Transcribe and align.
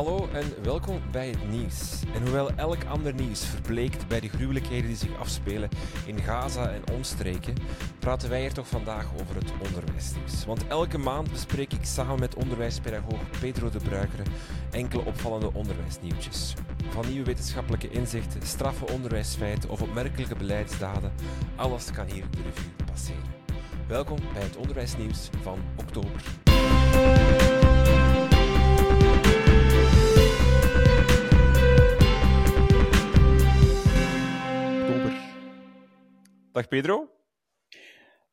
Hallo 0.00 0.28
en 0.32 0.62
welkom 0.62 1.00
bij 1.10 1.28
het 1.28 1.50
nieuws. 1.50 2.02
En 2.14 2.22
hoewel 2.22 2.50
elk 2.50 2.84
ander 2.84 3.14
nieuws 3.14 3.44
verbleekt 3.44 4.08
bij 4.08 4.20
de 4.20 4.28
gruwelijkheden 4.28 4.86
die 4.86 4.96
zich 4.96 5.18
afspelen 5.18 5.68
in 6.06 6.18
Gaza 6.18 6.70
en 6.70 6.82
omstreken, 6.92 7.54
praten 7.98 8.28
wij 8.28 8.40
hier 8.40 8.52
toch 8.52 8.68
vandaag 8.68 9.06
over 9.20 9.34
het 9.34 9.52
onderwijsnieuws. 9.66 10.44
Want 10.44 10.66
elke 10.66 10.98
maand 10.98 11.30
bespreek 11.30 11.72
ik 11.72 11.84
samen 11.84 12.20
met 12.20 12.34
onderwijspedagoog 12.34 13.20
Pedro 13.40 13.70
de 13.70 13.78
Bruikere 13.78 14.22
enkele 14.70 15.04
opvallende 15.04 15.52
onderwijsnieuwtjes. 15.52 16.54
Van 16.88 17.06
nieuwe 17.08 17.24
wetenschappelijke 17.24 17.90
inzichten, 17.90 18.42
straffe 18.42 18.86
onderwijsfeiten 18.92 19.70
of 19.70 19.82
opmerkelijke 19.82 20.36
beleidsdaden, 20.36 21.12
alles 21.56 21.90
kan 21.90 22.06
hier 22.06 22.24
de 22.30 22.42
revue 22.42 22.84
passeren. 22.86 23.34
Welkom 23.88 24.18
bij 24.32 24.42
het 24.42 24.56
onderwijsnieuws 24.56 25.30
van. 25.42 25.58
Oktober. 25.76 26.49
Dag 36.60 36.68
Pedro. 36.68 37.08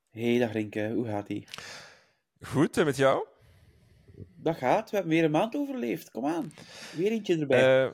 Hey, 0.09 0.39
dag 0.39 0.51
Rinke, 0.51 0.91
hoe 0.93 1.05
gaat 1.05 1.29
ie? 1.29 1.47
Goed, 2.41 2.77
en 2.77 2.85
met 2.85 2.95
jou? 2.95 3.25
Dat 4.35 4.57
gaat, 4.57 4.89
we 4.89 4.95
hebben 4.95 5.13
weer 5.13 5.23
een 5.23 5.31
maand 5.31 5.55
overleefd. 5.55 6.11
Kom 6.11 6.25
aan, 6.25 6.53
weer 6.95 7.11
eentje 7.11 7.37
erbij. 7.37 7.85
Eh, 7.85 7.93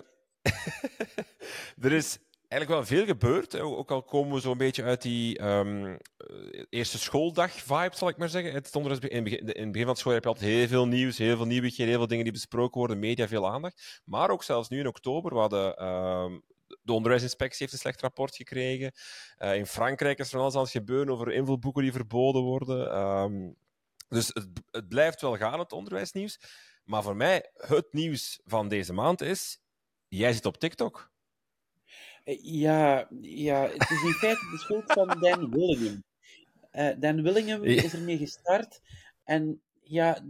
er 1.86 1.92
is 1.92 2.20
eigenlijk 2.48 2.68
wel 2.68 2.98
veel 2.98 3.06
gebeurd. 3.06 3.60
Ook 3.60 3.92
al 3.92 4.04
komen 4.04 4.34
we 4.34 4.40
zo'n 4.40 4.58
beetje 4.58 4.84
uit 4.84 5.02
die 5.02 5.38
ehm, 5.38 5.86
eh, 5.86 6.64
eerste 6.70 7.00
schooldag-vibe, 7.00 7.96
zal 7.96 8.10
ik 8.10 8.18
maar 8.18 8.30
zeggen. 8.30 8.54
Het 8.54 8.68
stond 8.68 8.86
er 8.86 9.12
in, 9.12 9.26
het 9.26 9.72
begin, 9.72 9.74
van 9.74 9.88
het 9.88 9.98
schooljaar 9.98 10.22
heb 10.22 10.24
je 10.24 10.40
altijd 10.40 10.58
heel 10.58 10.68
veel 10.68 10.88
nieuws, 10.88 11.18
heel 11.18 11.38
veel 11.38 11.46
nieuwigheden, 11.46 11.88
heel 11.88 11.98
veel 11.98 12.08
dingen 12.08 12.24
die 12.24 12.34
besproken 12.34 12.80
worden, 12.80 13.00
media, 13.00 13.28
veel 13.28 13.50
aandacht. 13.50 14.02
Maar 14.06 14.30
ook 14.30 14.44
zelfs 14.44 14.70
nu 14.70 14.80
in 14.80 14.88
oktober, 14.88 15.34
we 15.34 15.40
hadden... 15.40 15.76
ehm, 15.76 16.40
de 16.82 16.94
onderwijsinspectie 16.94 17.58
heeft 17.60 17.74
een 17.74 17.80
slecht 17.80 18.02
rapport 18.02 18.36
gekregen. 18.36 18.92
Eh, 19.38 19.56
in 19.56 19.66
Frankrijk 19.66 20.20
is 20.20 20.26
er 20.26 20.32
van 20.32 20.42
alles 20.42 20.56
aan 20.56 20.62
het 20.62 20.72
gebeuren 20.72 21.14
over 21.14 21.32
invulboeken 21.32 21.84
die 21.84 21.92
verboden 21.92 22.42
worden. 22.42 22.92
Ehm, 22.92 23.52
dus 24.08 24.28
het, 24.28 24.48
het 24.72 24.88
blijft 24.88 25.22
wel 25.22 25.38
gaan, 25.38 25.60
het 25.60 25.72
onderwijsnieuws. 25.72 26.40
Maar 26.84 27.04
voor 27.04 27.16
mij, 27.16 27.50
het 27.54 27.88
nieuws 27.94 28.40
van 28.46 28.68
deze 28.68 28.94
maand 28.94 29.22
is... 29.22 29.60
Jij 30.08 30.34
zit 30.34 30.46
op 30.46 30.58
TikTok. 30.58 31.12
Eh, 32.24 32.38
Ja, 32.42 33.08
ja, 33.22 33.62
het 33.62 33.90
is 33.90 34.04
in 34.04 34.12
feite 34.14 34.50
de 34.52 34.58
schuld 34.58 34.84
van 34.94 35.08
Dan 35.20 35.50
Willingham. 35.50 36.04
Eh, 36.72 36.90
Dan 37.00 37.22
Willingham 37.22 37.66
Ja. 37.66 37.84
is 37.84 37.94
ermee 37.94 38.18
gestart 38.18 38.82
en 39.24 39.62
ja, 39.84 40.24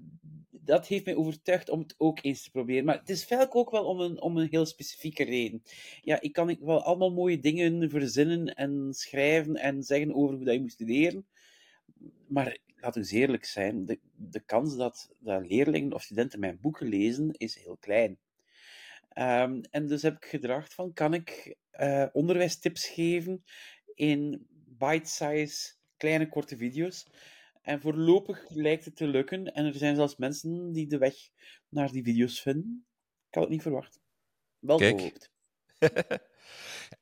dat 0.49 0.87
heeft 0.87 1.05
mij 1.05 1.15
overtuigd 1.15 1.69
om 1.69 1.79
het 1.79 1.95
ook 1.97 2.23
eens 2.23 2.43
te 2.43 2.51
proberen. 2.51 2.85
Maar 2.85 2.99
het 2.99 3.09
is 3.09 3.25
vaak 3.25 3.55
ook 3.55 3.71
wel 3.71 3.85
om 3.85 3.99
een, 3.99 4.21
om 4.21 4.37
een 4.37 4.47
heel 4.49 4.65
specifieke 4.65 5.23
reden. 5.23 5.63
Ja, 6.01 6.21
ik 6.21 6.33
kan 6.33 6.57
wel 6.59 6.83
allemaal 6.83 7.11
mooie 7.11 7.39
dingen 7.39 7.89
verzinnen 7.89 8.55
en 8.55 8.93
schrijven 8.93 9.55
en 9.55 9.83
zeggen 9.83 10.13
over 10.13 10.35
hoe 10.35 10.45
dat 10.45 10.53
je 10.53 10.61
moet 10.61 10.71
studeren. 10.71 11.25
Maar 12.27 12.57
we 12.91 12.99
eens 12.99 13.11
eerlijk 13.11 13.45
zijn, 13.45 13.85
de, 13.85 13.99
de 14.15 14.39
kans 14.39 14.75
dat, 14.75 15.09
dat 15.19 15.47
leerlingen 15.47 15.93
of 15.93 16.01
studenten 16.01 16.39
mijn 16.39 16.59
boeken 16.61 16.87
lezen, 16.87 17.31
is 17.31 17.55
heel 17.55 17.77
klein. 17.77 18.17
Ehm, 19.09 19.61
en 19.69 19.87
dus 19.87 20.01
heb 20.01 20.15
ik 20.15 20.25
gedacht 20.25 20.73
van, 20.73 20.93
kan 20.93 21.13
ik 21.13 21.55
eh, 21.71 22.05
onderwijstips 22.11 22.87
geven 22.87 23.43
in 23.95 24.47
bite-size, 24.77 25.73
kleine, 25.97 26.29
korte 26.29 26.57
video's? 26.57 27.07
En 27.63 27.81
voorlopig 27.81 28.45
lijkt 28.49 28.85
het 28.85 28.95
te 28.95 29.07
lukken. 29.07 29.53
En 29.53 29.65
er 29.65 29.73
zijn 29.73 29.95
zelfs 29.95 30.15
mensen 30.15 30.71
die 30.71 30.87
de 30.87 30.97
weg 30.97 31.15
naar 31.69 31.91
die 31.91 32.03
video's 32.03 32.41
vinden. 32.41 32.85
Ik 33.27 33.33
had 33.33 33.43
het 33.43 33.51
niet 33.51 33.61
verwacht. 33.61 33.99
Wel 34.59 34.77
Kijk. 34.77 34.99
gehoopt. 34.99 35.31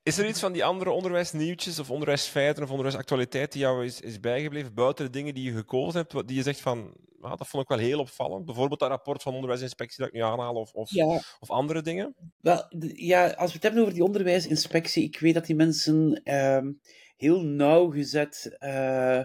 Is 0.03 0.17
er 0.17 0.27
iets 0.27 0.39
van 0.39 0.51
die 0.51 0.63
andere 0.63 0.89
onderwijsnieuwtjes 0.91 1.79
of 1.79 1.91
onderwijsfeiten 1.91 2.63
of 2.63 2.69
onderwijsactualiteit 2.69 3.51
die 3.51 3.61
jou 3.61 3.85
is, 3.85 4.01
is 4.01 4.19
bijgebleven, 4.19 4.73
buiten 4.73 5.05
de 5.05 5.11
dingen 5.11 5.33
die 5.33 5.43
je 5.43 5.57
gekozen 5.57 5.99
hebt, 5.99 6.27
die 6.27 6.37
je 6.37 6.43
zegt 6.43 6.61
van, 6.61 6.95
ah, 7.21 7.37
dat 7.37 7.47
vond 7.47 7.63
ik 7.63 7.69
wel 7.69 7.77
heel 7.77 7.99
opvallend? 7.99 8.45
Bijvoorbeeld 8.45 8.79
dat 8.79 8.89
rapport 8.89 9.21
van 9.21 9.33
onderwijsinspectie 9.33 9.97
dat 9.97 10.07
ik 10.07 10.13
nu 10.13 10.21
aanhaal, 10.21 10.55
of, 10.55 10.73
of, 10.73 10.91
Ja, 10.91 11.21
of 11.39 11.49
andere 11.49 11.81
dingen? 11.81 12.15
Wel, 12.39 12.65
ja, 12.95 13.29
als 13.29 13.47
we 13.47 13.53
het 13.53 13.63
hebben 13.63 13.81
over 13.81 13.93
die 13.93 14.03
onderwijsinspectie, 14.03 15.03
ik 15.03 15.19
weet 15.19 15.33
dat 15.33 15.45
die 15.45 15.55
mensen 15.55 16.21
ehm, 16.23 16.71
heel 17.17 17.41
nauwgezet 17.41 18.55
eh 18.59 19.23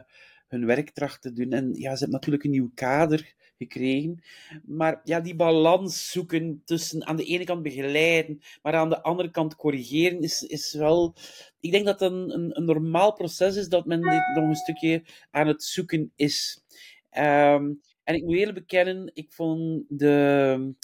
hun 0.49 0.67
werk 0.67 0.91
trachten 0.91 1.35
te 1.35 1.43
doen. 1.43 1.53
En 1.53 1.75
ja, 1.75 1.93
ze 1.93 1.99
hebben 1.99 2.11
natuurlijk 2.11 2.45
een 2.45 2.51
nieuw 2.51 2.71
kader 2.75 3.35
gekregen. 3.59 4.23
Maar 4.65 5.01
ja, 5.05 5.21
die 5.21 5.35
balans 5.35 6.11
zoeken 6.11 6.63
tussen 6.65 7.07
aan 7.07 7.17
de 7.17 7.25
ene 7.25 7.45
kant 7.45 7.63
begeleiden, 7.63 8.41
maar 8.63 8.75
aan 8.75 8.89
de 8.89 9.03
andere 9.03 9.31
kant 9.31 9.57
corrigeren, 9.57 10.21
is, 10.21 10.43
is 10.43 10.73
wel... 10.73 11.15
Ik 11.61 11.73
denk 11.73 11.85
dat 11.85 11.99
dat 11.99 12.13
een, 12.13 12.35
een, 12.35 12.57
een 12.57 12.65
normaal 12.65 13.13
proces 13.13 13.57
is, 13.57 13.69
dat 13.69 13.87
men 13.87 14.01
dit 14.01 14.35
nog 14.35 14.45
een 14.45 14.55
stukje 14.55 15.03
aan 15.31 15.47
het 15.47 15.63
zoeken 15.63 16.13
is. 16.17 16.65
Ehm, 17.11 17.73
en 18.05 18.15
ik 18.15 18.25
moet 18.25 18.37
eerlijk 18.37 18.59
bekennen, 18.59 19.11
ik 19.15 19.33
vond 19.33 19.85
de, 19.89 20.75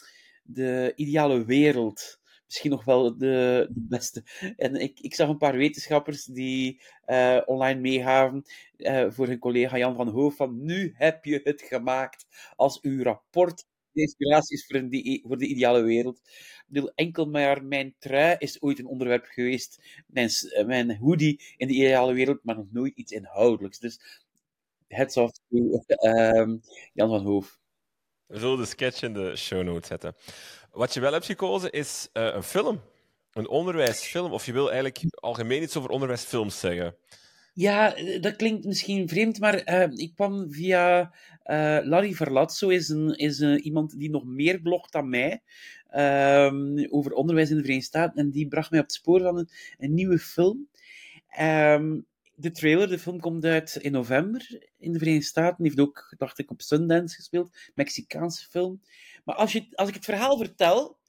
de 0.42 0.92
ideale 0.96 1.44
wereld 1.44 2.20
misschien 2.52 2.70
nog 2.70 2.84
wel 2.84 3.18
de, 3.18 3.68
beste. 3.70 4.24
En 4.56 4.76
ik, 4.76 5.00
ik 5.00 5.14
zag 5.14 5.28
een 5.28 5.36
paar 5.36 5.56
wetenschappers 5.56 6.24
die 6.24 6.80
eh, 7.04 7.40
online 7.44 7.80
meegaven 7.80 8.44
eh, 8.76 9.06
voor 9.08 9.26
hun 9.26 9.38
collega 9.38 9.78
Jan 9.78 9.96
van 9.96 10.08
Hoof 10.08 10.36
van 10.36 10.64
nu 10.64 10.94
heb 10.96 11.24
je 11.24 11.40
het 11.44 11.62
gemaakt 11.62 12.26
als 12.56 12.80
uw 12.80 13.02
rapport 13.02 13.64
de 13.92 14.00
inspiratie 14.00 14.56
is 14.56 14.66
voor, 15.22 15.38
de 15.38 15.46
ideale 15.46 15.82
wereld. 15.82 16.20
Ik 16.24 16.64
bedoel, 16.66 16.92
enkel 16.94 17.26
maar 17.26 17.64
mijn 17.64 17.94
trui 17.98 18.36
is 18.38 18.62
ooit 18.62 18.78
een 18.78 18.86
onderwerp 18.86 19.24
geweest, 19.24 19.82
mijn, 20.06 20.28
eh, 20.28 20.66
mijn 20.66 20.96
hoodie 20.96 21.54
in 21.56 21.66
de 21.66 21.74
ideale 21.74 22.12
wereld, 22.12 22.44
maar 22.44 22.56
nog 22.56 22.72
nooit 22.72 22.96
iets 22.96 23.12
inhoudelijks. 23.12 23.78
Dus 23.78 24.22
heads 24.88 25.16
off 25.16 25.32
ehm, 25.86 26.56
Jan 26.92 27.08
van 27.08 27.24
Hoof. 27.24 27.60
We 28.26 28.38
zullen 28.38 28.58
de 28.58 28.64
sketch 28.64 29.02
in 29.02 29.12
de 29.12 29.36
show 29.36 29.62
notes 29.62 29.88
zetten. 29.88 30.14
Wat 30.72 30.94
je 30.94 31.00
wel 31.00 31.12
hebt 31.12 31.26
gekozen 31.26 31.70
is 31.72 32.08
eh, 32.12 32.34
een 32.34 32.42
film. 32.42 32.80
Een 33.32 33.48
onderwijsfilm. 33.48 34.32
Of 34.32 34.46
je 34.46 34.52
wil 34.52 34.72
eigenlijk 34.72 35.04
algemeen 35.10 35.62
iets 35.62 35.76
over 35.76 35.90
onderwijsfilms 35.90 36.60
zeggen. 36.60 36.96
Ja, 37.54 37.94
dat 38.20 38.36
klinkt 38.36 38.64
misschien 38.64 39.08
vreemd, 39.08 39.40
maar 39.40 39.54
eh, 39.54 39.88
ik 39.94 40.14
kwam 40.14 40.52
via 40.52 41.12
eh, 41.42 41.78
Larry 41.82 42.12
Verlatso, 42.12 42.68
is, 42.68 42.88
een, 42.88 43.16
is 43.16 43.40
eh, 43.40 43.64
iemand 43.64 43.98
die 43.98 44.10
nog 44.10 44.24
meer 44.24 44.60
blogt 44.60 44.92
dan 44.92 45.08
mij 45.08 45.42
ehm, 45.88 46.86
over 46.90 47.12
onderwijs 47.12 47.50
in 47.50 47.56
de 47.56 47.62
Verenigde 47.62 47.88
Staten. 47.88 48.24
En 48.24 48.30
die 48.30 48.48
bracht 48.48 48.70
mij 48.70 48.80
op 48.80 48.86
het 48.86 48.94
spoor 48.94 49.20
van 49.20 49.38
een, 49.38 49.48
een 49.78 49.94
nieuwe 49.94 50.18
film. 50.18 50.68
Ehm, 51.28 52.00
de 52.34 52.50
trailer, 52.50 52.88
de 52.88 52.98
film 52.98 53.20
komt 53.20 53.44
uit 53.44 53.76
in 53.76 53.92
november 53.92 54.70
in 54.78 54.92
de 54.92 54.98
Verenigde 54.98 55.26
Staten. 55.26 55.64
Heeft 55.64 55.80
ook, 55.80 56.14
dacht 56.18 56.38
ik, 56.38 56.50
op 56.50 56.62
Sundance 56.62 57.14
gespeeld. 57.14 57.70
Mexicaanse 57.74 58.48
film. 58.48 58.80
Maar 59.24 59.34
als, 59.34 59.52
je, 59.52 59.66
als 59.74 59.88
ik 59.88 59.94
het 59.94 60.04
verhaal 60.04 60.36
vertel, 60.36 61.00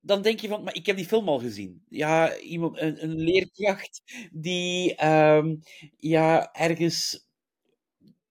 dan 0.00 0.22
denk 0.22 0.40
je 0.40 0.48
van, 0.48 0.62
maar 0.62 0.74
ik 0.74 0.86
heb 0.86 0.96
die 0.96 1.06
film 1.06 1.28
al 1.28 1.38
gezien. 1.38 1.84
Ja, 1.88 2.36
iemand, 2.38 2.80
een, 2.80 3.02
een 3.02 3.16
leerkracht 3.16 4.02
die 4.32 4.94
ehm, 4.94 5.56
ja, 5.96 6.52
ergens 6.52 7.26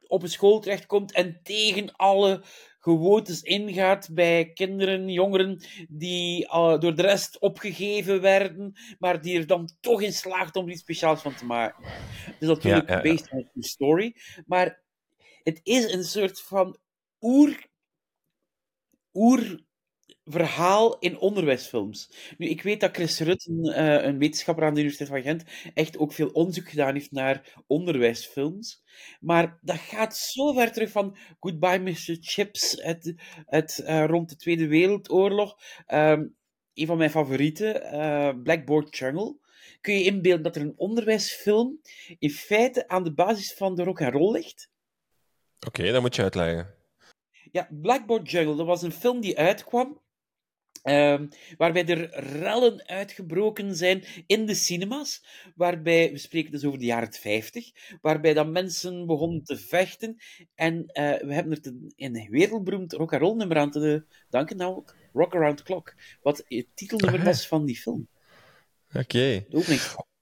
op 0.07 0.23
een 0.23 0.29
school 0.29 0.59
terechtkomt 0.59 1.11
en 1.11 1.39
tegen 1.43 1.95
alle 1.95 2.43
gewoontes 2.85 3.41
ingaat 3.41 4.09
bij 4.11 4.51
kinderen, 4.53 5.09
jongeren 5.09 5.59
die 5.89 6.47
eh, 6.47 6.79
door 6.79 6.95
de 6.95 7.01
rest 7.01 7.39
opgegeven 7.39 8.21
werden, 8.21 8.73
maar 8.99 9.21
die 9.21 9.37
er 9.37 9.47
dan 9.47 9.69
toch 9.79 10.01
in 10.01 10.13
slaagt 10.13 10.55
om 10.55 10.65
er 10.65 10.71
iets 10.71 10.81
speciaals 10.81 11.21
van 11.21 11.35
te 11.35 11.45
maken. 11.45 11.83
Is 12.39 12.47
natuurlijk 12.47 12.89
Ja, 12.89 12.95
ja, 12.95 13.03
ja. 13.03 13.15
based 13.15 13.31
on 13.31 13.49
story, 13.63 14.15
maar 14.45 14.83
het 15.43 15.59
is 15.63 15.93
een 15.93 16.03
soort 16.03 16.41
van 16.41 16.77
oer, 17.21 17.67
oer 19.13 19.59
verhaal 20.25 20.99
in 20.99 21.17
onderwijsfilms. 21.17 22.09
Nu, 22.37 22.47
ik 22.47 22.61
weet 22.61 22.79
dat 22.79 22.95
Chris 22.95 23.19
Rutten, 23.19 23.63
eh, 23.63 24.03
een 24.05 24.17
wetenschapper 24.17 24.65
aan 24.65 24.73
de 24.73 24.79
Universiteit 24.79 25.09
van 25.09 25.21
Gent, 25.21 25.43
echt 25.73 25.97
ook 25.97 26.13
veel 26.13 26.27
onderzoek 26.27 26.69
gedaan 26.69 26.93
heeft 26.93 27.11
naar 27.11 27.63
onderwijsfilms. 27.67 28.83
Maar 29.19 29.59
dat 29.61 29.77
gaat 29.77 30.17
zo 30.17 30.53
ver 30.53 30.71
terug 30.71 30.91
van 30.91 31.17
Goodbye 31.39 31.79
Mr. 31.79 32.17
Chips, 32.19 32.81
het, 32.81 33.15
het, 33.45 33.79
eh, 33.79 34.05
rond 34.05 34.29
de 34.29 34.35
Tweede 34.35 34.67
Wereldoorlog. 34.67 35.57
Ehm, 35.85 36.27
een 36.73 36.87
van 36.87 36.97
mijn 36.97 37.09
favorieten, 37.09 37.83
eh, 37.83 38.33
Blackboard 38.43 38.97
Jungle. 38.97 39.37
Kun 39.81 39.93
je 39.93 40.03
inbeelden 40.03 40.43
dat 40.43 40.55
er 40.55 40.61
een 40.61 40.77
onderwijsfilm 40.77 41.79
in 42.19 42.29
feite 42.29 42.87
aan 42.87 43.03
de 43.03 43.13
basis 43.13 43.53
van 43.53 43.75
de 43.75 43.83
rock 43.83 44.01
and 44.01 44.13
roll 44.13 44.31
ligt? 44.31 44.69
Oké, 45.67 45.91
dat 45.91 46.01
moet 46.01 46.15
je 46.15 46.21
uitleggen. 46.21 46.73
Ja, 47.51 47.67
Blackboard 47.71 48.31
Jungle, 48.31 48.55
dat 48.55 48.65
was 48.65 48.81
een 48.81 48.91
film 48.91 49.21
die 49.21 49.37
uitkwam 49.37 50.03
Ehm, 50.83 51.27
waarbij 51.57 51.85
er 51.85 52.19
rellen 52.39 52.87
uitgebroken 52.87 53.75
zijn 53.75 54.03
in 54.27 54.45
de 54.45 54.53
cinemas. 54.53 55.25
Waarbij, 55.55 56.11
we 56.11 56.17
spreken 56.17 56.51
dus 56.51 56.65
over 56.65 56.79
de 56.79 56.85
jaren 56.85 57.13
50, 57.13 57.71
waarbij 58.01 58.33
dan 58.33 58.51
mensen 58.51 59.05
begonnen 59.05 59.43
te 59.43 59.57
vechten. 59.57 60.15
En 60.55 60.85
eh, 60.85 61.27
we 61.27 61.33
hebben 61.33 61.61
er 61.61 61.73
een 61.95 62.27
wereldberoemd 62.29 62.93
rock 62.93 63.13
and 63.13 63.21
roll 63.21 63.35
nummer 63.35 63.57
aan 63.57 63.71
te 63.71 64.05
danken, 64.29 64.57
namelijk 64.57 64.95
Rock 65.13 65.35
Around 65.35 65.57
the 65.57 65.63
Clock. 65.63 65.95
Wat 66.21 66.43
het 66.47 66.67
titelnummer 66.73 67.23
was 67.31 67.47
van 67.47 67.65
die 67.65 67.77
film. 67.77 68.07
Oké. 68.93 69.45
De 69.49 69.57
opening. 69.57 69.81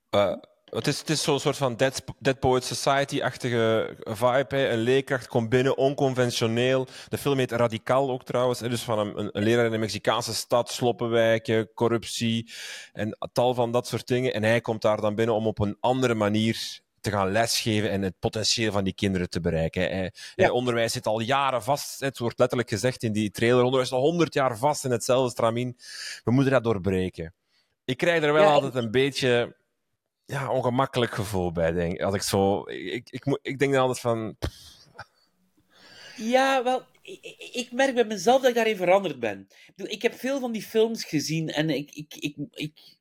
Eh, 0.09 0.35
het 0.73 0.87
is, 0.87 0.99
het 0.99 1.09
is 1.09 1.23
zo'n 1.23 1.39
soort 1.39 1.57
van 1.57 1.75
Dead, 1.75 2.03
Dead 2.19 2.39
Poet 2.39 2.63
Society-achtige 2.63 3.95
vibe. 4.03 4.55
Hè. 4.55 4.69
Een 4.69 4.79
leerkracht 4.79 5.27
komt 5.27 5.49
binnen, 5.49 5.77
onconventioneel. 5.77 6.87
De 7.09 7.17
film 7.17 7.37
heet 7.37 7.51
Radicaal 7.51 8.09
ook 8.11 8.23
trouwens. 8.23 8.59
Hè. 8.59 8.69
Dus 8.69 8.81
van 8.81 8.99
een, 8.99 9.19
een, 9.19 9.29
een 9.31 9.43
leraar 9.43 9.65
in 9.65 9.73
een 9.73 9.79
Mexicaanse 9.79 10.33
stad, 10.33 10.71
sloppenwijken, 10.71 11.73
corruptie 11.73 12.51
en 12.93 13.17
tal 13.31 13.53
van 13.53 13.71
dat 13.71 13.87
soort 13.87 14.07
dingen. 14.07 14.33
En 14.33 14.43
hij 14.43 14.61
komt 14.61 14.81
daar 14.81 15.01
dan 15.01 15.15
binnen 15.15 15.35
om 15.35 15.47
op 15.47 15.59
een 15.59 15.77
andere 15.79 16.13
manier 16.13 16.81
te 17.01 17.11
gaan 17.11 17.31
lesgeven 17.31 17.89
en 17.89 18.01
het 18.01 18.19
potentieel 18.19 18.71
van 18.71 18.83
die 18.83 18.93
kinderen 18.93 19.29
te 19.29 19.39
bereiken. 19.39 20.11
Hij- 20.35 20.49
onderwijs 20.49 20.91
zit 20.91 21.05
al 21.05 21.19
jaren 21.19 21.63
vast. 21.63 21.99
Het 21.99 22.17
wordt 22.17 22.39
letterlijk 22.39 22.69
gezegd 22.69 23.03
in 23.03 23.11
die 23.11 23.31
trailer. 23.31 23.63
Onderwijs 23.63 23.91
al 23.91 24.01
honderd 24.01 24.33
jaar 24.33 24.57
vast 24.57 24.85
in 24.85 24.91
hetzelfde 24.91 25.29
stramien. 25.31 25.77
We 26.23 26.31
moeten 26.31 26.51
dat 26.51 26.63
doorbreken. 26.63 27.33
Ik 27.85 27.97
krijg 27.97 28.23
er 28.23 28.33
wel 28.33 28.43
Ja, 28.43 28.51
altijd 28.51 28.75
een 28.75 28.91
beetje 28.91 29.55
ja, 30.25 30.51
ongemakkelijk 30.51 31.13
gevoel 31.13 31.51
bij, 31.51 31.71
denk 31.71 32.01
Als 32.01 32.15
ik 32.15 32.21
zo... 32.21 32.69
Ik, 32.69 33.09
ik, 33.09 33.39
ik 33.41 33.59
denk 33.59 33.73
dan 33.73 33.81
altijd 33.81 33.99
van... 33.99 34.37
Ja, 36.17 36.63
wel, 36.63 36.85
ik, 37.01 37.19
ik- 37.21 37.49
ik 37.53 37.71
merk 37.71 37.93
bij 37.93 38.05
mezelf 38.05 38.39
dat 38.41 38.49
ik 38.49 38.55
daarin 38.55 38.75
veranderd 38.75 39.19
ben. 39.19 39.39
Ik, 39.49 39.73
bedoel, 39.75 39.91
ik 39.91 40.01
heb 40.01 40.13
veel 40.13 40.39
van 40.39 40.51
die 40.51 40.61
films 40.61 41.03
gezien 41.03 41.49
en 41.49 41.69
ik, 41.69 41.91
ik, 41.95 42.15
ik, 42.15 42.35
ik, 42.51 42.97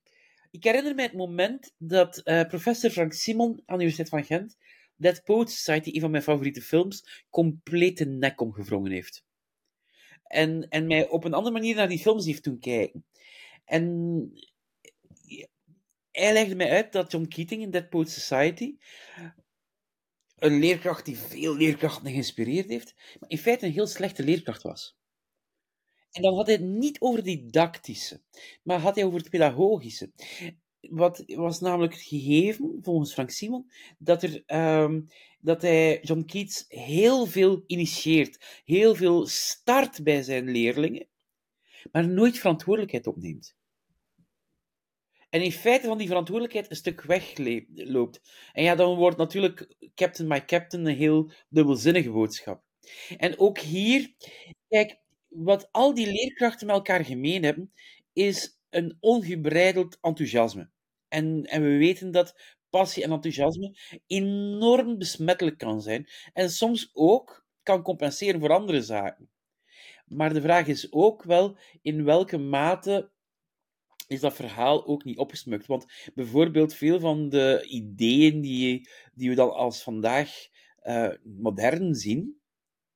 ik 0.50 0.64
herinner 0.64 0.94
me 0.94 1.02
het 1.02 1.12
moment 1.12 1.74
dat 1.78 2.18
eh, 2.18 2.46
professor 2.46 2.90
Frank 2.90 3.12
Simon 3.12 3.48
aan 3.66 3.78
de 3.78 3.84
Universiteit 3.84 4.08
van 4.08 4.24
Gent 4.24 4.56
Dead 4.96 5.24
Poet 5.24 5.50
Society, 5.50 5.90
een 5.94 6.00
van 6.00 6.10
mijn 6.10 6.22
favoriete 6.22 6.62
films, 6.62 7.24
compleet 7.30 7.98
de 7.98 8.06
nek 8.06 8.40
omgevrongen 8.40 8.90
heeft. 8.90 9.24
En, 10.24 10.66
en 10.68 10.86
mij 10.86 11.08
op 11.08 11.24
een 11.24 11.34
andere 11.34 11.54
manier 11.54 11.74
naar 11.74 11.88
die 11.88 11.98
films 11.98 12.26
heeft 12.26 12.44
doen 12.44 12.58
kijken. 12.58 13.04
En 13.64 14.32
hij 16.22 16.32
legde 16.32 16.54
mij 16.54 16.70
uit 16.70 16.92
dat 16.92 17.12
John 17.12 17.26
Keating 17.26 17.62
in 17.62 17.70
Dead 17.70 17.88
Poet 17.88 18.10
Society 18.10 18.76
een 20.38 20.58
leerkracht 20.58 21.04
die 21.04 21.18
veel 21.18 21.56
leerkrachten 21.56 22.10
geïnspireerd 22.10 22.68
heeft, 22.68 22.94
maar 23.20 23.30
in 23.30 23.38
feite 23.38 23.66
een 23.66 23.72
heel 23.72 23.86
slechte 23.86 24.24
leerkracht 24.24 24.62
was. 24.62 24.96
En 26.10 26.22
dan 26.22 26.34
had 26.34 26.46
hij 26.46 26.54
het 26.54 26.64
niet 26.64 27.00
over 27.00 27.22
didactische, 27.22 28.20
maar 28.62 28.78
had 28.78 28.94
hij 28.94 29.04
over 29.04 29.18
het 29.18 29.30
pedagogische. 29.30 30.10
Wat 30.80 31.22
was 31.26 31.60
namelijk 31.60 31.94
gegeven, 31.94 32.78
volgens 32.82 33.12
Frank 33.12 33.30
Simon, 33.30 33.70
dat, 33.98 34.22
er, 34.22 34.42
ehm, 34.46 35.00
dat 35.40 35.62
hij 35.62 36.00
John 36.02 36.24
Keats 36.24 36.64
heel 36.68 37.26
veel 37.26 37.64
initieert, 37.66 38.62
heel 38.64 38.94
veel 38.94 39.26
start 39.26 40.02
bij 40.02 40.22
zijn 40.22 40.50
leerlingen, 40.50 41.08
maar 41.92 42.08
nooit 42.08 42.38
verantwoordelijkheid 42.38 43.06
opneemt. 43.06 43.56
En 45.32 45.42
in 45.42 45.52
feite 45.52 45.86
van 45.86 45.98
die 45.98 46.06
verantwoordelijkheid 46.06 46.70
een 46.70 46.76
stuk 46.76 47.02
wegloopt. 47.02 48.20
En 48.52 48.62
ja, 48.62 48.74
dan 48.74 48.96
wordt 48.96 49.16
natuurlijk 49.16 49.76
Captain 49.94 50.28
My 50.28 50.44
Captain 50.44 50.86
een 50.86 50.96
heel 50.96 51.30
dubbelzinnige 51.48 52.10
boodschap. 52.10 52.62
En 53.16 53.38
ook 53.38 53.58
hier, 53.58 54.14
kijk, 54.68 55.00
wat 55.28 55.68
al 55.70 55.94
die 55.94 56.06
leerkrachten 56.06 56.66
met 56.66 56.76
elkaar 56.76 57.04
gemeen 57.04 57.44
hebben, 57.44 57.72
is 58.12 58.58
een 58.70 58.96
ongebreideld 59.00 59.98
enthousiasme. 60.00 60.70
En, 61.08 61.44
en 61.44 61.62
we 61.62 61.76
weten 61.76 62.10
dat 62.10 62.58
passie 62.70 63.02
en 63.02 63.12
enthousiasme 63.12 63.76
enorm 64.06 64.98
besmettelijk 64.98 65.58
kan 65.58 65.82
zijn. 65.82 66.08
En 66.32 66.50
soms 66.50 66.90
ook 66.92 67.46
kan 67.62 67.82
compenseren 67.82 68.40
voor 68.40 68.52
andere 68.52 68.82
zaken. 68.82 69.30
Maar 70.06 70.32
de 70.32 70.40
vraag 70.40 70.66
is 70.66 70.92
ook 70.92 71.22
wel 71.22 71.56
in 71.82 72.04
welke 72.04 72.38
mate 72.38 73.11
is 74.12 74.20
dat 74.20 74.34
verhaal 74.34 74.86
ook 74.86 75.04
niet 75.04 75.18
opgesmukt. 75.18 75.66
Want 75.66 75.86
bijvoorbeeld 76.14 76.74
veel 76.74 77.00
van 77.00 77.28
de 77.28 77.66
ideeën 77.68 78.40
die, 78.40 78.88
die 79.14 79.28
we 79.28 79.34
dan 79.34 79.52
als 79.52 79.82
vandaag 79.82 80.30
eh, 80.76 81.10
modern 81.22 81.94
zien, 81.94 82.40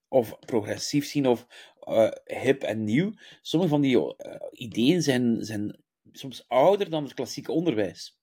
of 0.09 0.39
progressief 0.39 1.07
zien, 1.07 1.27
of 1.27 1.47
eh, 1.81 2.11
hip 2.25 2.63
en 2.63 2.85
nieuw, 2.85 3.13
sommige 3.43 3.71
van 3.73 3.81
die 3.81 4.17
eh, 4.17 4.41
ideeën 4.51 5.03
zijn, 5.03 5.45
zijn 5.45 5.83
soms 6.13 6.49
ouder 6.49 6.91
dan 6.91 7.05
het 7.05 7.15
klassieke 7.15 7.53
onderwijs. 7.53 8.19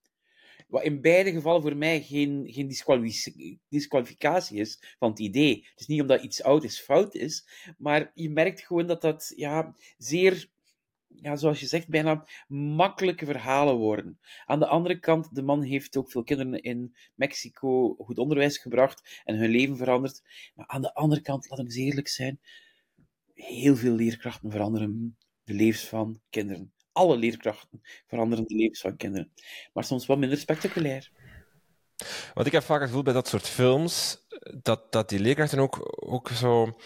Wat 0.68 0.84
in 0.84 1.02
beide 1.02 1.32
gevallen 1.32 1.62
voor 1.62 1.78
mij 1.78 2.02
geen, 2.02 2.44
geen 2.52 2.68
disqualific- 2.68 3.58
disqualificatie 3.70 4.60
is 4.60 4.96
van 5.00 5.10
het 5.10 5.20
idee. 5.20 5.56
Het 5.70 5.80
is 5.80 5.88
niet 5.88 6.02
omdat 6.02 6.24
iets 6.24 6.44
oud 6.44 6.64
is 6.64 6.80
fout 6.80 7.16
is, 7.16 7.48
maar 7.78 8.12
je 8.14 8.30
merkt 8.30 8.62
gewoon 8.62 8.88
dat 8.88 9.02
dat 9.02 9.34
ja, 9.36 9.76
zeer 9.98 10.52
ja, 11.16 11.36
zoals 11.36 11.60
je 11.60 11.66
zegt, 11.66 11.88
bijna 11.88 12.26
makkelijke 12.48 13.26
verhalen 13.26 13.76
worden. 13.76 14.20
Aan 14.46 14.60
de 14.60 14.68
andere 14.68 15.00
kant, 15.00 15.36
de 15.36 15.42
man 15.42 15.62
heeft 15.62 15.98
ook 15.98 16.12
veel 16.12 16.24
kinderen 16.24 16.62
in 16.62 16.96
Mexico 17.16 17.96
goed 17.98 18.18
onderwijs 18.18 18.58
gebracht 18.58 19.22
en 19.24 19.36
hun 19.36 19.50
leven 19.50 19.78
veranderd. 19.78 20.22
Maar 20.56 20.68
aan 20.68 20.82
de 20.82 20.94
andere 20.94 21.22
kant, 21.22 21.50
laten 21.50 21.66
we 21.66 21.72
eens 21.72 21.80
eerlijk 21.80 22.08
zijn, 22.08 22.40
heel 23.34 23.76
veel 23.76 23.96
leerkrachten 23.96 24.52
veranderen 24.52 25.18
de 25.44 25.54
levens 25.54 25.88
van 25.88 26.20
kinderen. 26.30 26.74
Alle 26.92 27.18
leerkrachten 27.18 27.82
veranderen 28.08 28.48
de 28.48 28.56
levens 28.56 28.82
van 28.82 28.98
kinderen. 28.98 29.32
Maar 29.74 29.84
soms 29.84 30.06
wat 30.06 30.18
minder 30.18 30.38
spectaculair. 30.38 31.12
Want 32.34 32.48
ik 32.48 32.54
heb 32.54 32.64
vaak 32.64 32.80
het 32.80 32.88
gevoel 32.88 33.04
bij 33.04 33.14
dat 33.14 33.28
soort 33.28 33.48
films 33.48 34.18
dat, 34.62 34.92
dat 34.92 35.10
die 35.10 35.20
leerkrachten 35.20 35.60
ook, 35.60 36.04
ook 36.12 36.30
zo. 36.30 36.78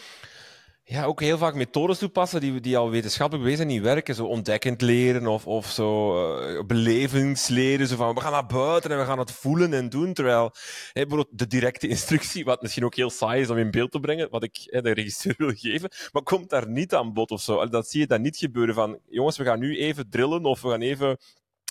Ja, 0.89 1.03
ook 1.03 1.21
heel 1.21 1.37
vaak 1.37 1.55
methodes 1.55 1.97
toepassen 1.97 2.41
die, 2.41 2.59
die 2.59 2.77
al 2.77 2.89
wetenschappelijk 2.89 3.45
bewezen 3.45 3.67
niet 3.67 3.81
werken. 3.81 4.15
Zo 4.15 4.25
ontdekkend 4.25 4.81
leren 4.81 5.27
of, 5.27 5.47
of 5.47 5.65
zo 5.65 6.15
uh, 6.15 6.63
belevingsleren. 6.65 7.87
Zo 7.87 7.95
van, 7.95 8.15
we 8.15 8.21
gaan 8.21 8.31
naar 8.31 8.45
buiten 8.45 8.91
en 8.91 8.97
we 8.97 9.05
gaan 9.05 9.19
het 9.19 9.31
voelen 9.31 9.73
en 9.73 9.89
doen. 9.89 10.13
Terwijl 10.13 10.51
hè, 10.93 11.05
bijvoorbeeld 11.05 11.39
de 11.39 11.47
directe 11.47 11.87
instructie, 11.87 12.45
wat 12.45 12.61
misschien 12.61 12.85
ook 12.85 12.95
heel 12.95 13.09
saai 13.09 13.41
is 13.41 13.49
om 13.49 13.57
in 13.57 13.71
beeld 13.71 13.91
te 13.91 13.99
brengen, 13.99 14.29
wat 14.29 14.43
ik 14.43 14.57
hè, 14.63 14.81
de 14.81 14.93
regisseur 14.93 15.35
wil 15.37 15.53
geven, 15.55 15.89
maar 16.11 16.23
komt 16.23 16.49
daar 16.49 16.69
niet 16.69 16.93
aan 16.93 17.13
bod 17.13 17.31
of 17.31 17.41
zo. 17.41 17.67
Dat 17.69 17.89
zie 17.89 17.99
je 17.99 18.07
dan 18.07 18.21
niet 18.21 18.37
gebeuren 18.37 18.75
van, 18.75 18.99
jongens, 19.07 19.37
we 19.37 19.43
gaan 19.43 19.59
nu 19.59 19.77
even 19.77 20.09
drillen 20.09 20.45
of 20.45 20.61
we 20.61 20.69
gaan 20.69 20.81
even 20.81 21.17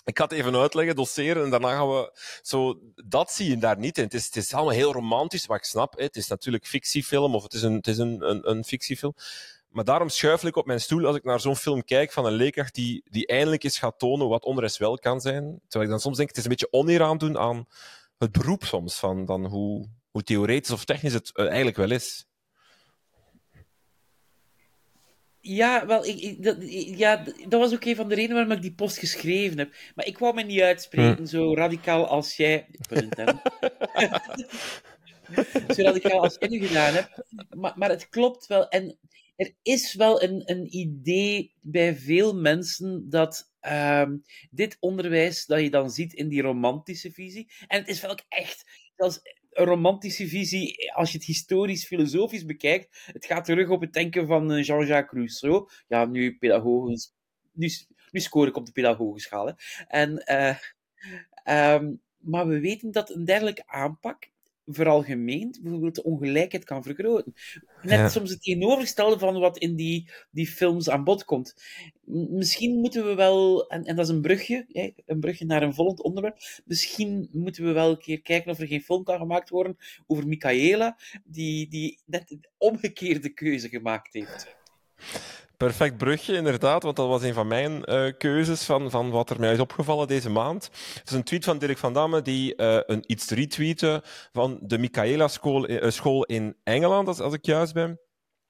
ik 0.07 0.17
ga 0.17 0.23
het 0.23 0.31
even 0.31 0.55
uitleggen, 0.55 0.95
doseren 0.95 1.43
en 1.43 1.49
daarna 1.49 1.75
gaan 1.75 1.89
we... 1.89 2.19
Zo, 2.41 2.79
dat 3.05 3.31
zie 3.31 3.49
je 3.49 3.57
daar 3.57 3.77
niet 3.77 3.97
in. 3.97 4.03
Het 4.03 4.13
is, 4.13 4.25
het 4.25 4.35
is 4.35 4.53
allemaal 4.53 4.73
heel 4.73 4.93
romantisch, 4.93 5.45
wat 5.45 5.57
ik 5.57 5.63
snap. 5.63 5.97
Hè. 5.97 6.03
Het 6.03 6.15
is 6.15 6.27
natuurlijk 6.27 6.65
fictiefilm, 6.65 7.35
of 7.35 7.43
het 7.43 7.53
is, 7.53 7.61
een, 7.61 7.73
het 7.73 7.87
is 7.87 7.97
een, 7.97 8.49
een, 8.49 8.63
fictiefilm. 8.63 9.13
Maar 9.69 9.83
daarom 9.83 10.09
schuifel 10.09 10.47
ik 10.47 10.55
op 10.55 10.65
mijn 10.65 10.81
stoel 10.81 11.05
als 11.05 11.15
ik 11.15 11.23
naar 11.23 11.39
zo'n 11.39 11.55
film 11.55 11.83
kijk 11.83 12.11
van 12.11 12.25
een 12.25 12.33
leerkracht 12.33 12.75
die, 12.75 13.03
die 13.09 13.27
eindelijk 13.27 13.63
eens 13.63 13.79
gaat 13.79 13.99
tonen 13.99 14.27
wat 14.27 14.43
onderwijs 14.43 14.77
wel 14.77 14.97
kan 14.97 15.21
zijn. 15.21 15.43
Terwijl 15.67 15.83
ik 15.83 15.89
dan 15.89 15.99
soms 15.99 16.17
denk, 16.17 16.29
het 16.29 16.37
is 16.37 16.43
een 16.43 16.49
beetje 16.49 16.71
oneer 16.71 17.17
doen 17.17 17.37
aan 17.37 17.67
het 18.17 18.31
beroep 18.31 18.63
soms, 18.63 18.95
van 18.95 19.25
dan 19.25 19.45
hoe, 19.45 19.87
hoe 20.11 20.23
theoretisch 20.23 20.71
of 20.71 20.85
technisch 20.85 21.13
het 21.13 21.35
eigenlijk 21.35 21.77
wel 21.77 21.91
is. 21.91 22.25
Ja, 25.47 25.85
wel, 25.85 26.05
ik, 26.05 26.19
ik, 26.19 26.43
dat, 26.43 26.57
ja, 26.97 27.23
dat 27.47 27.59
was 27.59 27.73
ook 27.73 27.85
een 27.85 27.95
van 27.95 28.09
de 28.09 28.15
redenen 28.15 28.35
waarom 28.35 28.55
ik 28.55 28.61
die 28.61 28.73
post 28.73 28.97
geschreven 28.97 29.57
heb. 29.57 29.75
Maar 29.95 30.05
ik 30.05 30.17
wou 30.17 30.33
me 30.33 30.43
niet 30.43 30.61
uitspreken, 30.61 31.23
hm. 31.23 31.25
zo 31.25 31.55
radicaal 31.55 32.07
als 32.07 32.35
jij... 32.35 32.67
zo 35.75 35.81
radicaal 35.81 36.21
als 36.21 36.35
jij 36.39 36.49
nu 36.49 36.67
gedaan 36.67 36.93
hebt. 36.93 37.23
Maar, 37.49 37.73
maar 37.75 37.89
het 37.89 38.09
klopt 38.09 38.47
wel. 38.47 38.69
En 38.69 38.97
er 39.35 39.53
is 39.61 39.93
wel 39.93 40.23
een, 40.23 40.41
een 40.45 40.75
idee 40.75 41.53
bij 41.61 41.95
veel 41.95 42.35
mensen 42.35 43.09
dat 43.09 43.51
um, 43.61 44.23
dit 44.51 44.77
onderwijs 44.79 45.45
dat 45.45 45.61
je 45.61 45.69
dan 45.69 45.89
ziet 45.89 46.13
in 46.13 46.27
die 46.27 46.41
romantische 46.41 47.11
visie... 47.11 47.51
En 47.67 47.79
het 47.79 47.87
is 47.87 48.01
wel 48.01 48.11
ook 48.11 48.23
echt... 48.29 48.85
Zelfs 48.95 49.19
een 49.57 49.65
romantische 49.65 50.27
visie, 50.27 50.93
als 50.93 51.11
je 51.11 51.17
het 51.17 51.27
historisch-filosofisch 51.27 52.45
bekijkt, 52.45 53.09
het 53.11 53.25
gaat 53.25 53.45
terug 53.45 53.69
op 53.69 53.81
het 53.81 53.93
denken 53.93 54.27
van 54.27 54.61
Jean-Jacques 54.61 55.11
Rousseau. 55.11 55.69
Ja, 55.87 56.05
nu 56.05 56.37
pedagogisch... 56.37 57.13
Nu, 57.51 57.69
nu 58.11 58.19
scoor 58.19 58.47
ik 58.47 58.55
op 58.55 58.65
de 58.65 58.71
pedagogische 58.71 59.27
schaal. 59.27 59.55
En, 59.87 60.23
uh, 60.31 60.57
um, 61.73 62.01
maar 62.17 62.47
we 62.47 62.59
weten 62.59 62.91
dat 62.91 63.09
een 63.09 63.25
dergelijke 63.25 63.63
aanpak 63.67 64.29
veralgemeend 64.67 65.61
bijvoorbeeld 65.61 65.95
de 65.95 66.03
ongelijkheid 66.03 66.63
kan 66.63 66.83
vergroten. 66.83 67.33
Net 67.81 67.99
ja. 67.99 68.09
soms 68.09 68.29
het 68.29 68.41
tegenovergestelde 68.41 69.19
van 69.19 69.39
wat 69.39 69.57
in 69.57 69.75
die, 69.75 70.09
die 70.31 70.47
films 70.47 70.89
aan 70.89 71.03
bod 71.03 71.25
komt. 71.25 71.55
Misschien 72.29 72.79
moeten 72.79 73.05
we 73.05 73.15
wel, 73.15 73.67
en, 73.69 73.83
en 73.83 73.95
dat 73.95 74.05
is 74.05 74.13
een 74.13 74.21
brugje, 74.21 74.65
hè, 74.67 74.93
een 75.05 75.19
brugje 75.19 75.45
naar 75.45 75.63
een 75.63 75.73
volgend 75.73 76.01
onderwerp, 76.01 76.37
misschien 76.65 77.29
moeten 77.31 77.63
we 77.63 77.71
wel 77.71 77.89
een 77.89 77.99
keer 77.99 78.21
kijken 78.21 78.51
of 78.51 78.59
er 78.59 78.67
geen 78.67 78.81
film 78.81 79.03
kan 79.03 79.17
gemaakt 79.17 79.49
worden 79.49 79.77
over 80.07 80.27
Michaela, 80.27 80.97
die, 81.23 81.69
die 81.69 81.99
net 82.05 82.31
een 82.31 82.45
omgekeerde 82.57 83.29
keuze 83.29 83.69
gemaakt 83.69 84.13
heeft. 84.13 84.55
Perfect 85.57 85.97
brugje, 85.97 86.35
inderdaad, 86.35 86.83
want 86.83 86.95
dat 86.95 87.07
was 87.07 87.23
een 87.23 87.33
van 87.33 87.47
mijn 87.47 87.81
uh, 87.85 88.11
keuzes 88.17 88.63
van, 88.63 88.91
van 88.91 89.09
wat 89.09 89.29
er 89.29 89.39
mij 89.39 89.53
is 89.53 89.59
opgevallen 89.59 90.07
deze 90.07 90.29
maand. 90.29 90.69
Het 90.93 91.09
is 91.09 91.11
een 91.11 91.23
tweet 91.23 91.43
van 91.43 91.57
Dirk 91.57 91.77
van 91.77 91.93
Damme 91.93 92.21
die 92.21 92.53
uh, 92.57 92.79
een 92.85 93.03
iets 93.07 93.29
retweette 93.29 94.03
van 94.31 94.59
de 94.61 94.77
Michaela 94.77 95.27
school, 95.27 95.69
uh, 95.69 95.89
school 95.89 96.23
in 96.23 96.55
Engeland, 96.63 97.07
als, 97.07 97.19
als 97.19 97.33
ik 97.33 97.45
juist 97.45 97.73
ben. 97.73 97.99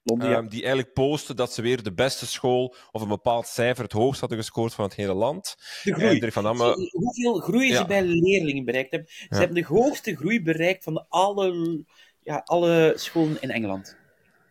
Londen, 0.03 0.29
ja. 0.29 0.37
Um, 0.37 0.49
die 0.49 0.59
eigenlijk 0.59 0.93
posten 0.93 1.35
dat 1.35 1.53
ze 1.53 1.61
weer 1.61 1.83
de 1.83 1.93
beste 1.93 2.25
school 2.25 2.75
of 2.91 3.01
een 3.01 3.07
bepaald 3.07 3.47
cijfer 3.47 3.83
het 3.83 3.93
hoogst 3.93 4.19
hadden 4.19 4.37
gescoord 4.37 4.73
van 4.73 4.85
het 4.85 4.95
hele 4.95 5.13
land. 5.13 5.55
De 5.83 5.93
groei. 5.93 6.19
Dirk 6.19 6.33
van 6.33 6.43
Damme... 6.43 6.89
Hoeveel 6.91 7.39
groei 7.39 7.67
Ja. 7.67 7.77
ze 7.77 7.85
bij 7.85 8.03
leerlingen 8.03 8.65
bereikt 8.65 8.91
hebben. 8.91 9.09
Ze 9.09 9.25
Ja. 9.29 9.37
hebben 9.37 9.55
de 9.55 9.65
hoogste 9.67 10.15
groei 10.15 10.41
bereikt 10.41 10.83
van 10.83 11.05
alle, 11.09 11.83
ja, 12.23 12.41
alle 12.45 12.93
scholen 12.95 13.41
in 13.41 13.51
Engeland. 13.51 13.97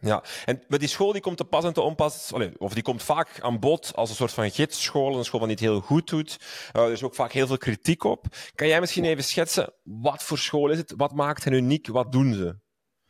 Ja, 0.06 0.24
en 0.44 0.62
maar 0.68 0.78
die 0.78 0.88
school 0.88 1.12
die 1.12 1.20
komt 1.20 1.36
te 1.36 1.44
pas 1.44 1.64
en 1.64 1.72
te 1.72 1.80
onpas, 1.80 2.32
of 2.58 2.74
die 2.74 2.82
komt 2.82 3.02
vaak 3.02 3.40
aan 3.40 3.60
bod 3.60 3.92
als 3.94 4.10
een 4.10 4.16
soort 4.16 4.32
van 4.32 4.50
gidsschool, 4.50 5.18
een 5.18 5.24
school 5.24 5.40
die 5.40 5.50
het 5.50 5.60
heel 5.60 5.80
goed 5.80 6.08
doet. 6.08 6.36
Uh, 6.76 6.82
er 6.82 6.92
is 6.92 7.02
ook 7.02 7.14
vaak 7.14 7.32
heel 7.32 7.46
veel 7.46 7.58
kritiek 7.58 8.04
op. 8.04 8.26
Kan 8.54 8.68
jij 8.68 8.80
misschien 8.80 9.04
even 9.04 9.24
schetsen, 9.24 9.72
wat 9.82 10.22
voor 10.22 10.38
school 10.38 10.70
is 10.70 10.78
het? 10.78 10.94
Wat 10.96 11.12
maakt 11.12 11.44
hen 11.44 11.52
uniek? 11.52 11.86
Wat 11.86 12.12
doen 12.12 12.34
ze? 12.34 12.58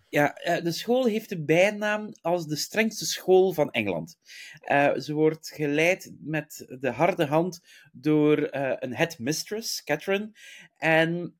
Ja, 0.08 0.34
eh, 0.34 0.64
de 0.64 0.72
school 0.72 1.04
heeft 1.04 1.28
de 1.28 1.44
bijnaam 1.44 2.12
als 2.20 2.46
de 2.46 2.56
strengste 2.56 3.06
school 3.06 3.52
van 3.52 3.70
Engeland. 3.70 4.18
Eh, 4.60 4.96
ze 4.96 5.14
wordt 5.14 5.48
geleid 5.54 6.12
met 6.20 6.76
de 6.80 6.90
harde 6.90 7.26
hand 7.26 7.60
door 7.92 8.48
een 8.50 8.94
headmistress, 8.94 9.84
Catherine. 9.84 10.30
En 10.76 11.38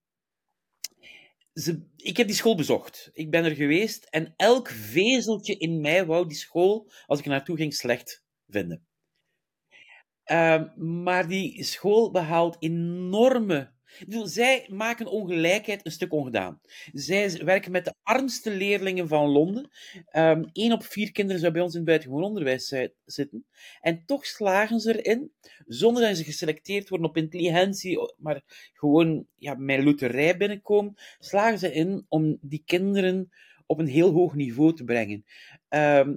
ik 1.96 2.16
heb 2.16 2.26
die 2.26 2.36
school 2.36 2.56
bezocht. 2.56 3.10
Ik 3.12 3.30
ben 3.30 3.44
er 3.44 3.54
geweest 3.54 4.04
en 4.04 4.34
elk 4.36 4.68
vezeltje 4.68 5.56
in 5.56 5.80
mij 5.80 6.06
wou 6.06 6.28
die 6.28 6.36
school, 6.36 6.90
als 7.06 7.18
ik 7.18 7.24
naartoe 7.24 7.56
ging, 7.56 7.74
slecht 7.74 8.24
vinden. 8.46 8.86
Ehm, 10.24 10.68
maar 11.02 11.28
die 11.28 11.64
school 11.64 12.10
behaalt 12.10 12.56
enorme. 12.58 13.74
Zij 14.22 14.66
maken 14.70 15.06
ongelijkheid 15.06 15.86
een 15.86 15.92
stuk 15.92 16.12
ongedaan. 16.12 16.60
Zij 16.92 17.44
werken 17.44 17.72
met 17.72 17.84
de 17.84 17.94
armste 18.02 18.50
leerlingen 18.50 19.08
van 19.08 19.28
Londen. 19.28 19.70
Eén 20.52 20.72
op 20.72 20.84
vier 20.84 21.12
kinderen 21.12 21.40
zou 21.40 21.52
bij 21.52 21.62
ons 21.62 21.72
in 21.72 21.78
het 21.78 21.88
buitengewoon 21.88 22.24
onderwijs 22.24 22.66
zi- 22.66 22.92
zitten. 23.04 23.46
En 23.80 24.02
toch 24.06 24.26
slagen 24.26 24.80
ze 24.80 25.02
erin, 25.02 25.32
zonder 25.66 26.02
dat 26.02 26.16
ze 26.16 26.24
geselecteerd 26.24 26.88
worden 26.88 27.08
op 27.08 27.16
intelligentie, 27.16 28.14
maar 28.16 28.42
gewoon 28.72 29.26
ja, 29.36 29.54
met 29.54 29.84
loterij 29.84 30.36
binnenkomen, 30.36 30.94
slagen 31.18 31.58
ze 31.58 31.72
in 31.72 32.06
om 32.08 32.38
die 32.40 32.62
kinderen 32.66 33.30
op 33.66 33.78
een 33.78 33.86
heel 33.86 34.12
hoog 34.12 34.34
niveau 34.34 34.74
te 34.74 34.84
brengen. 34.84 35.24
Ehm, 35.68 36.16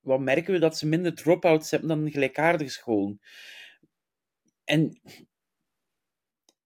wat 0.00 0.20
merken 0.20 0.52
we? 0.52 0.58
Dat 0.58 0.78
ze 0.78 0.86
minder 0.86 1.14
drop-outs 1.14 1.70
hebben 1.70 1.88
dan 1.88 2.10
gelijkaardige 2.10 2.70
scholen. 2.70 3.20
En 4.64 5.00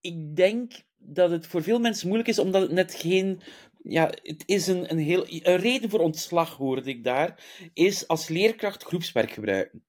ik 0.00 0.36
denk 0.36 0.72
dat 0.96 1.30
het 1.30 1.46
voor 1.46 1.62
veel 1.62 1.78
mensen 1.78 2.06
moeilijk 2.06 2.28
is, 2.28 2.38
omdat 2.38 2.62
het 2.62 2.70
net 2.70 2.94
geen. 2.94 3.42
Ja, 3.82 4.12
het 4.22 4.42
is 4.46 4.66
een, 4.66 4.90
een 4.90 4.98
heel. 4.98 5.24
Een 5.28 5.56
reden 5.56 5.90
voor 5.90 6.00
ontslag, 6.00 6.56
hoorde 6.56 6.90
ik 6.90 7.04
daar, 7.04 7.44
is 7.74 8.08
als 8.08 8.28
leerkracht 8.28 8.82
groepswerk 8.82 9.30
gebruiken. 9.30 9.84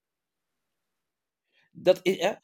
Dat 1.71 1.99
is, 2.03 2.35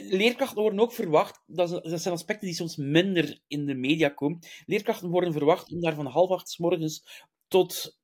leerkrachten 0.00 0.62
worden 0.62 0.80
ook 0.80 0.92
verwacht, 0.92 1.42
dat, 1.46 1.80
zijn 1.82 2.14
aspecten 2.14 2.46
die 2.46 2.56
soms 2.56 2.76
minder 2.76 3.40
in 3.46 3.66
de 3.66 3.74
media 3.74 4.08
komen. 4.08 4.38
Leerkrachten 4.66 5.10
worden 5.10 5.32
verwacht 5.32 5.72
om 5.72 5.80
daar 5.80 5.94
van 5.94 6.06
half 6.06 6.30
acht 6.30 6.58
morgens 6.58 7.24
tot 7.48 7.98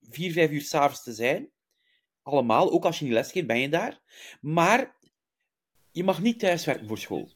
vier, 0.00 0.32
vijf 0.32 0.50
uur 0.50 0.62
s'avonds 0.62 1.02
te 1.02 1.12
zijn. 1.12 1.50
Allemaal, 2.22 2.70
ook 2.70 2.84
als 2.84 2.98
je 2.98 3.04
niet 3.04 3.14
lesgeeft, 3.14 3.46
ben 3.46 3.60
je 3.60 3.68
daar. 3.68 4.00
Maar 4.40 4.98
je 5.90 6.04
mag 6.04 6.22
niet 6.22 6.38
thuiswerken 6.38 6.86
voor 6.86 6.98
school. 6.98 7.30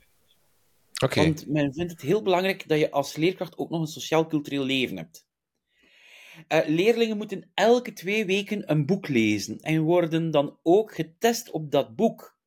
Want 1.24 1.46
men 1.46 1.74
vindt 1.74 1.92
het 1.92 2.00
heel 2.00 2.22
belangrijk 2.22 2.68
dat 2.68 2.78
je 2.78 2.90
als 2.90 3.16
leerkracht 3.16 3.58
ook 3.58 3.70
nog 3.70 3.80
een 3.80 3.86
sociaal-cultureel 3.86 4.64
leven 4.64 4.96
hebt. 4.96 5.26
Eh, 6.48 6.66
leerlingen 6.66 7.16
moeten 7.16 7.50
elke 7.54 7.92
twee 7.92 8.24
weken 8.24 8.70
een 8.70 8.86
boek 8.86 9.08
lezen 9.08 9.58
en 9.58 9.82
worden 9.82 10.30
dan 10.30 10.58
ook 10.62 10.94
getest 10.94 11.50
op 11.50 11.70
dat 11.70 11.96
boek. 11.96 12.38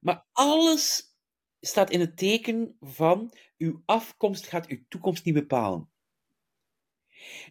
Maar 0.00 0.26
alles 0.32 1.16
staat 1.60 1.90
in 1.90 2.00
het 2.00 2.16
teken 2.16 2.76
van 2.80 3.32
uw 3.58 3.82
afkomst 3.84 4.46
gaat 4.46 4.66
uw 4.66 4.78
toekomst 4.88 5.24
niet 5.24 5.34
bepalen. 5.34 5.90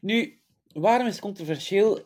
Nu, 0.02 0.42
waarom 0.68 1.08
is 1.08 1.14
het 1.14 1.22
controversieel? 1.22 2.06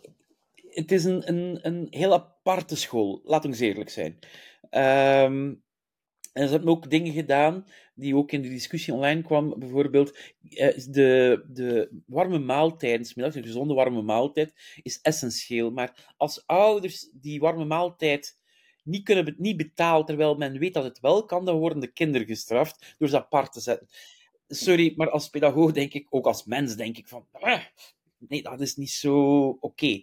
Het 0.54 0.92
is 0.92 1.04
een, 1.04 1.28
een, 1.28 1.60
een 1.62 1.88
heel 1.90 2.14
aparte 2.14 2.76
school, 2.76 3.22
laten 3.24 3.52
we 3.52 3.66
eerlijk 3.66 3.90
zijn. 3.90 4.20
Ehm, 4.70 5.54
en 6.34 6.46
ze 6.48 6.52
hebben 6.54 6.70
ook 6.70 6.90
dingen 6.90 7.14
gedaan 7.14 7.66
die 7.96 8.16
ook 8.16 8.32
in 8.32 8.42
de 8.42 8.50
discussie 8.50 8.94
online 8.94 9.22
kwam. 9.22 9.60
Bijvoorbeeld, 9.60 10.18
eh, 10.50 10.78
de, 10.88 11.44
de 11.48 12.02
warme 12.06 12.40
maaltijd, 12.40 13.14
een 13.16 13.44
gezonde 13.44 13.74
warme 13.74 14.02
maaltijd, 14.02 14.54
is 14.82 15.00
essentieel. 15.02 15.72
Maar 15.72 16.14
als 16.18 16.44
ouders 16.46 17.10
die 17.14 17.40
warme 17.40 17.66
maaltijd 17.66 18.40
niet 18.84 19.04
kunnen 19.04 19.36
niet 19.38 19.58
betalen, 19.58 20.06
terwijl 20.06 20.36
men 20.36 20.60
weet 20.60 20.74
dat 20.74 20.84
het 20.84 21.00
wel 21.00 21.26
kan, 21.26 21.46
dan 21.46 21.58
worden 21.58 21.80
de 21.80 21.92
kinderen 21.92 22.28
gestraft 22.28 22.96
door 22.98 23.10
ze 23.10 23.18
apart 23.18 23.54
te 23.54 23.60
zetten. 23.60 23.88
Sorry, 24.48 24.94
maar 24.96 25.10
als 25.10 25.30
pedagoog 25.30 25.72
denk 25.72 25.94
ik, 25.94 26.08
ook 26.10 26.26
als 26.26 26.46
mens 26.46 26.76
denk 26.76 26.98
ik 26.98 27.08
van, 27.08 27.28
"Ah, 27.32 27.62
nee, 28.18 28.42
dat 28.42 28.62
is 28.62 28.76
niet 28.76 28.90
zo 28.90 29.48
oké. 29.60 30.02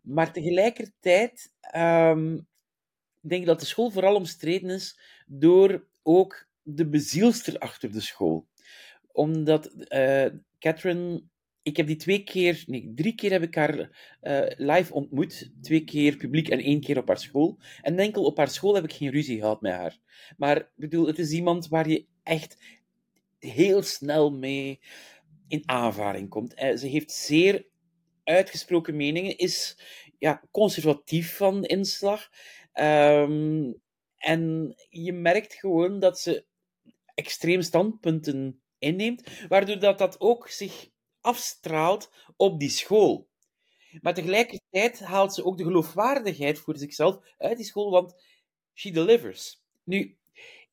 Maar 0.00 0.32
tegelijkertijd 0.32 1.52
ehm, 1.60 2.38
denk 3.20 3.40
ik 3.40 3.46
dat 3.46 3.60
de 3.60 3.66
school 3.66 3.90
vooral 3.90 4.14
omstreden 4.14 4.70
is 4.70 4.98
door 5.28 5.86
ook 6.02 6.48
de 6.62 6.88
bezielster 6.88 7.58
achter 7.58 7.92
de 7.92 8.00
school. 8.00 8.46
Omdat 9.12 9.66
eh, 9.66 10.26
Catherine, 10.58 11.22
ik 11.62 11.76
heb 11.76 11.86
die 11.86 11.96
twee 11.96 12.24
keer, 12.24 12.64
nee, 12.66 12.92
drie 12.94 13.14
keer 13.14 13.30
heb 13.30 13.42
ik 13.42 13.54
haar 13.54 13.90
eh, 14.20 14.42
live 14.56 14.92
ontmoet. 14.92 15.50
Twee 15.60 15.84
keer 15.84 16.16
publiek 16.16 16.48
en 16.48 16.58
één 16.58 16.80
keer 16.80 16.98
op 16.98 17.08
haar 17.08 17.18
school. 17.18 17.58
En 17.82 17.98
enkel 17.98 18.24
op 18.24 18.36
haar 18.36 18.50
school 18.50 18.74
heb 18.74 18.84
ik 18.84 18.92
geen 18.92 19.10
ruzie 19.10 19.38
gehad 19.38 19.60
met 19.60 19.72
haar. 19.72 19.98
Maar 20.36 20.70
bedoel, 20.74 21.06
het 21.06 21.18
is 21.18 21.32
iemand 21.32 21.68
waar 21.68 21.88
je 21.88 22.06
echt 22.22 22.56
heel 23.38 23.82
snel 23.82 24.30
mee 24.30 24.80
in 25.48 25.62
aanvaring 25.66 26.28
komt. 26.28 26.54
Eh, 26.54 26.76
ze 26.76 26.86
heeft 26.86 27.12
zeer 27.12 27.66
uitgesproken 28.24 28.96
meningen, 28.96 29.38
is 29.38 29.78
ja, 30.18 30.42
conservatief 30.50 31.36
van 31.36 31.64
inslag. 31.64 32.28
Ehm, 32.72 33.72
en 34.18 34.74
je 34.88 35.12
merkt 35.12 35.54
gewoon 35.54 35.98
dat 35.98 36.20
ze 36.20 36.44
extreem 37.14 37.62
standpunten 37.62 38.62
inneemt, 38.78 39.46
waardoor 39.48 39.78
dat, 39.78 39.98
dat 39.98 40.20
ook 40.20 40.48
zich 40.48 40.88
afstraalt 41.20 42.10
op 42.36 42.60
die 42.60 42.70
school. 42.70 43.28
Maar 44.00 44.14
tegelijkertijd 44.14 45.00
haalt 45.00 45.34
ze 45.34 45.44
ook 45.44 45.56
de 45.58 45.64
geloofwaardigheid 45.64 46.58
voor 46.58 46.76
zichzelf 46.76 47.18
uit 47.38 47.56
die 47.56 47.66
school, 47.66 47.90
want 47.90 48.22
she 48.74 48.90
delivers. 48.90 49.62
Nu, 49.84 50.16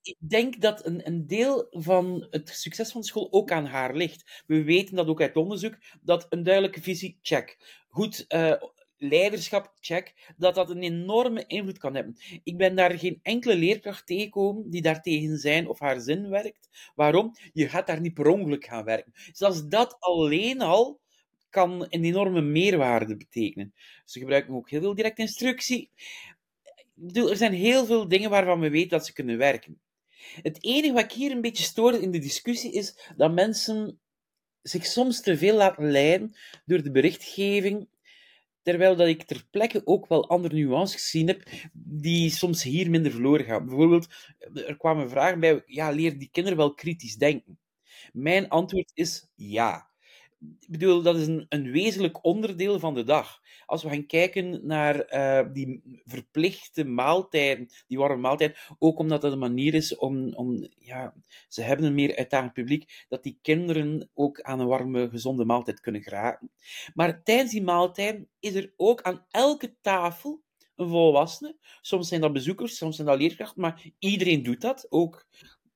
ik 0.01 0.17
denk 0.19 0.61
dat 0.61 0.85
een, 0.85 1.07
een 1.07 1.27
deel 1.27 1.67
van 1.69 2.27
het 2.29 2.49
succes 2.49 2.91
van 2.91 3.01
de 3.01 3.07
school 3.07 3.27
ook 3.31 3.51
aan 3.51 3.65
haar 3.65 3.95
ligt. 3.95 4.43
We 4.47 4.63
weten 4.63 4.95
dat 4.95 5.07
ook 5.07 5.21
uit 5.21 5.35
onderzoek, 5.35 5.77
dat 6.01 6.25
een 6.29 6.43
duidelijke 6.43 6.81
visie, 6.81 7.19
check. 7.21 7.57
Goed 7.89 8.25
eh, 8.27 8.61
leiderschap, 8.97 9.73
check. 9.79 10.33
Dat 10.37 10.55
dat 10.55 10.69
een 10.69 10.83
enorme 10.83 11.43
invloed 11.47 11.77
kan 11.77 11.95
hebben. 11.95 12.17
Ik 12.43 12.57
ben 12.57 12.75
daar 12.75 12.99
geen 12.99 13.19
enkele 13.21 13.55
leerkracht 13.55 14.07
tegengekomen 14.07 14.69
die 14.69 14.81
daartegen 14.81 15.37
zijn 15.37 15.67
of 15.67 15.79
haar 15.79 15.99
zin 15.99 16.29
werkt. 16.29 16.91
Waarom? 16.95 17.35
Je 17.53 17.69
gaat 17.69 17.87
daar 17.87 18.01
niet 18.01 18.13
per 18.13 18.27
ongeluk 18.27 18.65
gaan 18.65 18.83
werken. 18.83 19.13
Zelfs 19.31 19.67
dat 19.67 19.97
alleen 19.99 20.61
al 20.61 20.99
kan 21.49 21.81
een 21.89 22.03
enorme 22.03 22.41
meerwaarde 22.41 23.17
betekenen. 23.17 23.73
Ze 24.05 24.19
gebruiken 24.19 24.53
ook 24.53 24.69
heel 24.69 24.81
veel 24.81 24.95
directe 24.95 25.21
instructie. 25.21 25.89
Ik 26.75 26.85
bedoel, 26.93 27.29
er 27.29 27.37
zijn 27.37 27.53
heel 27.53 27.85
veel 27.85 28.07
dingen 28.07 28.29
waarvan 28.29 28.59
we 28.59 28.69
weten 28.69 28.89
dat 28.89 29.05
ze 29.05 29.13
kunnen 29.13 29.37
werken. 29.37 29.79
Het 30.41 30.63
enige 30.63 30.93
wat 30.93 31.03
ik 31.03 31.11
hier 31.11 31.31
een 31.31 31.41
beetje 31.41 31.63
stoorde 31.63 32.01
in 32.01 32.11
de 32.11 32.19
discussie 32.19 32.71
is 32.71 33.11
dat 33.17 33.33
mensen 33.33 33.99
zich 34.61 34.85
soms 34.85 35.21
te 35.21 35.37
veel 35.37 35.55
laten 35.55 35.91
leiden 35.91 36.35
door 36.65 36.83
de 36.83 36.91
berichtgeving, 36.91 37.87
terwijl 38.65 38.95
dat 38.95 39.07
ik 39.07 39.24
ter 39.24 39.45
plekke 39.51 39.81
ook 39.86 40.07
wel 40.07 40.29
andere 40.29 40.55
nuances 40.55 41.01
gezien 41.01 41.27
heb 41.27 41.43
die 41.74 42.29
soms 42.29 42.63
hier 42.63 42.89
minder 42.89 43.12
verloren 43.12 43.45
gaan. 43.45 43.65
Bijvoorbeeld, 43.65 44.07
er 44.67 44.77
kwamen 44.77 45.10
vragen 45.10 45.39
bij, 45.39 45.63
ja, 45.65 45.89
leer 45.89 46.17
die 46.17 46.29
kinderen 46.31 46.57
wel 46.57 46.74
kritisch 46.74 47.15
denken? 47.17 47.60
Mijn 48.13 48.50
antwoord 48.50 48.91
is 48.93 49.27
ja. 49.36 49.89
Ik 50.59 50.69
bedoel, 50.69 51.01
dat 51.01 51.15
is 51.15 51.27
een, 51.27 51.45
een 51.49 51.71
wezenlijk 51.71 52.25
onderdeel 52.25 52.79
van 52.79 52.93
de 52.93 53.03
dag. 53.03 53.41
Als 53.65 53.83
we 53.83 53.89
gaan 53.89 54.05
kijken 54.05 54.65
naar 54.65 54.99
eh, 54.99 55.53
die 55.53 56.01
verplichte 56.05 56.83
maaltijden, 56.83 57.69
die 57.87 57.97
warme 57.97 58.21
maaltijd, 58.21 58.57
ook 58.79 58.99
omdat 58.99 59.21
dat 59.21 59.31
een 59.31 59.39
manier 59.39 59.73
is 59.73 59.95
om, 59.95 60.33
om 60.33 60.67
ja, 60.79 61.13
ze 61.47 61.61
hebben 61.61 61.85
een 61.85 61.93
meer 61.93 62.15
uitdagend 62.15 62.53
publiek, 62.53 63.05
dat 63.09 63.23
die 63.23 63.39
kinderen 63.41 64.09
ook 64.13 64.41
aan 64.41 64.59
een 64.59 64.67
warme, 64.67 65.09
gezonde 65.09 65.45
maaltijd 65.45 65.79
kunnen 65.79 66.01
geraken. 66.01 66.51
Maar 66.93 67.23
tijdens 67.23 67.51
die 67.51 67.63
maaltijd 67.63 68.25
is 68.39 68.55
er 68.55 68.73
ook 68.75 69.01
aan 69.01 69.25
elke 69.29 69.75
tafel 69.81 70.43
een 70.75 70.89
volwassene. 70.89 71.57
Soms 71.81 72.07
zijn 72.07 72.21
dat 72.21 72.33
bezoekers, 72.33 72.77
soms 72.77 72.95
zijn 72.95 73.07
dat 73.07 73.17
leerkrachten, 73.17 73.61
maar 73.61 73.83
iedereen 73.99 74.43
doet 74.43 74.61
dat. 74.61 74.85
Ook 74.89 75.27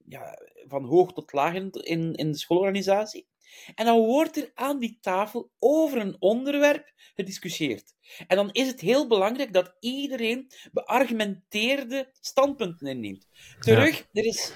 ja, 0.06 0.40
van 0.68 0.84
hoog 0.84 1.14
tot 1.14 1.34
laag 1.34 1.54
in, 1.54 1.72
in, 1.72 2.14
in 2.14 2.32
de 2.32 2.38
schoolorganisatie. 2.38 3.28
En 3.76 3.86
dan 3.86 3.98
wordt 4.00 4.38
er 4.38 4.52
aan 4.54 4.80
die 4.80 4.98
tafel 5.02 5.52
over 5.60 5.98
een 5.98 6.16
onderwerp 6.20 6.94
gediscussieerd. 7.16 7.94
En 8.28 8.36
dan 8.36 8.50
is 8.52 8.68
het 8.68 8.80
heel 8.80 9.08
belangrijk 9.08 9.54
dat 9.54 9.76
iedereen 9.80 10.52
beargumenteerde 10.72 12.10
standpunten 12.20 12.88
inneemt. 12.88 13.28
Terug, 13.60 14.08
er 14.14 14.26
is 14.26 14.54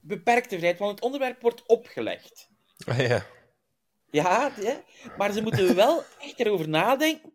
beperkte 0.00 0.56
vrijheid, 0.56 0.78
want 0.78 0.90
het 0.90 1.04
onderwerp 1.04 1.42
wordt 1.42 1.66
opgelegd. 1.66 2.50
Ja. 2.96 3.26
Ja, 4.10 4.52
maar 5.16 5.32
ze 5.32 5.42
moeten 5.42 5.74
wel 5.84 6.02
echt 6.20 6.40
erover 6.40 6.68
nadenken. 6.68 7.34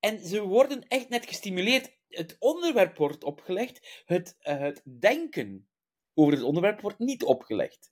En 0.00 0.26
ze 0.26 0.42
worden 0.42 0.88
echt 0.88 1.08
net 1.08 1.26
gestimuleerd. 1.26 1.90
Het 2.08 2.36
onderwerp 2.38 2.96
wordt 2.96 3.24
opgelegd, 3.24 4.02
het, 4.04 4.36
uh, 4.42 4.58
het 4.58 4.82
denken 5.00 5.68
over 6.14 6.32
het 6.32 6.42
onderwerp 6.42 6.80
wordt 6.80 6.98
niet 6.98 7.24
opgelegd. 7.24 7.91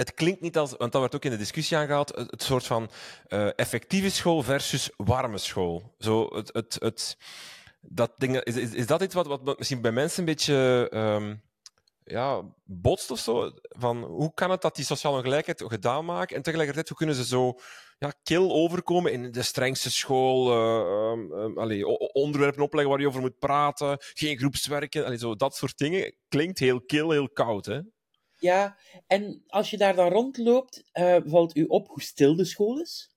Het 0.00 0.14
klinkt 0.14 0.40
niet 0.40 0.58
als, 0.58 0.74
want 0.76 0.92
dat 0.92 1.00
werd 1.00 1.14
ook 1.14 1.24
in 1.24 1.30
de 1.30 1.36
discussie 1.36 1.76
aangehaald, 1.76 2.16
het, 2.16 2.42
soort 2.42 2.66
van 2.66 2.90
uh, 3.28 3.48
effectieve 3.56 4.10
school 4.10 4.42
versus 4.42 4.90
warme 4.96 5.38
school. 5.38 5.94
Zo, 5.98 6.28
het, 6.34 6.50
het, 6.52 6.76
het, 6.78 7.16
dat 7.80 8.12
ding, 8.16 8.40
is, 8.40 8.56
is, 8.56 8.72
is 8.72 8.86
dat 8.86 9.02
iets 9.02 9.14
wat, 9.14 9.26
wat 9.26 9.58
misschien 9.58 9.80
bij 9.80 9.92
mensen 9.92 10.18
een 10.18 10.24
beetje 10.24 10.90
um, 10.94 11.42
ja, 12.04 12.42
botst 12.64 13.10
of 13.10 13.18
zo? 13.18 13.52
Van, 13.62 14.02
hoe 14.02 14.34
kan 14.34 14.50
het 14.50 14.62
dat 14.62 14.76
die 14.76 14.84
sociale 14.84 15.16
ongelijkheid 15.16 15.62
gedaan 15.66 16.04
maken 16.04 16.36
en 16.36 16.42
tegelijkertijd 16.42 16.88
hoe 16.88 16.96
kunnen 16.96 17.16
ze 17.16 17.24
zo 17.24 17.58
ja, 17.98 18.12
kil 18.22 18.52
overkomen 18.52 19.12
in 19.12 19.32
de 19.32 19.42
strengste 19.42 19.90
school, 19.90 20.52
uh, 20.52 21.86
onderwerpen 22.12 22.62
opleggen 22.62 22.90
waar 22.90 23.00
je 23.00 23.08
over 23.08 23.20
moet 23.20 23.38
praten, 23.38 23.96
geen 23.98 24.38
groepswerken, 24.38 25.04
allee, 25.04 25.18
zo, 25.18 25.36
dat 25.36 25.56
soort 25.56 25.78
dingen. 25.78 26.14
Klinkt 26.28 26.58
heel 26.58 26.80
kil, 26.80 27.10
heel 27.10 27.30
koud, 27.30 27.66
hè? 27.66 27.80
Ja, 28.40 28.78
en 29.06 29.42
als 29.46 29.70
je 29.70 29.76
daar 29.76 29.94
dan 29.94 30.08
rondloopt, 30.08 30.84
uh, 30.92 31.16
valt 31.24 31.56
u 31.56 31.64
op 31.64 31.88
hoe 31.88 32.02
stil 32.02 32.36
de 32.36 32.44
school 32.44 32.80
is. 32.80 33.14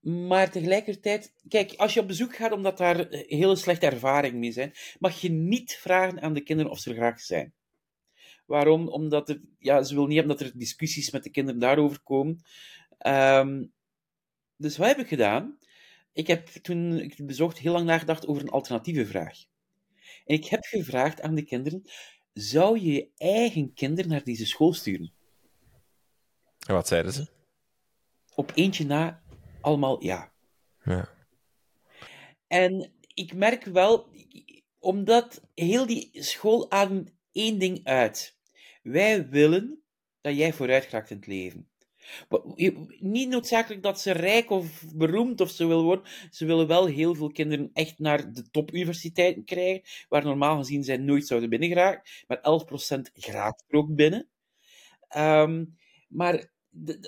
Maar 0.00 0.50
tegelijkertijd, 0.50 1.34
kijk, 1.48 1.74
als 1.76 1.94
je 1.94 2.00
op 2.00 2.06
bezoek 2.06 2.36
gaat 2.36 2.52
omdat 2.52 2.78
daar 2.78 3.06
hele 3.10 3.56
slechte 3.56 3.86
ervaringen 3.86 4.38
mee 4.38 4.52
zijn, 4.52 4.72
mag 4.98 5.20
je 5.20 5.30
niet 5.30 5.74
vragen 5.74 6.20
aan 6.20 6.32
de 6.32 6.42
kinderen 6.42 6.70
of 6.72 6.78
ze 6.78 6.90
er 6.90 6.96
graag 6.96 7.20
zijn. 7.20 7.54
Waarom? 8.46 8.88
Omdat 8.88 9.38
ja, 9.58 9.82
ze 9.82 9.94
wil 9.94 10.06
niet 10.06 10.18
hebben 10.18 10.36
dat 10.36 10.46
er 10.46 10.58
discussies 10.58 11.10
met 11.10 11.22
de 11.22 11.30
kinderen 11.30 11.60
daarover 11.60 12.00
komen. 12.02 12.42
Um, 13.06 13.72
dus 14.56 14.76
wat 14.76 14.88
heb 14.88 14.98
ik 14.98 15.08
gedaan? 15.08 15.58
Ik 16.12 16.26
heb 16.26 16.46
toen 16.46 17.00
ik 17.00 17.26
bezocht 17.26 17.58
heel 17.58 17.72
lang 17.72 17.86
nagedacht 17.86 18.26
over 18.26 18.42
een 18.42 18.50
alternatieve 18.50 19.06
vraag. 19.06 19.38
En 20.24 20.34
ik 20.34 20.44
heb 20.44 20.64
gevraagd 20.64 21.20
aan 21.20 21.34
de 21.34 21.44
kinderen: 21.44 21.82
zou 22.32 22.78
je 22.78 22.92
je 22.92 23.10
eigen 23.16 23.72
kinderen 23.74 24.10
naar 24.10 24.24
deze 24.24 24.46
school 24.46 24.72
sturen? 24.72 25.12
En 26.66 26.74
wat 26.74 26.88
zeiden 26.88 27.12
ze? 27.12 27.26
Op 28.34 28.52
eentje 28.54 28.84
na, 28.84 29.22
allemaal 29.60 30.02
ja. 30.02 30.32
Ja. 30.84 31.08
En 32.46 32.92
ik 33.14 33.34
merk 33.34 33.64
wel, 33.64 34.08
omdat 34.78 35.42
heel 35.54 35.86
die 35.86 36.10
school 36.12 36.70
ademt 36.70 37.14
één 37.32 37.58
ding 37.58 37.84
uit. 37.84 38.38
Wij 38.82 39.28
willen 39.28 39.82
dat 40.20 40.36
jij 40.36 40.52
vooruit 40.52 40.84
gaat 40.84 41.10
in 41.10 41.16
het 41.16 41.26
leven. 41.26 41.71
Niet 42.98 43.28
noodzakelijk 43.28 43.82
dat 43.82 44.00
ze 44.00 44.12
rijk 44.12 44.50
of 44.50 44.84
beroemd 44.94 45.40
of 45.40 45.50
zo 45.50 45.68
wil 45.68 45.82
worden. 45.82 46.04
Ze 46.30 46.44
willen 46.44 46.66
wel 46.66 46.86
heel 46.86 47.14
veel 47.14 47.32
kinderen 47.32 47.70
echt 47.72 47.98
naar 47.98 48.32
de 48.32 48.50
topuniversiteiten 48.50 49.44
krijgen, 49.44 49.82
waar 50.08 50.24
normaal 50.24 50.58
gezien 50.58 50.84
zij 50.84 50.96
nooit 50.96 51.26
zouden 51.26 51.50
binnengeraken. 51.50 52.02
Maar 52.26 52.38
11% 52.38 53.00
geraakt 53.14 53.64
er 53.68 53.78
ook 53.78 53.94
binnen. 53.94 54.28
Um, 55.16 55.76
maar 56.08 56.50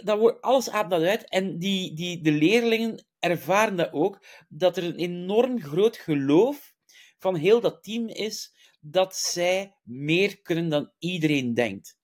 dat 0.04 0.18
wordt, 0.18 0.42
alles 0.42 0.70
aapt 0.70 0.90
dat 0.90 1.02
uit. 1.02 1.28
En 1.28 1.58
die, 1.58 1.94
die, 1.94 2.20
de 2.20 2.32
leerlingen 2.32 3.04
ervaren 3.18 3.76
dat 3.76 3.92
ook, 3.92 4.24
dat 4.48 4.76
er 4.76 4.84
een 4.84 4.96
enorm 4.96 5.60
groot 5.60 5.96
geloof 5.96 6.74
van 7.18 7.36
heel 7.36 7.60
dat 7.60 7.82
team 7.82 8.08
is 8.08 8.54
dat 8.80 9.16
zij 9.16 9.76
meer 9.82 10.40
kunnen 10.42 10.68
dan 10.68 10.90
iedereen 10.98 11.54
denkt. 11.54 11.98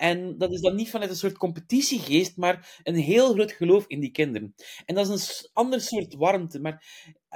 En 0.00 0.38
dat 0.38 0.52
is 0.52 0.60
dan 0.60 0.74
niet 0.74 0.90
vanuit 0.90 1.10
een 1.10 1.16
soort 1.16 1.38
competitiegeest, 1.38 2.36
maar 2.36 2.80
een 2.82 2.94
heel 2.94 3.32
groot 3.32 3.52
geloof 3.52 3.84
in 3.86 4.00
die 4.00 4.10
kinderen. 4.10 4.54
En 4.86 4.94
dat 4.94 5.08
is 5.08 5.40
een 5.42 5.50
ander 5.52 5.80
soort 5.80 6.14
warmte, 6.14 6.60
maar 6.60 6.84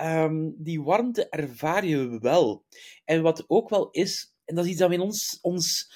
um, 0.00 0.55
die 0.59 0.83
warmte 0.83 1.29
ervaar 1.29 1.87
je 1.87 2.18
wel. 2.18 2.64
En 3.05 3.22
wat 3.22 3.44
ook 3.46 3.68
wel 3.68 3.90
is, 3.90 4.35
en 4.44 4.55
dat 4.55 4.64
is 4.64 4.70
iets 4.70 4.81
dat 4.81 4.88
we 4.88 4.94
in 4.94 5.00
ons, 5.00 5.38
ons, 5.42 5.92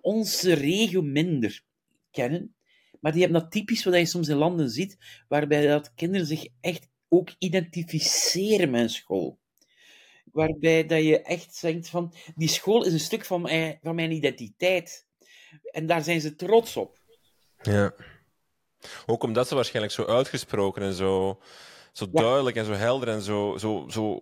onze 0.00 0.52
regio 0.52 1.02
minder 1.02 1.62
kennen, 2.10 2.54
maar 3.00 3.12
die 3.12 3.22
hebben 3.22 3.40
dat 3.40 3.50
typisch 3.50 3.84
wat 3.84 3.94
je 3.94 4.06
soms 4.06 4.28
in 4.28 4.36
landen 4.36 4.70
ziet, 4.70 4.98
waarbij 5.28 5.66
dat 5.66 5.94
kinderen 5.94 6.26
zich 6.26 6.46
echt 6.60 6.88
ook 7.08 7.30
identificeren 7.38 8.70
met 8.70 8.80
een 8.80 8.90
school. 8.90 9.38
Waarbij 10.32 10.86
dat 10.86 11.02
je 11.02 11.22
echt 11.22 11.60
denkt 11.60 11.88
van, 11.88 12.14
die 12.34 12.48
school 12.48 12.84
is 12.84 12.92
een 12.92 13.00
stuk 13.00 13.24
van 13.24 13.48
van 13.82 13.94
mijn 13.94 14.12
identiteit. 14.12 15.07
En 15.70 15.86
daar 15.86 16.02
zijn 16.02 16.20
ze 16.20 16.34
trots 16.34 16.76
op. 16.76 16.98
Ja. 17.62 17.94
Ook 19.06 19.22
omdat 19.22 19.48
ze 19.48 19.54
waarschijnlijk 19.54 19.94
zo 19.94 20.04
uitgesproken 20.04 20.82
en 20.82 20.94
zo, 20.94 21.40
zo 21.92 22.10
duidelijk 22.10 22.56
en 22.56 22.64
zo 22.64 22.72
helder 22.72 23.08
en 23.08 23.22
zo, 23.22 23.56
zo, 23.58 23.86
zo 23.88 24.20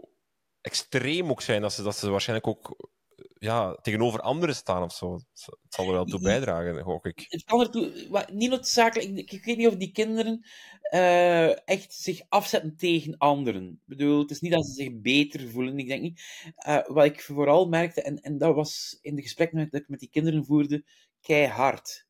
extreem 0.60 1.30
ook 1.30 1.42
zijn, 1.42 1.62
dat 1.62 1.72
ze, 1.72 1.82
dat 1.82 1.96
ze 1.96 2.10
waarschijnlijk 2.10 2.48
ook 2.48 2.90
ja, 3.38 3.74
tegenover 3.74 4.20
anderen 4.20 4.54
staan 4.54 4.82
of 4.82 4.92
zo. 4.92 5.14
Het 5.14 5.74
zal 5.74 5.86
er 5.86 5.92
wel 5.92 6.04
toe 6.04 6.20
bijdragen, 6.20 6.80
hoop 6.80 7.06
ik. 7.06 7.26
Het 7.28 7.44
kan 7.44 7.60
ertoe, 7.60 8.08
niet 8.32 8.50
noodzakelijk, 8.50 9.32
ik 9.32 9.44
weet 9.44 9.56
niet 9.56 9.66
of 9.66 9.76
die 9.76 9.92
kinderen 9.92 10.46
uh, 10.92 11.68
echt 11.68 11.94
zich 11.94 12.20
afzetten 12.28 12.76
tegen 12.76 13.16
anderen. 13.18 13.68
Ik 13.68 13.78
bedoel, 13.84 14.18
het 14.18 14.30
is 14.30 14.40
niet 14.40 14.52
dat 14.52 14.66
ze 14.66 14.72
zich 14.72 15.00
beter 15.00 15.48
voelen, 15.48 15.78
ik 15.78 15.88
denk 15.88 16.02
niet. 16.02 16.22
Uh, 16.68 16.86
wat 16.86 17.04
ik 17.04 17.20
vooral 17.20 17.68
merkte, 17.68 18.02
en, 18.02 18.20
en 18.20 18.38
dat 18.38 18.54
was 18.54 18.98
in 19.00 19.14
de 19.14 19.22
gesprekken 19.22 19.68
dat 19.70 19.80
ik 19.80 19.88
met 19.88 20.00
die 20.00 20.10
kinderen 20.10 20.44
voerde, 20.44 20.84
keihard. 21.26 22.06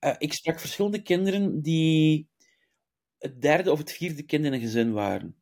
Uh, 0.00 0.14
ik 0.18 0.32
sprak 0.32 0.60
verschillende 0.60 1.02
kinderen 1.02 1.62
die 1.62 2.28
het 3.18 3.40
derde 3.40 3.72
of 3.72 3.78
het 3.78 3.92
vierde 3.92 4.22
kind 4.22 4.44
in 4.44 4.52
een 4.52 4.60
gezin 4.60 4.92
waren. 4.92 5.36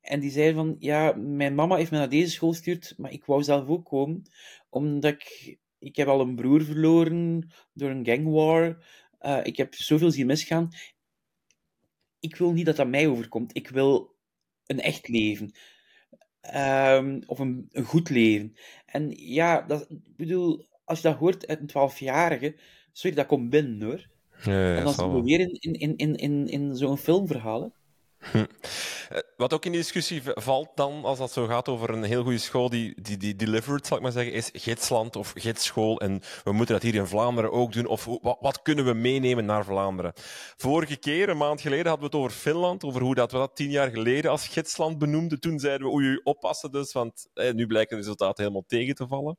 En 0.00 0.20
die 0.20 0.30
zeiden 0.30 0.54
van, 0.54 0.76
ja, 0.78 1.12
mijn 1.16 1.54
mama 1.54 1.76
heeft 1.76 1.90
me 1.90 1.98
naar 1.98 2.08
deze 2.08 2.30
school 2.30 2.50
gestuurd, 2.50 2.94
maar 2.96 3.12
ik 3.12 3.24
wou 3.24 3.42
zelf 3.42 3.68
ook 3.68 3.84
komen, 3.84 4.22
omdat 4.68 5.12
ik, 5.12 5.58
ik 5.78 5.96
heb 5.96 6.08
al 6.08 6.20
een 6.20 6.34
broer 6.34 6.64
verloren 6.64 7.50
door 7.72 7.90
een 7.90 8.06
gangwar. 8.06 8.86
Uh, 9.20 9.40
ik 9.42 9.56
heb 9.56 9.74
zoveel 9.74 10.10
zien 10.10 10.26
misgaan. 10.26 10.68
Ik 12.20 12.36
wil 12.36 12.52
niet 12.52 12.66
dat 12.66 12.76
dat 12.76 12.88
mij 12.88 13.08
overkomt. 13.08 13.56
Ik 13.56 13.68
wil 13.68 14.16
een 14.66 14.80
echt 14.80 15.08
leven. 15.08 15.52
Um, 16.54 17.22
of 17.26 17.38
een, 17.38 17.68
een, 17.70 17.84
goed 17.84 18.10
leven. 18.10 18.56
En 18.86 19.10
ja, 19.10 19.62
dat, 19.62 19.90
ik 19.90 20.16
bedoel, 20.16 20.67
als 20.88 21.00
je 21.00 21.08
dat 21.08 21.16
hoort 21.16 21.46
uit 21.46 21.60
een 21.60 21.66
twaalfjarige, 21.66 22.56
sorry, 22.92 23.16
dat 23.16 23.26
komt 23.26 23.50
binnen 23.50 23.82
hoor. 23.82 24.06
Ja, 24.42 24.76
en 24.76 24.84
dan 24.84 24.94
zien 24.94 25.14
we 25.14 25.22
weer 25.22 25.40
in, 25.40 25.72
in, 25.72 25.96
in, 25.96 26.16
in, 26.16 26.48
in 26.48 26.76
zo'n 26.76 26.98
filmverhaal. 26.98 27.72
Hm. 28.18 28.44
Eh, 29.08 29.18
wat 29.36 29.52
ook 29.52 29.64
in 29.64 29.72
die 29.72 29.80
discussie 29.80 30.22
valt 30.24 30.68
dan, 30.74 31.04
als 31.04 31.18
dat 31.18 31.32
zo 31.32 31.46
gaat 31.46 31.68
over 31.68 31.90
een 31.90 32.02
heel 32.02 32.22
goede 32.22 32.38
school 32.38 32.68
die, 32.68 33.02
die, 33.02 33.16
die 33.16 33.36
delivered, 33.36 33.86
zal 33.86 33.96
ik 33.96 34.02
maar 34.02 34.12
zeggen, 34.12 34.32
is 34.32 34.50
gidsland 34.52 35.16
of 35.16 35.32
gidsschool. 35.36 36.00
En 36.00 36.20
we 36.44 36.52
moeten 36.52 36.74
dat 36.74 36.82
hier 36.82 36.94
in 36.94 37.06
Vlaanderen 37.06 37.52
ook 37.52 37.72
doen. 37.72 37.86
Of 37.86 38.04
wat, 38.04 38.36
wat, 38.40 38.62
kunnen 38.62 38.84
we 38.84 38.94
meenemen 38.94 39.44
naar 39.44 39.64
Vlaanderen? 39.64 40.12
Vorige 40.56 40.96
keer, 40.96 41.28
een 41.28 41.36
maand 41.36 41.60
geleden, 41.60 41.86
hadden 41.86 42.10
we 42.10 42.16
het 42.16 42.24
over 42.24 42.36
Finland. 42.38 42.84
Over 42.84 43.02
hoe 43.02 43.14
dat 43.14 43.32
we 43.32 43.38
dat 43.38 43.56
tien 43.56 43.70
jaar 43.70 43.90
geleden 43.90 44.30
als 44.30 44.48
gidsland 44.48 44.98
benoemden. 44.98 45.40
Toen 45.40 45.58
zeiden 45.58 45.86
we, 45.86 45.92
oei, 45.92 46.20
oppassen 46.22 46.72
dus, 46.72 46.92
want 46.92 47.28
eh, 47.34 47.52
nu 47.52 47.66
blijken 47.66 47.96
de 47.96 48.02
resultaten 48.02 48.42
helemaal 48.42 48.66
tegen 48.66 48.94
te 48.94 49.06
vallen 49.06 49.38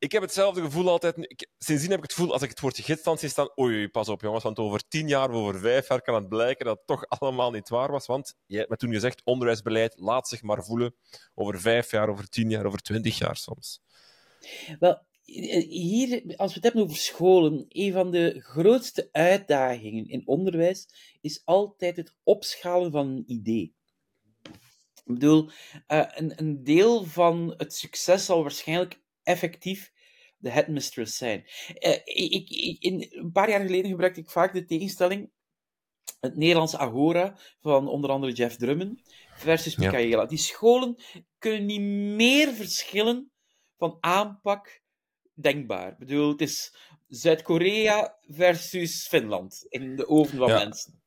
ik 0.00 0.12
heb 0.12 0.22
hetzelfde 0.22 0.60
gevoel 0.60 0.88
altijd. 0.88 1.34
Sindsdien 1.58 1.90
heb 1.90 1.98
ik 1.98 2.04
het 2.04 2.12
gevoel, 2.12 2.32
als 2.32 2.42
ik 2.42 2.48
het 2.48 2.60
woordje 2.60 2.82
gidsstand 2.82 3.20
zie 3.20 3.28
staan, 3.28 3.58
oei, 3.58 3.88
pas 3.88 4.08
op 4.08 4.20
jongens, 4.20 4.42
want 4.42 4.58
over 4.58 4.88
tien 4.88 5.08
jaar, 5.08 5.30
over 5.30 5.58
vijf 5.58 5.88
jaar 5.88 6.02
kan 6.02 6.14
het 6.14 6.28
blijken 6.28 6.64
dat 6.64 6.76
het 6.76 6.86
toch 6.86 7.08
allemaal 7.08 7.50
niet 7.50 7.68
waar 7.68 7.90
was. 7.90 8.06
Want 8.06 8.34
je 8.46 8.56
hebt 8.56 8.70
me 8.70 8.76
toen 8.76 8.92
gezegd, 8.92 9.22
onderwijsbeleid, 9.24 9.94
laat 9.98 10.28
zich 10.28 10.42
maar 10.42 10.64
voelen 10.64 10.94
over 11.34 11.60
vijf 11.60 11.90
jaar, 11.90 12.08
over 12.08 12.28
tien 12.28 12.50
jaar, 12.50 12.64
over 12.64 12.80
twintig 12.82 13.18
jaar 13.18 13.36
soms. 13.36 13.82
Wel, 14.78 15.02
hier, 15.22 16.22
als 16.36 16.48
we 16.48 16.54
het 16.54 16.64
hebben 16.64 16.82
over 16.82 16.96
scholen, 16.96 17.64
een 17.68 17.92
van 17.92 18.10
de 18.10 18.40
grootste 18.40 19.08
uitdagingen 19.12 20.08
in 20.08 20.26
onderwijs 20.26 20.88
is 21.20 21.42
altijd 21.44 21.96
het 21.96 22.14
opschalen 22.22 22.90
van 22.90 23.06
een 23.06 23.24
idee. 23.26 23.74
Ik 25.04 25.16
bedoel, 25.18 25.50
een, 25.86 26.32
een 26.36 26.64
deel 26.64 27.04
van 27.04 27.54
het 27.56 27.74
succes 27.74 28.24
zal 28.24 28.42
waarschijnlijk 28.42 29.00
effectief 29.30 29.92
de 30.36 30.50
headmistress 30.50 31.16
zijn. 31.16 31.44
Uh, 31.68 31.92
ik, 32.04 32.50
ik, 32.50 32.76
in, 32.82 33.06
een 33.10 33.32
paar 33.32 33.50
jaar 33.50 33.60
geleden 33.60 33.90
gebruikte 33.90 34.20
ik 34.20 34.30
vaak 34.30 34.52
de 34.52 34.64
tegenstelling 34.64 35.30
het 36.20 36.36
Nederlandse 36.36 36.78
Agora 36.78 37.38
van 37.60 37.88
onder 37.88 38.10
andere 38.10 38.32
Jeff 38.32 38.56
Drummen 38.56 39.02
versus 39.36 39.76
Michaela. 39.76 40.26
Die 40.26 40.38
scholen 40.38 40.96
kunnen 41.38 41.66
niet 41.66 41.80
meer 42.16 42.52
verschillen 42.52 43.30
van 43.76 43.96
aanpak 44.00 44.82
denkbaar. 45.34 45.92
Ik 45.92 45.98
bedoel, 45.98 46.30
het 46.30 46.40
is 46.40 46.74
Zuid-Korea 47.08 48.18
versus 48.22 49.06
Finland 49.08 49.66
in 49.68 49.96
de 49.96 50.08
oven 50.08 50.38
van 50.38 50.50
mensen. 50.50 51.02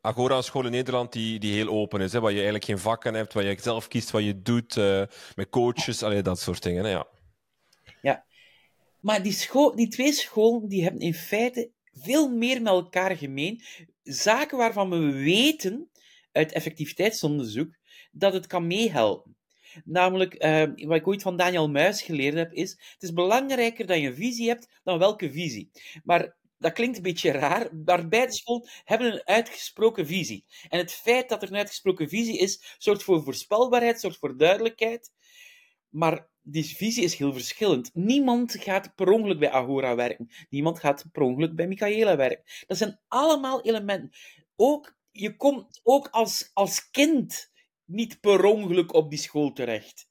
Agora, 0.00 0.36
een 0.36 0.42
school 0.42 0.64
in 0.64 0.70
Nederland 0.70 1.12
die, 1.12 1.38
die 1.38 1.54
heel 1.54 1.68
open 1.68 2.00
is, 2.00 2.12
hè, 2.12 2.20
waar 2.20 2.30
je 2.30 2.36
eigenlijk 2.36 2.64
geen 2.64 2.78
vakken 2.78 3.14
hebt, 3.14 3.32
waar 3.32 3.44
je 3.44 3.56
zelf 3.60 3.88
kiest 3.88 4.10
wat 4.10 4.24
je 4.24 4.42
doet, 4.42 4.76
uh, 4.76 5.02
met 5.34 5.48
coaches, 5.50 6.02
allee, 6.02 6.22
dat 6.22 6.40
soort 6.40 6.62
dingen. 6.62 6.84
Hè, 6.84 6.90
ja, 6.90 7.06
maar 9.06 9.22
die, 9.22 9.32
school, 9.32 9.76
die 9.76 9.88
twee 9.88 10.12
scholen 10.12 10.68
die 10.68 10.82
hebben 10.82 11.00
in 11.00 11.14
feite 11.14 11.70
veel 11.92 12.28
meer 12.28 12.62
met 12.62 12.72
elkaar 12.72 13.16
gemeen. 13.16 13.62
Zaken 14.02 14.58
waarvan 14.58 14.90
we 14.90 15.12
weten 15.12 15.90
uit 16.32 16.52
effectiviteitsonderzoek 16.52 17.76
dat 18.12 18.32
het 18.32 18.46
kan 18.46 18.66
meehelpen. 18.66 19.36
Namelijk, 19.84 20.44
uh, 20.44 20.62
wat 20.88 20.96
ik 20.96 21.06
ooit 21.06 21.22
van 21.22 21.36
Daniel 21.36 21.70
Muis 21.70 22.02
geleerd 22.02 22.34
heb, 22.34 22.52
is: 22.52 22.70
het 22.70 23.02
is 23.02 23.12
belangrijker 23.12 23.86
dat 23.86 23.98
je 23.98 24.06
een 24.06 24.14
visie 24.14 24.48
hebt 24.48 24.68
dan 24.84 24.98
welke 24.98 25.32
visie. 25.32 25.70
Maar 26.04 26.36
dat 26.58 26.72
klinkt 26.72 26.96
een 26.96 27.02
beetje 27.02 27.30
raar, 27.30 27.76
maar 27.84 28.08
beide 28.08 28.32
scholen 28.32 28.68
hebben 28.84 29.12
een 29.12 29.26
uitgesproken 29.26 30.06
visie. 30.06 30.44
En 30.68 30.78
het 30.78 30.92
feit 30.92 31.28
dat 31.28 31.42
er 31.42 31.48
een 31.48 31.56
uitgesproken 31.56 32.08
visie 32.08 32.38
is, 32.38 32.76
zorgt 32.78 33.02
voor 33.02 33.22
voorspelbaarheid, 33.22 34.00
zorgt 34.00 34.18
voor 34.18 34.36
duidelijkheid. 34.36 35.12
Maar 35.88 36.28
die 36.48 36.64
visie 36.64 37.04
is 37.04 37.14
heel 37.14 37.32
verschillend. 37.32 37.90
Niemand 37.94 38.56
gaat 38.58 38.94
per 38.94 39.08
ongeluk 39.08 39.38
bij 39.38 39.50
Agora 39.50 39.94
werken. 39.94 40.30
Niemand 40.50 40.78
gaat 40.78 41.04
per 41.12 41.22
ongeluk 41.22 41.54
bij 41.54 41.66
Michaela 41.66 42.16
werken. 42.16 42.44
Dat 42.66 42.76
zijn 42.76 43.00
allemaal 43.08 43.62
elementen. 43.62 44.10
Ook, 44.56 44.96
je 45.10 45.36
komt 45.36 45.80
ook 45.82 46.08
als, 46.08 46.50
als 46.54 46.90
kind 46.90 47.50
niet 47.84 48.20
per 48.20 48.44
ongeluk 48.44 48.94
op 48.94 49.10
die 49.10 49.18
school 49.18 49.52
terecht. 49.52 50.08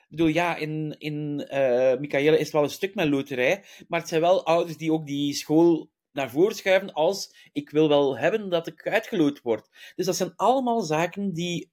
Ik 0.00 0.16
bedoel, 0.16 0.26
ja, 0.26 0.56
in, 0.56 0.94
in 0.98 1.46
uh, 1.52 1.96
Michaela 1.96 2.36
is 2.36 2.42
het 2.42 2.52
wel 2.52 2.62
een 2.62 2.70
stuk 2.70 2.94
met 2.94 3.08
loterij, 3.08 3.64
maar 3.88 4.00
het 4.00 4.08
zijn 4.08 4.20
wel 4.20 4.46
ouders 4.46 4.76
die 4.76 4.92
ook 4.92 5.06
die 5.06 5.34
school 5.34 5.90
naar 6.12 6.30
voren 6.30 6.56
schuiven 6.56 6.92
als 6.92 7.48
ik 7.52 7.70
wil 7.70 7.88
wel 7.88 8.18
hebben 8.18 8.48
dat 8.50 8.66
ik 8.66 8.86
uitgeloot 8.88 9.42
word. 9.42 9.68
Dus 9.96 10.06
dat 10.06 10.16
zijn 10.16 10.32
allemaal 10.36 10.80
zaken 10.80 11.32
die, 11.32 11.70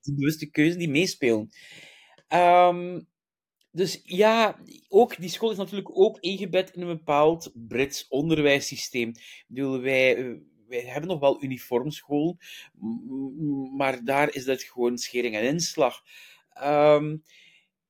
die 0.00 0.14
bewuste 0.14 0.50
keuze 0.50 0.76
die 0.76 0.90
meespelen. 0.90 1.50
Um, 2.28 3.08
dus 3.72 4.00
ja, 4.04 4.60
ook, 4.88 5.20
die 5.20 5.28
school 5.28 5.50
is 5.50 5.56
natuurlijk 5.56 5.98
ook 5.98 6.18
ingebed 6.20 6.70
in 6.70 6.80
een 6.80 6.96
bepaald 6.96 7.50
Brits 7.54 8.08
onderwijssysteem. 8.08 9.08
Ik 9.08 9.44
bedoel, 9.46 9.80
wij, 9.80 10.40
wij 10.68 10.80
hebben 10.80 11.10
nog 11.10 11.20
wel 11.20 11.42
uniformschool, 11.42 12.38
maar 13.76 14.04
daar 14.04 14.34
is 14.34 14.44
dat 14.44 14.62
gewoon 14.62 14.98
schering 14.98 15.34
en 15.34 15.44
inslag. 15.44 16.02
Um, 16.62 17.22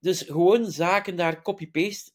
dus 0.01 0.23
gewoon 0.23 0.71
zaken 0.71 1.17
daar 1.17 1.43
copy-paste. 1.43 2.11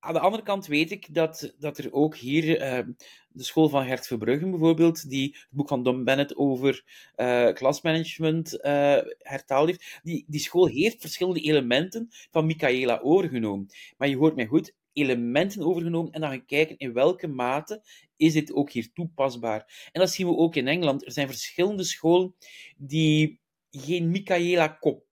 Aan 0.00 0.14
de 0.14 0.20
andere 0.20 0.42
kant 0.42 0.66
weet 0.66 0.90
ik 0.90 1.14
dat, 1.14 1.54
dat 1.58 1.78
er 1.78 1.92
ook 1.92 2.16
hier 2.16 2.44
uh, 2.44 2.94
de 3.28 3.42
school 3.42 3.68
van 3.68 3.86
Gert 3.86 4.06
Verbruggen 4.06 4.50
bijvoorbeeld, 4.50 5.08
die 5.10 5.28
het 5.32 5.46
boek 5.50 5.68
van 5.68 5.82
Don 5.82 6.04
Bennett 6.04 6.36
over 6.36 6.84
uh, 7.16 7.52
klasmanagement 7.52 8.54
uh, 8.54 8.98
hertaald 9.18 9.66
heeft, 9.66 10.00
die, 10.02 10.24
die 10.26 10.40
school 10.40 10.66
heeft 10.66 11.00
verschillende 11.00 11.40
elementen 11.40 12.08
van 12.30 12.46
Michaela 12.46 13.00
overgenomen. 13.00 13.66
Maar 13.96 14.08
je 14.08 14.16
hoort 14.16 14.36
mij 14.36 14.46
goed, 14.46 14.74
elementen 14.92 15.62
overgenomen 15.62 16.12
en 16.12 16.20
dan 16.20 16.30
gaan 16.30 16.44
kijken 16.44 16.78
in 16.78 16.92
welke 16.92 17.26
mate 17.26 17.82
is 18.16 18.32
dit 18.32 18.52
ook 18.52 18.70
hier 18.70 18.92
toepasbaar. 18.92 19.88
En 19.92 20.00
dat 20.00 20.10
zien 20.10 20.26
we 20.26 20.36
ook 20.36 20.56
in 20.56 20.68
Engeland. 20.68 21.06
Er 21.06 21.12
zijn 21.12 21.28
verschillende 21.28 21.84
scholen 21.84 22.34
die 22.76 23.40
geen 23.70 24.10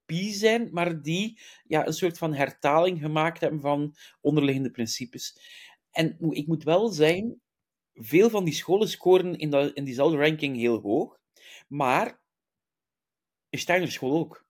Michaela-kopie 0.09 0.33
zijn, 0.33 0.69
maar 0.73 1.03
die 1.03 1.39
ja, 1.65 1.87
een 1.87 1.93
soort 1.93 2.19
van 2.19 2.35
hertaling 2.35 3.01
gemaakt 3.01 3.41
hebben 3.41 3.61
van 3.61 3.95
onderliggende 4.21 4.71
principes. 4.71 5.41
En 5.91 6.17
ik 6.31 6.47
moet 6.47 6.65
wel 6.65 6.89
zeggen, 6.89 7.41
veel 7.95 8.31
van 8.31 8.45
die 8.45 8.55
scholen 8.55 8.89
scoren 8.89 9.39
in, 9.39 9.75
in 9.75 9.85
diezelfde 9.85 10.19
ranking 10.19 10.57
heel 10.57 10.81
hoog, 10.81 11.19
maar 11.69 12.21
Steiner 13.51 13.93
school 13.93 14.19
ook. 14.19 14.47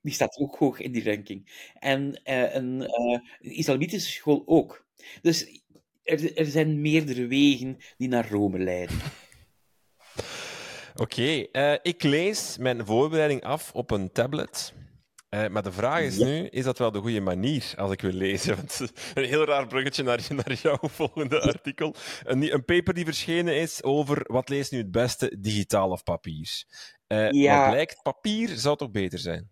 Die 0.00 0.12
staat 0.12 0.38
ook 0.38 0.56
hoog 0.56 0.80
in 0.80 0.92
die 0.92 1.04
ranking. 1.04 1.70
En 1.74 2.20
uh, 2.24 2.54
een, 2.54 2.80
uh, 2.80 3.18
islamitische 3.38 4.12
school 4.12 4.42
ook. 4.46 4.86
Dus 5.22 5.62
er, 6.02 6.36
er 6.36 6.46
zijn 6.46 6.80
meerdere 6.80 7.26
wegen 7.26 7.76
die 7.96 8.08
naar 8.08 8.30
Rome 8.30 8.58
leiden. 8.58 8.98
Oké, 11.00 11.20
okay, 11.20 11.48
eh, 11.52 11.78
ik 11.82 12.02
lees 12.02 12.56
mijn 12.58 12.86
voorbereiding 12.86 13.44
af 13.44 13.72
op 13.72 13.90
een 13.90 14.12
tablet. 14.12 14.72
Uh, 15.30 15.48
maar 15.48 15.62
de 15.62 15.72
vraag 15.72 16.00
is 16.00 16.18
nu, 16.18 16.46
is 16.46 16.64
dat 16.64 16.78
wel 16.78 16.90
de 16.90 17.00
goede 17.00 17.20
manier 17.20 17.72
als 17.76 17.92
ik 17.92 18.00
wil 18.00 18.12
lezen? 18.12 18.54
Want 18.56 18.80
een 19.14 19.24
heel 19.24 19.44
raar 19.44 19.66
bruggetje 19.66 20.02
naar, 20.02 20.26
naar 20.44 20.52
jouw 20.52 20.78
volgende 20.80 21.40
artikel. 21.40 21.94
Een, 22.24 22.52
een 22.52 22.64
paper 22.64 22.94
die 22.94 23.04
verschenen 23.04 23.56
is 23.56 23.82
over 23.82 24.22
wat 24.26 24.48
leest 24.48 24.72
nu 24.72 24.78
het 24.78 24.90
beste, 24.90 25.36
digitaal 25.38 25.90
of 25.90 26.02
papier. 26.02 26.64
Uh, 27.08 27.30
ja. 27.30 27.60
Wat 27.60 27.70
blijkt, 27.70 28.02
papier 28.02 28.48
zou 28.48 28.76
toch 28.76 28.90
beter 28.90 29.18
zijn? 29.18 29.50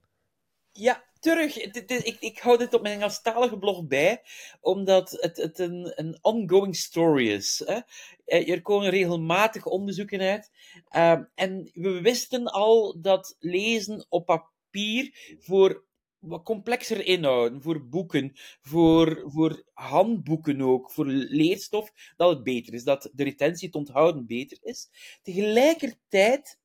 Ja, 0.76 1.04
terug. 1.20 1.58
Ik, 1.58 2.16
ik 2.20 2.38
hou 2.38 2.58
dit 2.58 2.74
op 2.74 2.82
mijn 2.82 2.94
Engelstalige 2.94 3.58
blog 3.58 3.86
bij, 3.86 4.22
omdat 4.60 5.10
het, 5.10 5.36
het 5.36 5.58
een, 5.58 5.92
een 5.94 6.18
ongoing 6.22 6.76
story 6.76 7.30
is. 7.30 7.62
Hè? 7.64 7.80
Eh, 8.24 8.50
er 8.50 8.62
komen 8.62 8.90
regelmatig 8.90 9.66
onderzoeken 9.66 10.20
uit. 10.20 10.50
Uh, 10.96 11.20
en 11.34 11.70
we 11.74 12.00
wisten 12.00 12.46
al 12.46 13.00
dat 13.00 13.36
lezen 13.38 14.06
op 14.08 14.26
papier 14.26 15.36
voor 15.38 15.84
wat 16.18 16.42
complexer 16.42 17.04
inhouden, 17.04 17.62
voor 17.62 17.88
boeken, 17.88 18.32
voor, 18.60 19.22
voor 19.26 19.64
handboeken 19.72 20.60
ook, 20.60 20.90
voor 20.90 21.06
leerstof, 21.06 21.92
dat 22.16 22.30
het 22.30 22.42
beter 22.42 22.74
is. 22.74 22.84
Dat 22.84 23.10
de 23.12 23.24
retentie, 23.24 23.66
het 23.66 23.76
onthouden 23.76 24.26
beter 24.26 24.58
is. 24.62 24.88
Tegelijkertijd 25.22 26.58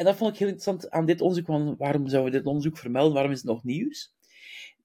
en 0.00 0.06
dat 0.06 0.16
vond 0.16 0.32
ik 0.32 0.38
heel 0.38 0.48
interessant 0.48 0.90
aan 0.90 1.06
dit 1.06 1.20
onderzoek, 1.20 1.46
want 1.46 1.78
waarom 1.78 2.08
zouden 2.08 2.32
we 2.32 2.38
dit 2.38 2.46
onderzoek 2.46 2.78
vermelden? 2.78 3.12
Waarom 3.12 3.32
is 3.32 3.38
het 3.38 3.46
nog 3.46 3.64
nieuws? 3.64 4.14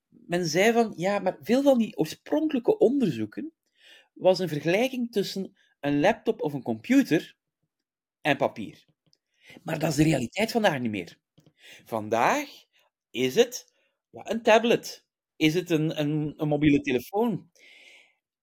Men 0.09 0.45
zei 0.45 0.73
van, 0.73 0.93
ja, 0.95 1.19
maar 1.19 1.37
veel 1.41 1.63
van 1.63 1.77
die 1.77 1.97
oorspronkelijke 1.97 2.77
onderzoeken 2.77 3.53
was 4.13 4.39
een 4.39 4.47
vergelijking 4.47 5.11
tussen 5.11 5.55
een 5.79 5.99
laptop 5.99 6.41
of 6.41 6.53
een 6.53 6.61
computer 6.61 7.35
en 8.21 8.37
papier. 8.37 8.85
Maar 9.63 9.79
dat 9.79 9.89
is 9.89 9.95
de 9.95 10.03
realiteit 10.03 10.51
vandaag 10.51 10.79
niet 10.79 10.91
meer. 10.91 11.19
Vandaag 11.85 12.49
is 13.09 13.35
het 13.35 13.73
een 14.11 14.41
tablet. 14.41 15.05
Is 15.35 15.53
het 15.53 15.69
een, 15.69 15.99
een, 15.99 16.33
een 16.37 16.47
mobiele 16.47 16.81
telefoon? 16.81 17.49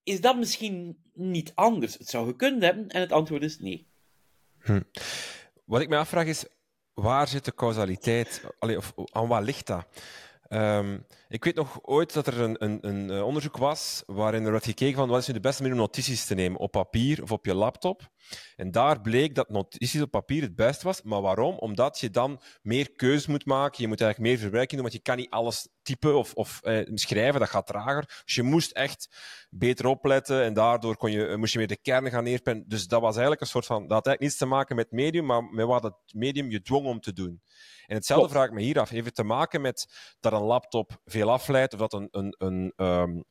Is 0.03 0.21
dat 0.21 0.37
misschien 0.37 1.03
niet 1.15 1.53
anders? 1.55 1.95
Het 1.95 2.09
zou 2.09 2.27
gekund 2.27 2.63
hebben 2.63 2.89
en 2.89 3.01
het 3.01 3.13
antwoord 3.13 3.43
is 3.43 3.59
nee. 3.59 3.89
Hm. 4.59 4.83
Wat 5.65 5.81
ik 5.81 5.89
me 5.89 5.97
afvraag 5.97 6.27
is, 6.27 6.47
waar 6.95 7.29
zit 7.29 7.45
de 7.45 7.55
causaliteit? 7.55 8.43
Of 8.59 8.93
aan 9.13 9.29
wat 9.29 9.43
ligt 9.43 9.67
dat? 9.67 9.87
Um, 10.55 11.07
ik 11.29 11.45
weet 11.45 11.55
nog 11.55 11.79
ooit 11.83 12.13
dat 12.13 12.27
er 12.27 12.41
een, 12.41 12.65
een, 12.65 12.79
een, 12.89 13.11
eh, 13.11 13.27
onderzoek 13.27 13.57
was 13.57 14.03
waarin 14.07 14.45
er 14.45 14.51
werd 14.51 14.65
gekeken 14.65 14.97
van 14.97 15.09
wat 15.09 15.21
is 15.21 15.27
nu 15.27 15.35
de 15.35 15.41
beste 15.41 15.63
manier 15.63 15.77
om 15.77 15.83
notities 15.83 16.27
te 16.27 16.35
nemen, 16.35 16.61
op 16.61 16.71
papier 16.71 17.23
of 17.23 17.33
op 17.33 17.45
je 17.45 17.55
laptop. 17.55 18.11
En 18.57 18.71
daar 18.71 19.01
bleek 19.01 19.35
dat 19.35 19.49
notities 19.49 20.01
op 20.01 20.11
papier 20.11 20.43
het 20.43 20.55
beste 20.55 20.85
was. 20.85 21.03
Maar 21.03 21.21
waarom? 21.21 21.59
Omdat 21.59 21.99
je 21.99 22.11
dan 22.11 22.41
meer 22.63 22.93
keuzes 22.93 23.27
moet 23.27 23.47
maken, 23.47 23.83
je 23.83 23.89
moet 23.89 24.01
eigenlijk 24.01 24.31
meer 24.31 24.41
verwerking 24.41 24.73
doen, 24.81 24.91
want 24.91 24.93
je 24.93 25.03
kan 25.03 25.17
niet 25.17 25.31
alles 25.31 25.69
typen 25.83 26.17
of, 26.17 26.35
of 26.35 26.61
eh, 26.63 26.89
schrijven, 26.95 27.41
dat 27.41 27.49
gaat 27.49 27.67
trager. 27.67 28.23
Dus 28.25 28.35
je 28.35 28.43
moest 28.43 28.71
echt 28.71 29.09
beter 29.51 29.87
opletten 29.87 30.43
en 30.43 30.55
daardoor 30.55 30.97
kon 30.97 31.11
je, 31.11 31.37
moest 31.37 31.53
je 31.53 31.59
meer 31.59 31.69
de 31.69 31.81
kern 31.81 32.11
gaan 32.11 32.25
neerpennen. 32.25 32.65
Dus 32.69 32.87
dat 32.87 33.01
was 33.01 33.13
eigenlijk 33.13 33.41
een 33.41 33.47
soort 33.47 33.67
van, 33.67 33.81
dat 33.81 33.91
had 33.91 34.07
eigenlijk 34.07 34.21
niets 34.21 34.37
te 34.37 34.47
maken 34.47 34.77
met 34.77 34.91
medium, 34.91 35.27
maar 35.27 35.45
met 35.45 35.67
wat 35.67 35.83
het 35.83 35.95
medium 36.15 36.51
je 36.51 36.63
dwong 36.63 36.87
om 36.87 37.01
te 37.01 37.13
doen. 37.13 37.43
En 37.93 37.99
hetzelfde 37.99 38.29
vraag 38.29 38.47
ik 38.47 38.53
me 38.53 38.63
hier 38.63 38.81
af. 38.81 38.89
Heeft 38.89 39.07
het 39.07 39.15
te 39.15 39.25
maken 39.25 39.61
met 39.61 39.87
dat 40.21 40.33
een 40.33 40.43
laptop 40.43 41.01
veel 41.05 41.31
afleidt 41.31 41.73
of 41.73 41.79
dat 41.79 41.93
een, 41.93 42.09
een, 42.11 42.35
een, 42.39 42.73
um, 42.77 43.25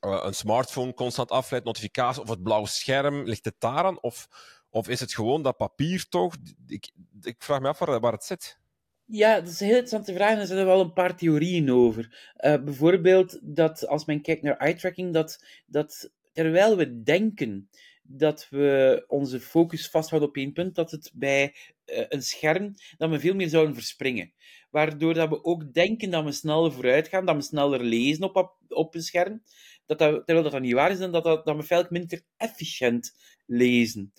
een 0.00 0.34
smartphone 0.34 0.94
constant 0.94 1.30
afleidt, 1.30 1.66
notificaties 1.66 2.22
of 2.22 2.28
het 2.28 2.42
blauwe 2.42 2.68
scherm? 2.68 3.24
Ligt 3.24 3.44
het 3.44 3.54
daaraan? 3.58 4.02
Of, 4.02 4.28
of 4.70 4.88
is 4.88 5.00
het 5.00 5.14
gewoon 5.14 5.42
dat 5.42 5.56
papier 5.56 6.08
toch? 6.08 6.36
Ik, 6.66 6.90
ik 7.22 7.42
vraag 7.42 7.60
me 7.60 7.68
af 7.68 7.78
waar, 7.78 8.00
waar 8.00 8.12
het 8.12 8.24
zit. 8.24 8.58
Ja, 9.04 9.40
dat 9.40 9.48
is 9.48 9.60
een 9.60 9.66
heel 9.66 9.76
interessante 9.76 10.14
vraag 10.14 10.32
en 10.32 10.38
er 10.38 10.46
zijn 10.46 10.58
er 10.58 10.66
wel 10.66 10.80
een 10.80 10.92
paar 10.92 11.16
theorieën 11.16 11.72
over. 11.72 12.32
Uh, 12.36 12.62
bijvoorbeeld 12.62 13.38
dat 13.42 13.86
als 13.86 14.04
men 14.04 14.22
kijkt 14.22 14.42
naar 14.42 14.56
eye 14.56 14.74
tracking, 14.74 15.12
dat, 15.12 15.44
dat 15.66 16.10
terwijl 16.32 16.76
we 16.76 17.02
denken 17.02 17.68
dat 18.02 18.46
we 18.50 19.04
onze 19.08 19.40
focus 19.40 19.88
vasthouden 19.88 20.28
op 20.28 20.36
één 20.36 20.52
punt, 20.52 20.74
dat 20.74 20.90
het 20.90 21.10
bij 21.14 21.54
een 21.84 22.22
scherm, 22.22 22.74
dat 22.96 23.10
we 23.10 23.20
veel 23.20 23.34
meer 23.34 23.48
zouden 23.48 23.74
verspringen. 23.74 24.32
Waardoor 24.70 25.14
dat 25.14 25.28
we 25.28 25.44
ook 25.44 25.72
denken 25.72 26.10
dat 26.10 26.24
we 26.24 26.32
sneller 26.32 26.72
vooruit 26.72 27.08
gaan, 27.08 27.26
dat 27.26 27.36
we 27.36 27.42
sneller 27.42 27.82
lezen 27.82 28.22
op, 28.22 28.56
op 28.68 28.94
een 28.94 29.02
scherm, 29.02 29.42
dat 29.86 29.98
dat, 29.98 30.26
terwijl 30.26 30.50
dat, 30.50 30.60
niet 30.60 30.72
waar 30.72 30.90
is, 30.90 31.00
en 31.00 31.12
dat, 31.12 31.24
dat, 31.24 31.44
dat 31.44 31.56
we 31.56 31.62
veel 31.62 31.86
minder 31.88 32.22
efficiënt 32.36 33.16
lezen. 33.46 34.12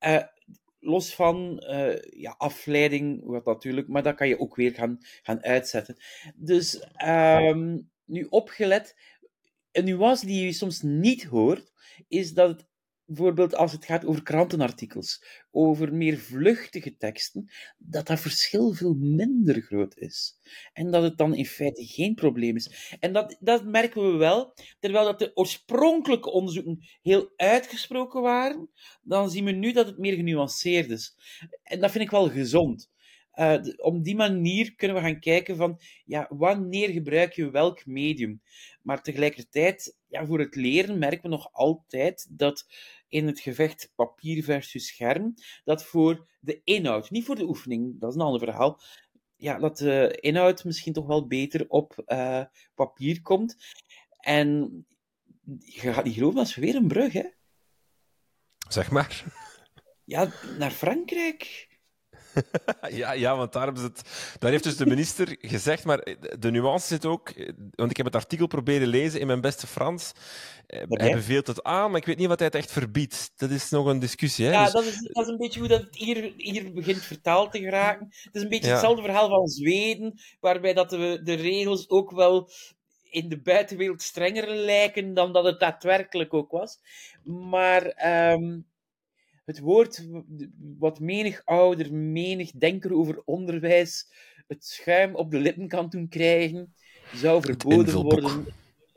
Uh, 0.00 0.22
los 0.80 1.14
van 1.14 1.64
uh, 1.70 1.98
ja, 1.98 2.34
afleiding, 2.38 3.24
wat 3.24 3.44
natuurlijk, 3.44 3.88
maar 3.88 4.02
dat 4.02 4.14
kan 4.14 4.28
je 4.28 4.38
ook 4.38 4.56
weer 4.56 4.74
gaan, 4.74 4.98
gaan 5.22 5.44
uitzetten. 5.44 5.96
Dus 6.34 6.84
um, 7.04 7.90
nu 8.04 8.26
opgelet, 8.30 8.96
een 9.72 9.84
nuance 9.84 10.26
die 10.26 10.44
je 10.44 10.52
soms 10.52 10.82
niet 10.82 11.24
hoort, 11.24 11.72
is 12.08 12.32
dat 12.32 12.48
het 12.48 12.67
bijvoorbeeld 13.08 13.54
als 13.54 13.72
het 13.72 13.84
gaat 13.84 14.04
over 14.04 14.22
krantenartikels, 14.22 15.24
over 15.50 15.94
meer 15.94 16.18
vluchtige 16.18 16.96
teksten, 16.96 17.50
dat 17.78 18.06
dat 18.06 18.20
verschil 18.20 18.72
veel 18.72 18.94
minder 18.94 19.60
groot 19.60 19.96
is. 19.96 20.38
En 20.72 20.90
dat 20.90 21.02
het 21.02 21.18
dan 21.18 21.34
in 21.34 21.46
feite 21.46 21.84
geen 21.86 22.14
probleem 22.14 22.56
is. 22.56 22.96
En 23.00 23.12
dat, 23.12 23.36
dat 23.40 23.64
merken 23.64 24.12
we 24.12 24.16
wel, 24.16 24.54
terwijl 24.80 25.04
dat 25.04 25.18
de 25.18 25.36
oorspronkelijke 25.36 26.30
onderzoeken 26.30 26.78
heel 27.02 27.32
uitgesproken 27.36 28.22
waren, 28.22 28.70
dan 29.02 29.30
zien 29.30 29.44
we 29.44 29.50
nu 29.50 29.72
dat 29.72 29.86
het 29.86 29.98
meer 29.98 30.14
genuanceerd 30.14 30.90
is. 30.90 31.16
En 31.62 31.80
dat 31.80 31.90
vind 31.90 32.04
ik 32.04 32.10
wel 32.10 32.30
gezond. 32.30 32.90
Uh, 33.34 33.56
op 33.76 34.04
die 34.04 34.16
manier 34.16 34.74
kunnen 34.74 34.96
we 34.96 35.02
gaan 35.02 35.20
kijken 35.20 35.56
van, 35.56 35.80
ja, 36.04 36.26
wanneer 36.28 36.88
gebruik 36.88 37.32
je 37.32 37.50
welk 37.50 37.86
medium? 37.86 38.42
Maar 38.82 39.02
tegelijkertijd, 39.02 39.97
ja, 40.08 40.26
voor 40.26 40.38
het 40.38 40.54
leren 40.54 40.98
merken 40.98 41.22
we 41.22 41.28
nog 41.28 41.52
altijd 41.52 42.26
dat 42.30 42.66
in 43.08 43.26
het 43.26 43.40
gevecht 43.40 43.92
papier 43.94 44.44
versus 44.44 44.86
scherm, 44.86 45.34
dat 45.64 45.84
voor 45.84 46.28
de 46.40 46.60
inhoud, 46.64 47.10
niet 47.10 47.24
voor 47.24 47.36
de 47.36 47.48
oefening, 47.48 48.00
dat 48.00 48.10
is 48.10 48.14
een 48.16 48.22
ander 48.22 48.40
verhaal, 48.40 48.80
ja, 49.36 49.58
dat 49.58 49.78
de 49.78 50.18
inhoud 50.20 50.64
misschien 50.64 50.92
toch 50.92 51.06
wel 51.06 51.26
beter 51.26 51.68
op 51.68 52.02
uh, 52.06 52.44
papier 52.74 53.22
komt. 53.22 53.56
En 54.20 54.86
je 55.58 55.92
gaat 55.92 56.04
niet 56.04 56.14
geloven, 56.14 56.36
dat 56.36 56.46
is 56.46 56.54
weer 56.54 56.74
een 56.74 56.88
brug, 56.88 57.12
hè? 57.12 57.24
Zeg 58.68 58.90
maar. 58.90 59.24
Ja, 60.04 60.32
naar 60.58 60.70
Frankrijk. 60.70 61.67
ja, 63.00 63.12
ja, 63.12 63.36
want 63.36 63.52
daar, 63.52 63.64
hebben 63.64 63.82
ze 63.82 63.88
het, 63.88 64.36
daar 64.38 64.50
heeft 64.50 64.64
dus 64.64 64.76
de 64.76 64.86
minister 64.86 65.36
gezegd, 65.40 65.84
maar 65.84 66.04
de 66.38 66.50
nuance 66.50 66.86
zit 66.86 67.04
ook, 67.04 67.32
want 67.74 67.90
ik 67.90 67.96
heb 67.96 68.06
het 68.06 68.14
artikel 68.14 68.46
proberen 68.46 68.88
lezen 68.88 69.20
in 69.20 69.26
mijn 69.26 69.40
beste 69.40 69.66
Frans. 69.66 70.12
Eh, 70.66 70.82
hij 70.88 71.12
beveelt 71.12 71.46
het 71.46 71.62
aan, 71.62 71.90
maar 71.90 72.00
ik 72.00 72.06
weet 72.06 72.18
niet 72.18 72.28
wat 72.28 72.38
hij 72.38 72.46
het 72.46 72.56
echt 72.56 72.72
verbiedt. 72.72 73.32
Dat 73.36 73.50
is 73.50 73.70
nog 73.70 73.86
een 73.86 73.98
discussie. 73.98 74.44
Hè? 74.44 74.52
Ja, 74.52 74.64
dus... 74.64 74.72
dat, 74.72 74.84
is, 74.84 75.00
dat 75.12 75.24
is 75.24 75.30
een 75.30 75.36
beetje 75.36 75.60
hoe 75.60 75.68
dat 75.68 75.80
het 75.80 75.96
hier, 75.96 76.32
hier 76.36 76.72
begint 76.72 77.02
vertaald 77.02 77.52
te 77.52 77.58
geraken. 77.58 78.06
Het 78.10 78.34
is 78.34 78.42
een 78.42 78.48
beetje 78.48 78.70
hetzelfde 78.70 79.02
verhaal 79.02 79.28
van 79.28 79.48
Zweden, 79.48 80.20
waarbij 80.40 80.74
dat 80.74 80.90
de, 80.90 81.20
de 81.22 81.34
regels 81.34 81.88
ook 81.88 82.10
wel 82.10 82.50
in 83.10 83.28
de 83.28 83.40
buitenwereld 83.40 84.02
strenger 84.02 84.48
lijken 84.54 85.14
dan 85.14 85.32
dat 85.32 85.44
het 85.44 85.60
daadwerkelijk 85.60 86.34
ook 86.34 86.50
was. 86.50 86.78
Maar 87.24 88.06
um, 88.32 88.66
het 89.48 89.58
woord 89.58 90.06
wat 90.78 91.00
menig 91.00 91.42
ouder, 91.44 91.94
menig 91.94 92.50
denker 92.50 92.92
over 92.92 93.22
onderwijs 93.24 94.12
het 94.46 94.64
schuim 94.64 95.14
op 95.14 95.30
de 95.30 95.38
lippen 95.38 95.68
kan 95.68 95.88
doen 95.88 96.08
krijgen, 96.08 96.74
zou 97.14 97.42
verboden 97.42 98.02
worden. 98.02 98.46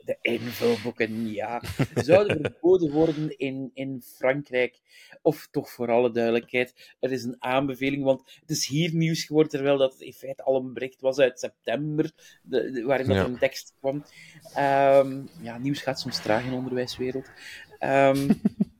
De 0.04 0.18
invulboeken, 0.22 1.32
ja. 1.32 1.62
Zouden 1.94 2.40
verboden 2.50 2.90
worden 2.90 3.38
in, 3.38 3.70
in 3.74 4.02
Frankrijk. 4.16 4.80
Of 5.22 5.48
toch 5.50 5.70
voor 5.70 5.90
alle 5.90 6.10
duidelijkheid, 6.10 6.94
er 7.00 7.12
is 7.12 7.24
een 7.24 7.36
aanbeveling, 7.38 8.04
want 8.04 8.22
het 8.40 8.50
is 8.50 8.66
hier 8.66 8.94
nieuws 8.94 9.24
geworden, 9.24 9.50
terwijl 9.52 9.78
dat 9.78 10.00
in 10.00 10.12
feite 10.12 10.42
al 10.42 10.56
een 10.56 10.72
bericht 10.72 11.00
was 11.00 11.18
uit 11.18 11.38
september, 11.38 12.12
de, 12.42 12.82
waarin 12.86 13.06
dat 13.08 13.26
een 13.26 13.38
tekst 13.38 13.74
kwam. 13.78 14.04
Um, 14.58 15.28
ja, 15.40 15.58
nieuws 15.58 15.80
gaat 15.80 16.00
soms 16.00 16.22
traag 16.22 16.44
in 16.44 16.50
de 16.50 16.56
onderwijswereld. 16.56 17.30
Um, 17.80 18.28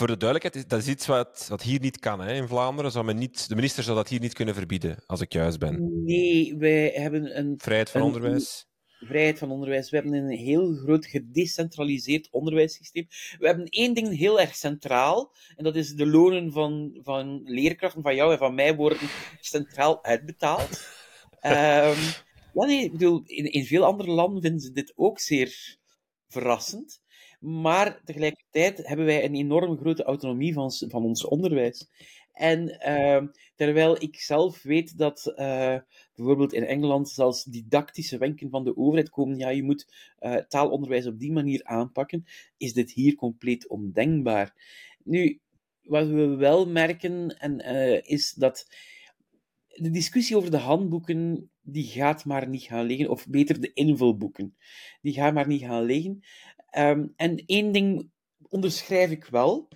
voor 0.00 0.08
de 0.08 0.16
duidelijkheid, 0.16 0.68
dat 0.68 0.80
is 0.80 0.88
iets 0.88 1.06
wat, 1.06 1.46
wat 1.48 1.62
hier 1.62 1.80
niet 1.80 1.98
kan. 1.98 2.20
Hè? 2.20 2.32
In 2.32 2.48
Vlaanderen 2.48 2.90
zou 2.90 3.04
men 3.04 3.18
niet, 3.18 3.48
de 3.48 3.54
minister 3.54 3.82
zou 3.82 3.96
dat 3.96 4.08
hier 4.08 4.20
niet 4.20 4.32
kunnen 4.32 4.54
verbieden, 4.54 5.02
als 5.06 5.20
ik 5.20 5.32
juist 5.32 5.58
ben. 5.58 6.04
Nee, 6.04 6.56
wij 6.58 6.90
hebben 6.94 7.38
een... 7.38 7.54
Vrijheid 7.56 7.90
van 7.90 8.02
onderwijs. 8.02 8.68
vrijheid 8.98 9.38
van 9.38 9.50
onderwijs. 9.50 9.90
We 9.90 9.96
hebben 9.96 10.14
een 10.14 10.30
heel 10.30 10.74
groot 10.74 11.06
gedecentraliseerd 11.06 12.28
onderwijssysteem. 12.30 13.06
We 13.38 13.46
hebben 13.46 13.66
één 13.66 13.94
ding 13.94 14.16
heel 14.16 14.40
erg 14.40 14.54
centraal, 14.54 15.34
en 15.56 15.64
dat 15.64 15.76
is 15.76 15.94
de 15.94 16.06
lonen 16.06 16.52
van, 16.52 16.98
van 17.02 17.40
leerkrachten, 17.44 18.02
van 18.02 18.14
jou 18.14 18.32
en 18.32 18.38
van 18.38 18.54
mij, 18.54 18.76
worden 18.76 18.98
centraal 19.40 20.04
uitbetaald. 20.04 20.70
um, 21.42 21.98
ja, 22.54 22.66
nee, 22.66 22.84
ik 22.84 22.92
bedoel, 22.92 23.22
in, 23.24 23.52
in 23.52 23.64
veel 23.64 23.84
andere 23.84 24.10
landen 24.10 24.42
vinden 24.42 24.60
ze 24.60 24.72
dit 24.72 24.92
ook 24.96 25.20
zeer 25.20 25.78
verrassend. 26.28 27.00
Maar 27.40 28.00
tegelijkertijd 28.04 28.86
hebben 28.86 29.06
wij 29.06 29.24
een 29.24 29.34
enorm 29.34 29.76
grote 29.76 30.02
autonomie 30.02 30.52
van, 30.52 30.72
van 30.72 31.04
ons 31.04 31.24
onderwijs. 31.24 31.88
En 32.32 32.78
uh, 32.88 33.28
terwijl 33.54 34.02
ik 34.02 34.20
zelf 34.20 34.62
weet 34.62 34.98
dat 34.98 35.32
uh, 35.36 35.76
bijvoorbeeld 36.14 36.52
in 36.52 36.64
Engeland 36.64 37.08
zelfs 37.08 37.44
didactische 37.44 38.18
wenken 38.18 38.50
van 38.50 38.64
de 38.64 38.76
overheid 38.76 39.10
komen, 39.10 39.38
ja, 39.38 39.48
je 39.48 39.62
moet 39.62 40.14
uh, 40.20 40.36
taalonderwijs 40.36 41.06
op 41.06 41.18
die 41.18 41.32
manier 41.32 41.64
aanpakken, 41.64 42.24
is 42.56 42.72
dit 42.72 42.92
hier 42.92 43.14
compleet 43.14 43.68
ondenkbaar. 43.68 44.54
Nu, 45.04 45.40
wat 45.82 46.06
we 46.06 46.26
wel 46.26 46.66
merken, 46.66 47.38
en, 47.38 47.74
uh, 47.74 48.00
is 48.02 48.32
dat 48.32 48.66
de 49.68 49.90
discussie 49.90 50.36
over 50.36 50.50
de 50.50 50.56
handboeken, 50.56 51.50
die 51.62 51.84
gaat 51.84 52.24
maar 52.24 52.48
niet 52.48 52.62
gaan 52.62 52.84
liggen, 52.84 53.10
of 53.10 53.26
beter 53.28 53.60
de 53.60 53.72
invulboeken, 53.72 54.56
die 55.00 55.12
gaan 55.12 55.34
maar 55.34 55.46
niet 55.46 55.62
gaan 55.62 55.84
liggen. 55.84 56.22
Um, 56.78 57.12
en 57.16 57.42
één 57.46 57.72
ding 57.72 58.10
onderschrijf 58.48 59.10
ik 59.10 59.24
wel, 59.24 59.68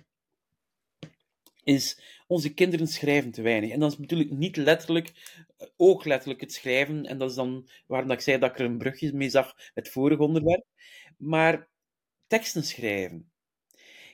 is 1.63 1.99
onze 2.27 2.53
kinderen 2.53 2.87
schrijven 2.87 3.31
te 3.31 3.41
weinig. 3.41 3.71
En 3.71 3.79
dat 3.79 3.91
is 3.91 3.97
natuurlijk 3.97 4.31
niet 4.31 4.55
letterlijk, 4.55 5.11
eh, 5.57 5.67
ook 5.77 6.05
letterlijk 6.05 6.41
het 6.41 6.53
schrijven, 6.53 7.05
en 7.05 7.17
dat 7.17 7.29
is 7.29 7.35
dan 7.35 7.69
waarom 7.87 8.07
dat 8.07 8.17
ik 8.17 8.23
zei 8.23 8.37
dat 8.37 8.49
ik 8.51 8.59
er 8.59 8.65
een 8.65 8.77
brugje 8.77 9.13
mee 9.13 9.29
zag 9.29 9.55
met 9.55 9.85
het 9.85 9.89
vorige 9.89 10.21
onderwerp, 10.21 10.65
maar 11.17 11.67
teksten 12.27 12.63
schrijven. 12.63 13.29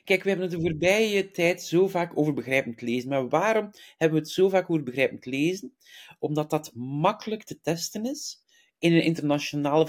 Kijk, 0.04 0.22
we 0.22 0.28
hebben 0.28 0.48
het 0.48 0.56
de 0.56 0.62
voorbije 0.62 1.30
tijd 1.30 1.62
zo 1.62 1.88
vaak 1.88 2.16
over 2.18 2.34
begrijpend 2.34 2.80
lezen. 2.80 3.08
Maar 3.08 3.28
waarom 3.28 3.70
hebben 3.96 4.18
we 4.18 4.24
het 4.24 4.34
zo 4.34 4.48
vaak 4.48 4.70
over 4.70 4.82
begrijpend 4.82 5.26
lezen? 5.26 5.76
Omdat 6.18 6.50
dat 6.50 6.74
makkelijk 6.74 7.42
te 7.42 7.60
testen 7.60 8.04
is 8.04 8.38
in 8.78 8.92
een 8.92 9.02
internationale 9.02 9.86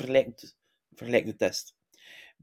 vergelijkende 0.91 1.35
test. 1.35 1.75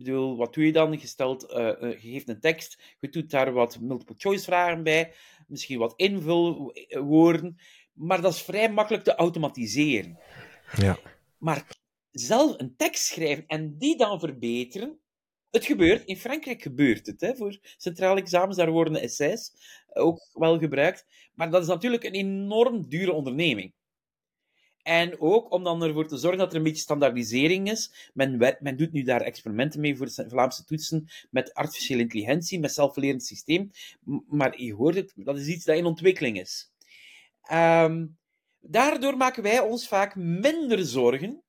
Bedoel, 0.00 0.36
wat 0.36 0.54
doe 0.54 0.66
je 0.66 0.72
dan? 0.72 0.92
Je, 0.92 1.06
stelt, 1.06 1.50
uh, 1.50 1.56
je 1.80 2.10
geeft 2.10 2.28
een 2.28 2.40
tekst, 2.40 2.96
je 3.00 3.08
doet 3.08 3.30
daar 3.30 3.52
wat 3.52 3.80
multiple 3.80 4.14
choice 4.18 4.44
vragen 4.44 4.82
bij, 4.82 5.12
misschien 5.46 5.78
wat 5.78 5.92
invulwoorden, 5.96 7.58
maar 7.92 8.20
dat 8.20 8.32
is 8.32 8.42
vrij 8.42 8.72
makkelijk 8.72 9.04
te 9.04 9.14
automatiseren. 9.14 10.18
Ja. 10.76 10.98
Maar 11.38 11.66
zelf 12.10 12.58
een 12.58 12.76
tekst 12.76 13.04
schrijven 13.04 13.46
en 13.46 13.78
die 13.78 13.96
dan 13.96 14.20
verbeteren, 14.20 14.98
het 15.50 15.64
gebeurt. 15.64 16.04
In 16.04 16.16
Frankrijk 16.16 16.62
gebeurt 16.62 17.06
het. 17.06 17.20
Hè, 17.20 17.36
voor 17.36 17.58
centrale 17.76 18.20
examens, 18.20 18.56
daar 18.56 18.70
worden 18.70 19.02
essays 19.02 19.52
ook 19.92 20.28
wel 20.32 20.58
gebruikt. 20.58 21.06
Maar 21.34 21.50
dat 21.50 21.62
is 21.62 21.68
natuurlijk 21.68 22.04
een 22.04 22.14
enorm 22.14 22.88
dure 22.88 23.12
onderneming. 23.12 23.72
En 24.90 25.20
ook 25.20 25.52
om 25.52 25.64
dan 25.64 25.82
ervoor 25.82 26.06
te 26.06 26.16
zorgen 26.16 26.38
dat 26.38 26.50
er 26.50 26.56
een 26.56 26.62
beetje 26.62 26.82
standaardisering 26.82 27.70
is. 27.70 28.10
Men, 28.14 28.56
men 28.60 28.76
doet 28.76 28.92
nu 28.92 29.02
daar 29.02 29.20
experimenten 29.20 29.80
mee 29.80 29.96
voor 29.96 30.10
Vlaamse 30.10 30.64
toetsen 30.64 31.08
met 31.30 31.54
artificiële 31.54 32.00
intelligentie, 32.00 32.60
met 32.60 32.72
zelflerend 32.72 33.24
systeem. 33.24 33.70
Maar 34.28 34.62
je 34.62 34.74
hoort 34.74 34.94
het, 34.94 35.12
dat 35.16 35.38
is 35.38 35.46
iets 35.46 35.64
dat 35.64 35.76
in 35.76 35.84
ontwikkeling 35.84 36.40
is. 36.40 36.72
Um, 37.52 38.18
daardoor 38.60 39.16
maken 39.16 39.42
wij 39.42 39.60
ons 39.60 39.88
vaak 39.88 40.16
minder 40.16 40.84
zorgen 40.84 41.42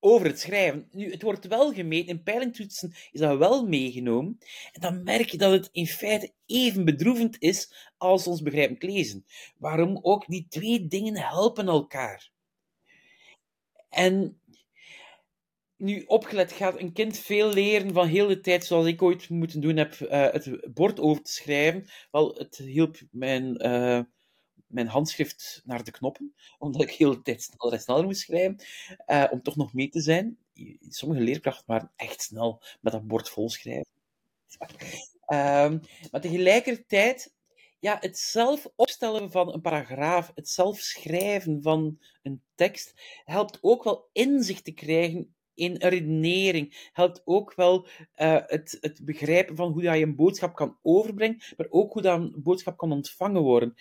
over 0.00 0.26
het 0.26 0.40
schrijven. 0.40 0.88
Nu, 0.90 1.10
het 1.10 1.22
wordt 1.22 1.46
wel 1.46 1.72
gemeten, 1.72 2.08
in 2.08 2.22
peilingtoetsen 2.22 2.94
is 3.10 3.20
dat 3.20 3.38
wel 3.38 3.66
meegenomen. 3.66 4.38
En 4.72 4.80
dan 4.80 5.02
merk 5.02 5.30
je 5.30 5.38
dat 5.38 5.52
het 5.52 5.68
in 5.72 5.86
feite 5.86 6.32
even 6.46 6.84
bedroevend 6.84 7.36
is 7.38 7.90
als 7.96 8.26
ons 8.26 8.42
begrijpend 8.42 8.82
lezen. 8.82 9.24
Waarom 9.58 9.98
ook 10.02 10.26
die 10.26 10.46
twee 10.48 10.86
dingen 10.86 11.16
helpen 11.16 11.66
elkaar. 11.66 12.30
En 13.88 14.40
nu 15.76 16.02
opgelet 16.06 16.52
gaat 16.52 16.80
een 16.80 16.92
kind 16.92 17.18
veel 17.18 17.52
leren 17.52 17.92
van 17.92 18.06
heel 18.06 18.26
de 18.26 18.40
tijd, 18.40 18.64
zoals 18.64 18.86
ik 18.86 19.02
ooit 19.02 19.28
moeten 19.28 19.60
doen 19.60 19.76
heb, 19.76 19.94
uh, 19.94 20.08
het 20.08 20.74
bord 20.74 21.00
over 21.00 21.22
te 21.22 21.32
schrijven. 21.32 21.86
Wel, 22.10 22.34
het 22.34 22.56
hielp 22.56 22.96
mijn 23.10 23.66
uh, 23.66 24.00
mijn 24.76 24.88
handschrift 24.88 25.62
naar 25.64 25.84
de 25.84 25.90
knoppen, 25.90 26.34
omdat 26.58 26.82
ik 26.82 26.90
heel 26.90 27.10
de 27.10 27.22
tijd 27.22 27.42
sneller 27.42 27.74
en 27.74 27.80
sneller 27.80 28.04
moest 28.04 28.20
schrijven, 28.20 28.56
uh, 29.06 29.24
om 29.30 29.42
toch 29.42 29.56
nog 29.56 29.74
mee 29.74 29.88
te 29.88 30.00
zijn. 30.00 30.38
Sommige 30.88 31.20
leerkrachten 31.20 31.64
waren 31.66 31.92
echt 31.96 32.22
snel 32.22 32.62
met 32.80 32.92
dat 32.92 33.06
bord 33.06 33.28
vol 33.28 33.50
schrijven. 33.50 33.94
Um, 35.28 35.80
maar 36.10 36.20
tegelijkertijd, 36.20 37.34
ja, 37.78 37.96
het 38.00 38.18
zelf 38.18 38.68
opstellen 38.76 39.30
van 39.30 39.52
een 39.52 39.60
paragraaf, 39.60 40.32
het 40.34 40.48
zelf 40.48 40.78
schrijven 40.78 41.62
van 41.62 42.00
een 42.22 42.42
tekst, 42.54 42.92
helpt 43.24 43.58
ook 43.60 43.84
wel 43.84 44.08
inzicht 44.12 44.64
te 44.64 44.72
krijgen 44.72 45.35
in 45.56 45.76
redenering, 45.76 46.90
helpt 46.92 47.22
ook 47.24 47.54
wel 47.54 47.86
uh, 47.86 48.38
het, 48.46 48.78
het 48.80 49.00
begrijpen 49.04 49.56
van 49.56 49.72
hoe 49.72 49.82
je 49.82 50.02
een 50.02 50.16
boodschap 50.16 50.54
kan 50.54 50.78
overbrengen, 50.82 51.42
maar 51.56 51.66
ook 51.70 51.92
hoe 51.92 52.02
dat 52.02 52.18
een 52.18 52.34
boodschap 52.36 52.76
kan 52.76 52.92
ontvangen 52.92 53.42
worden. 53.42 53.74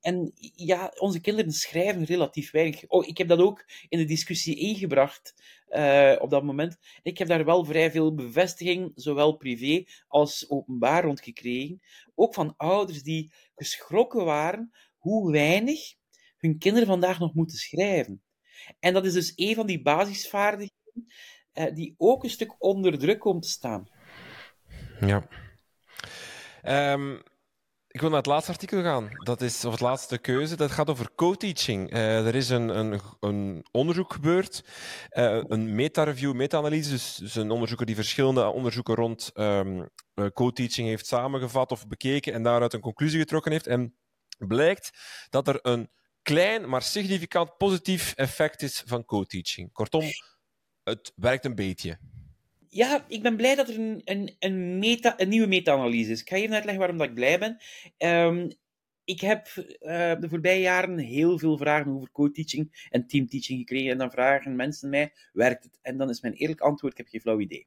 En 0.00 0.32
ja, 0.54 0.92
onze 0.98 1.20
kinderen 1.20 1.52
schrijven 1.52 2.04
relatief 2.04 2.50
weinig. 2.50 2.88
Oh, 2.88 3.06
ik 3.06 3.18
heb 3.18 3.28
dat 3.28 3.38
ook 3.38 3.64
in 3.88 3.98
de 3.98 4.04
discussie 4.04 4.56
ingebracht 4.56 5.34
uh, 5.68 6.16
op 6.18 6.30
dat 6.30 6.42
moment. 6.42 6.78
Ik 7.02 7.18
heb 7.18 7.28
daar 7.28 7.44
wel 7.44 7.64
vrij 7.64 7.90
veel 7.90 8.14
bevestiging, 8.14 8.92
zowel 8.94 9.36
privé 9.36 9.84
als 10.08 10.50
openbaar 10.50 11.04
rond 11.04 11.20
gekregen. 11.20 11.80
Ook 12.14 12.34
van 12.34 12.54
ouders 12.56 13.02
die 13.02 13.32
geschrokken 13.54 14.24
waren 14.24 14.70
hoe 14.98 15.32
weinig 15.32 15.94
hun 16.36 16.58
kinderen 16.58 16.88
vandaag 16.88 17.18
nog 17.18 17.34
moeten 17.34 17.56
schrijven. 17.56 18.22
En 18.78 18.92
dat 18.92 19.06
is 19.06 19.12
dus 19.12 19.32
een 19.36 19.54
van 19.54 19.66
die 19.66 19.82
basisvaardigheden 19.82 20.78
uh, 21.54 21.74
die 21.74 21.94
ook 21.98 22.24
een 22.24 22.30
stuk 22.30 22.54
onder 22.58 22.98
druk 22.98 23.18
komt 23.18 23.42
te 23.42 23.48
staan. 23.48 23.88
Ja. 25.00 25.28
Um, 26.92 27.22
ik 27.90 28.00
wil 28.00 28.08
naar 28.08 28.18
het 28.18 28.26
laatste 28.26 28.52
artikel 28.52 28.82
gaan. 28.82 29.08
Dat 29.24 29.40
is, 29.40 29.64
of 29.64 29.72
het 29.72 29.80
laatste 29.80 30.18
keuze. 30.18 30.56
Dat 30.56 30.70
gaat 30.70 30.90
over 30.90 31.14
co-teaching. 31.14 31.92
Uh, 31.92 32.26
er 32.26 32.34
is 32.34 32.48
een, 32.48 32.68
een, 32.78 33.00
een 33.20 33.66
onderzoek 33.70 34.12
gebeurd. 34.12 34.64
Uh, 35.10 35.42
een 35.46 35.74
meta-review, 35.74 36.34
meta-analyse. 36.34 36.90
Dus, 36.90 37.14
dus, 37.14 37.34
een 37.34 37.50
onderzoeker 37.50 37.86
die 37.86 37.94
verschillende 37.94 38.46
onderzoeken 38.46 38.94
rond 38.94 39.30
uh, 39.34 39.80
co-teaching 40.32 40.88
heeft 40.88 41.06
samengevat 41.06 41.72
of 41.72 41.86
bekeken 41.86 42.32
en 42.32 42.42
daaruit 42.42 42.72
een 42.72 42.80
conclusie 42.80 43.20
getrokken 43.20 43.52
heeft. 43.52 43.66
En 43.66 43.96
blijkt 44.38 44.90
dat 45.28 45.48
er 45.48 45.58
een 45.62 45.90
klein, 46.22 46.68
maar 46.68 46.82
significant 46.82 47.56
positief 47.56 48.12
effect 48.16 48.62
is 48.62 48.82
van 48.86 49.04
co-teaching. 49.04 49.72
Kortom, 49.72 50.04
het 50.90 51.12
werkt 51.16 51.44
een 51.44 51.54
beetje. 51.54 51.98
Ja, 52.68 53.04
ik 53.08 53.22
ben 53.22 53.36
blij 53.36 53.54
dat 53.54 53.68
er 53.68 53.78
een, 53.78 54.00
een, 54.04 54.36
een, 54.38 54.78
meta, 54.78 55.20
een 55.20 55.28
nieuwe 55.28 55.46
meta-analyse 55.46 56.10
is. 56.10 56.20
Ik 56.20 56.28
ga 56.28 56.36
even 56.36 56.54
uitleggen 56.54 56.78
waarom 56.78 56.98
dat 56.98 57.08
ik 57.08 57.14
blij 57.14 57.38
ben. 57.38 57.56
Um, 57.98 58.50
ik 59.04 59.20
heb 59.20 59.46
uh, 59.56 60.20
de 60.20 60.28
voorbije 60.28 60.60
jaren 60.60 60.98
heel 60.98 61.38
veel 61.38 61.56
vragen 61.56 61.92
over 61.92 62.10
co-teaching 62.12 62.86
en 62.90 63.06
teamteaching 63.06 63.58
gekregen. 63.58 63.90
En 63.90 63.98
dan 63.98 64.10
vragen 64.10 64.56
mensen 64.56 64.90
mij, 64.90 65.12
werkt 65.32 65.64
het? 65.64 65.78
En 65.82 65.96
dan 65.96 66.10
is 66.10 66.20
mijn 66.20 66.34
eerlijk 66.34 66.60
antwoord, 66.60 66.92
ik 66.92 66.98
heb 66.98 67.08
geen 67.08 67.20
flauw 67.20 67.40
idee. 67.40 67.66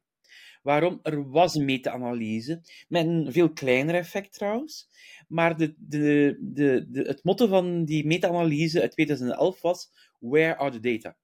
Waarom? 0.62 1.00
Er 1.02 1.30
was 1.30 1.56
een 1.56 1.66
meta-analyse, 1.66 2.62
met 2.88 3.06
een 3.06 3.32
veel 3.32 3.54
kleiner 3.54 3.96
effect 3.96 4.34
trouwens. 4.34 4.90
Maar 5.28 5.58
de, 5.58 5.74
de, 5.78 6.38
de, 6.40 7.02
het 7.08 7.24
motto 7.24 7.48
van 7.48 7.86
die 7.86 8.06
meta-analyse 8.06 8.82
uit 8.82 8.92
2011 8.92 9.62
was: 9.62 9.92
Where 10.20 10.58
are 10.58 10.72
the 10.72 10.80
data? 10.80 11.18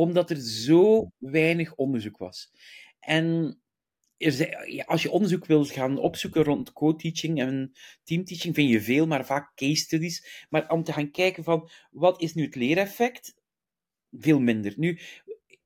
Omdat 0.00 0.30
er 0.30 0.40
zo 0.40 1.10
weinig 1.18 1.74
onderzoek 1.74 2.18
was. 2.18 2.52
En 3.00 3.58
er 4.16 4.84
als 4.86 5.02
je 5.02 5.10
onderzoek 5.10 5.46
wilt 5.46 5.70
gaan 5.70 5.98
opzoeken 5.98 6.44
rond 6.44 6.72
co-teaching 6.72 7.40
en 7.40 7.72
teamteaching, 8.04 8.54
vind 8.54 8.70
je 8.70 8.80
veel, 8.80 9.06
maar 9.06 9.26
vaak 9.26 9.54
case 9.54 9.74
studies. 9.82 10.46
Maar 10.48 10.70
om 10.70 10.84
te 10.84 10.92
gaan 10.92 11.10
kijken 11.10 11.44
van 11.44 11.70
wat 11.90 12.20
is 12.22 12.34
nu 12.34 12.44
het 12.44 12.54
leereffect, 12.54 13.34
veel 14.10 14.40
minder. 14.40 14.74
Nu, 14.76 14.98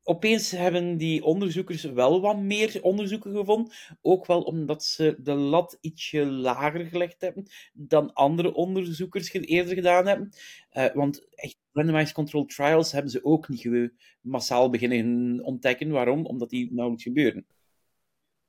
opeens 0.05 0.51
hebben 0.51 0.97
die 0.97 1.25
onderzoekers 1.25 1.83
wel 1.83 2.21
wat 2.21 2.39
meer 2.39 2.79
onderzoeken 2.83 3.37
gevonden. 3.37 3.73
Ook 4.03 4.27
wel 4.27 4.43
omdat 4.43 4.85
ze 4.85 5.17
de 5.19 5.35
lat 5.35 5.79
ietsje 5.81 6.27
lager 6.27 6.85
gelegd 6.87 7.21
hebben 7.21 7.47
dan 7.73 8.13
andere 8.13 8.55
onderzoekers 8.55 9.33
eerder 9.33 9.75
gedaan 9.75 10.07
hebben. 10.07 10.33
Uh, 10.73 10.95
want 10.95 11.27
echt 11.35 11.57
randomized 11.73 12.13
controlled 12.13 12.49
trials 12.49 12.93
hebben 12.93 13.11
ze 13.11 13.25
ook 13.25 13.49
niet 13.49 13.93
massaal 14.21 14.71
beginnen 14.71 15.41
ontdekken. 15.45 15.91
Waarom? 15.91 16.27
Omdat 16.27 16.51
die 16.51 16.69
nauwelijks 16.73 17.05
gebeuren. 17.05 17.47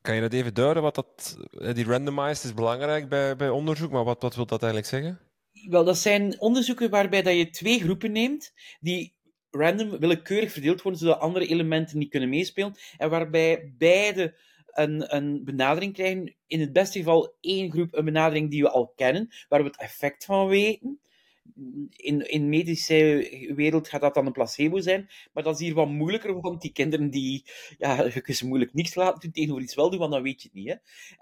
Kan 0.02 0.16
je 0.16 0.22
dat 0.22 0.34
even 0.34 0.54
duiden? 0.54 0.84
Wat 0.84 0.96
dat, 0.96 1.38
eh, 1.52 1.74
die 1.74 1.86
randomized 1.86 2.44
is 2.44 2.54
belangrijk 2.54 3.10
bij, 3.10 3.36
bij 3.36 3.50
onderzoek, 3.50 3.92
maar 3.92 4.04
wat, 4.04 4.22
wat 4.22 4.36
wil 4.36 4.46
dat 4.46 4.64
eigenlijk 4.64 4.92
zeggen? 4.92 5.20
Wel, 5.70 5.84
dat 5.84 5.98
zijn 5.98 6.40
onderzoeken 6.40 6.90
waarbij 6.90 7.22
dat 7.22 7.36
je 7.36 7.50
twee 7.50 7.80
groepen 7.80 8.12
neemt 8.12 8.54
die 8.80 9.16
random, 9.58 10.00
willekeurig 10.00 10.52
verdeeld 10.52 10.82
worden, 10.82 11.02
zodat 11.02 11.20
andere 11.20 11.48
elementen 11.48 11.98
niet 11.98 12.10
kunnen 12.10 12.30
meespelen. 12.30 12.76
En 12.98 13.10
waarbij 13.10 13.74
beide 13.78 14.36
een, 14.66 15.16
een 15.16 15.44
benadering 15.44 15.94
krijgen. 15.94 16.36
In 16.48 16.60
het 16.60 16.74
beste 16.74 16.98
geval 16.98 17.36
één 17.42 17.72
groep 17.72 17.94
een 17.94 18.06
benadering 18.06 18.50
die 18.50 18.62
we 18.62 18.70
al 18.70 18.94
kennen, 18.96 19.30
waar 19.50 19.62
we 19.62 19.68
het 19.68 19.80
effect 19.80 20.26
van 20.26 20.48
weten. 20.48 21.00
In, 21.90 22.30
in 22.30 22.42
de 22.42 22.48
medische 22.48 23.30
wereld 23.56 23.88
gaat 23.88 24.02
dat 24.02 24.14
dan 24.14 24.26
een 24.26 24.32
placebo 24.32 24.80
zijn, 24.80 25.10
maar 25.34 25.44
dat 25.44 25.54
is 25.54 25.66
hier 25.66 25.74
wat 25.74 25.88
moeilijker, 25.88 26.42
want 26.42 26.62
die 26.62 26.72
kinderen 26.72 27.10
die, 27.10 27.44
ja, 27.78 28.04
je 28.04 28.34
ze 28.34 28.48
moeilijk 28.48 28.74
niks 28.74 28.96
laten 28.96 29.22
doen 29.22 29.32
tegenover 29.32 29.64
iets 29.64 29.76
wel 29.76 29.90
doen, 29.90 30.00
want 30.00 30.12
dan 30.12 30.22
weet 30.22 30.42
je 30.42 30.48
het 30.48 30.58
niet. 30.58 30.68
Hè? 30.68 30.76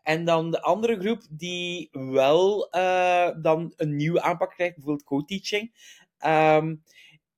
En 0.03 0.25
dan 0.25 0.51
de 0.51 0.61
andere 0.61 0.99
groep 0.99 1.21
die 1.29 1.89
wel 1.91 2.67
uh, 2.75 3.29
dan 3.41 3.73
een 3.75 3.95
nieuwe 3.95 4.21
aanpak 4.21 4.51
krijgt, 4.51 4.75
bijvoorbeeld 4.75 5.07
co-teaching. 5.07 5.71
Um, 6.25 6.83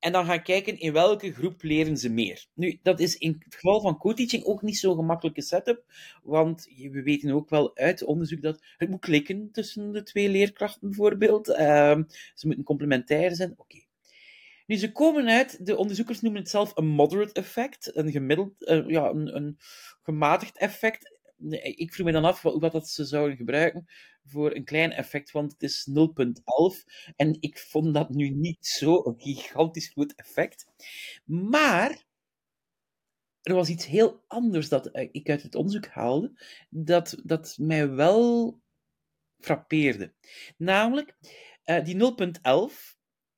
en 0.05 0.11
dan 0.11 0.25
gaan 0.25 0.43
kijken 0.43 0.79
in 0.79 0.93
welke 0.93 1.33
groep 1.33 1.63
leren 1.63 1.97
ze 1.97 2.09
meer. 2.09 2.45
Nu, 2.53 2.79
dat 2.83 2.99
is 2.99 3.17
in 3.17 3.41
het 3.43 3.55
geval 3.55 3.81
van 3.81 3.97
co-teaching 3.97 4.43
ook 4.43 4.61
niet 4.61 4.77
zo'n 4.77 4.95
gemakkelijke 4.95 5.41
setup, 5.41 5.83
want 6.23 6.67
we 6.91 7.01
weten 7.03 7.31
ook 7.31 7.49
wel 7.49 7.77
uit 7.77 8.03
onderzoek 8.03 8.41
dat 8.41 8.63
het 8.77 8.89
moet 8.89 8.99
klikken 8.99 9.49
tussen 9.51 9.91
de 9.91 10.03
twee 10.03 10.29
leerkrachten 10.29 10.87
bijvoorbeeld. 10.89 11.49
Uh, 11.49 11.55
ze 12.33 12.47
moeten 12.47 12.63
complementair 12.63 13.35
zijn. 13.35 13.53
Oké. 13.57 13.83
Nu, 14.65 14.75
ze 14.75 14.91
komen 14.91 15.27
uit, 15.27 15.65
de 15.65 15.77
onderzoekers 15.77 16.21
noemen 16.21 16.41
het 16.41 16.49
zelf 16.49 16.71
een 16.75 16.87
moderate 16.87 17.33
effect, 17.33 17.95
een 17.95 18.11
gemiddeld, 18.11 18.53
uh, 18.59 18.87
ja, 18.87 19.09
een, 19.09 19.35
een 19.35 19.57
gematigd 20.01 20.57
effect 20.57 21.14
ik 21.61 21.93
vroeg 21.93 22.05
me 22.05 22.11
dan 22.11 22.25
af 22.25 22.41
wat, 22.41 22.71
dat 22.71 22.89
ze 22.89 23.05
zouden 23.05 23.37
gebruiken 23.37 23.85
voor 24.23 24.55
een 24.55 24.63
klein 24.63 24.91
effect, 24.91 25.31
want 25.31 25.51
het 25.51 25.63
is 25.63 25.89
0,11 25.89 27.13
en 27.15 27.37
ik 27.39 27.59
vond 27.59 27.93
dat 27.93 28.09
nu 28.09 28.29
niet 28.29 28.65
zo'n 28.65 29.13
gigantisch 29.17 29.89
goed 29.89 30.15
effect. 30.15 30.65
Maar 31.25 32.03
er 33.41 33.55
was 33.55 33.69
iets 33.69 33.85
heel 33.85 34.23
anders 34.27 34.69
dat 34.69 34.89
ik 35.11 35.29
uit 35.29 35.43
het 35.43 35.55
onderzoek 35.55 35.87
haalde, 35.87 36.39
dat, 36.69 37.21
dat 37.23 37.55
mij 37.59 37.89
wel 37.89 38.59
frappeerde. 39.39 40.13
Namelijk, 40.57 41.15
uh, 41.65 41.83
die 41.83 41.95
0,11, 42.69 42.95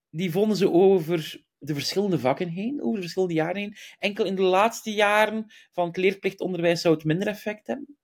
die 0.10 0.31
vonden 0.31 0.57
ze 0.57 0.71
over 0.71 1.45
de 1.57 1.73
verschillende 1.73 2.19
vakken 2.19 2.49
heen, 2.49 2.81
over 2.81 2.95
de 2.95 3.01
verschillende 3.01 3.33
jaren 3.33 3.61
heen. 3.61 3.75
Enkel 3.99 4.25
in 4.25 4.35
de 4.35 4.41
laatste 4.41 4.91
jaren 4.91 5.45
van 5.71 5.87
het 5.87 5.97
leerplichtonderwijs 5.97 6.81
zou 6.81 6.95
het 6.95 7.03
minder 7.03 7.27
effect 7.27 7.67
hebben. 7.67 7.97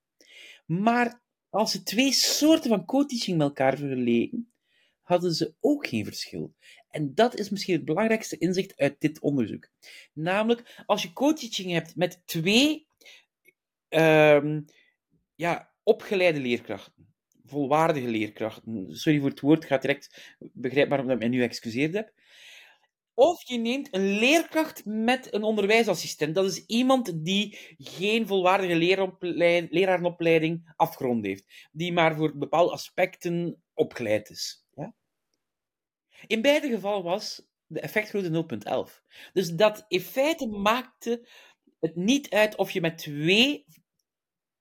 Maar 0.65 1.21
als 1.49 1.71
ze 1.71 1.83
twee 1.83 2.11
soorten 2.11 2.69
van 2.69 2.85
co-teaching 2.85 3.37
met 3.37 3.47
elkaar 3.47 3.77
vergeleken, 3.77 4.53
hadden 5.01 5.33
ze 5.33 5.53
ook 5.59 5.87
geen 5.87 6.05
verschil. 6.05 6.55
En 6.89 7.13
dat 7.13 7.35
is 7.39 7.49
misschien 7.49 7.75
het 7.75 7.85
belangrijkste 7.85 8.37
inzicht 8.37 8.77
uit 8.77 8.95
dit 8.99 9.19
onderzoek. 9.19 9.69
Namelijk, 10.13 10.83
als 10.85 11.01
je 11.01 11.13
co-teaching 11.13 11.71
hebt 11.71 11.95
met 11.95 12.21
twee 12.25 12.87
um, 13.89 14.65
ja, 15.35 15.71
opgeleide 15.83 16.39
leerkrachten, 16.39 17.13
volwaardige 17.45 18.07
leerkrachten, 18.07 18.95
sorry 18.95 19.19
voor 19.19 19.29
het 19.29 19.39
woord, 19.39 19.65
ga 19.65 19.77
direct 19.77 20.35
begrijpen 20.39 20.89
waarom 20.89 21.09
ik 21.09 21.19
mij 21.19 21.27
nu 21.27 21.41
excuseerd 21.41 21.93
heb, 21.93 22.13
of 23.13 23.47
je 23.47 23.58
neemt 23.58 23.88
een 23.91 24.17
leerkracht 24.17 24.86
met 24.86 25.34
een 25.34 25.43
onderwijsassistent. 25.43 26.36
Dat 26.36 26.45
is 26.45 26.65
iemand 26.65 27.26
die 27.26 27.58
geen 27.78 28.28
volwaardige 28.28 28.76
lerarenopleiding 29.69 30.73
afgerond 30.76 31.26
heeft. 31.26 31.69
Die 31.71 31.93
maar 31.93 32.15
voor 32.15 32.38
bepaalde 32.38 32.71
aspecten 32.71 33.63
opgeleid 33.73 34.30
is. 34.30 34.65
Ja? 34.76 34.95
In 36.28 36.41
beide 36.41 36.69
gevallen 36.69 37.04
was 37.04 37.47
de 37.65 37.80
effectgrootte 37.80 38.45
0,11. 38.89 39.32
Dus 39.34 39.49
dat 39.49 39.86
in 39.88 40.02
feite 40.02 40.47
maakte 40.47 41.28
het 41.80 41.95
niet 41.95 42.30
uit 42.30 42.56
of 42.56 42.71
je 42.71 42.82
met 42.82 42.97
twee 42.97 43.65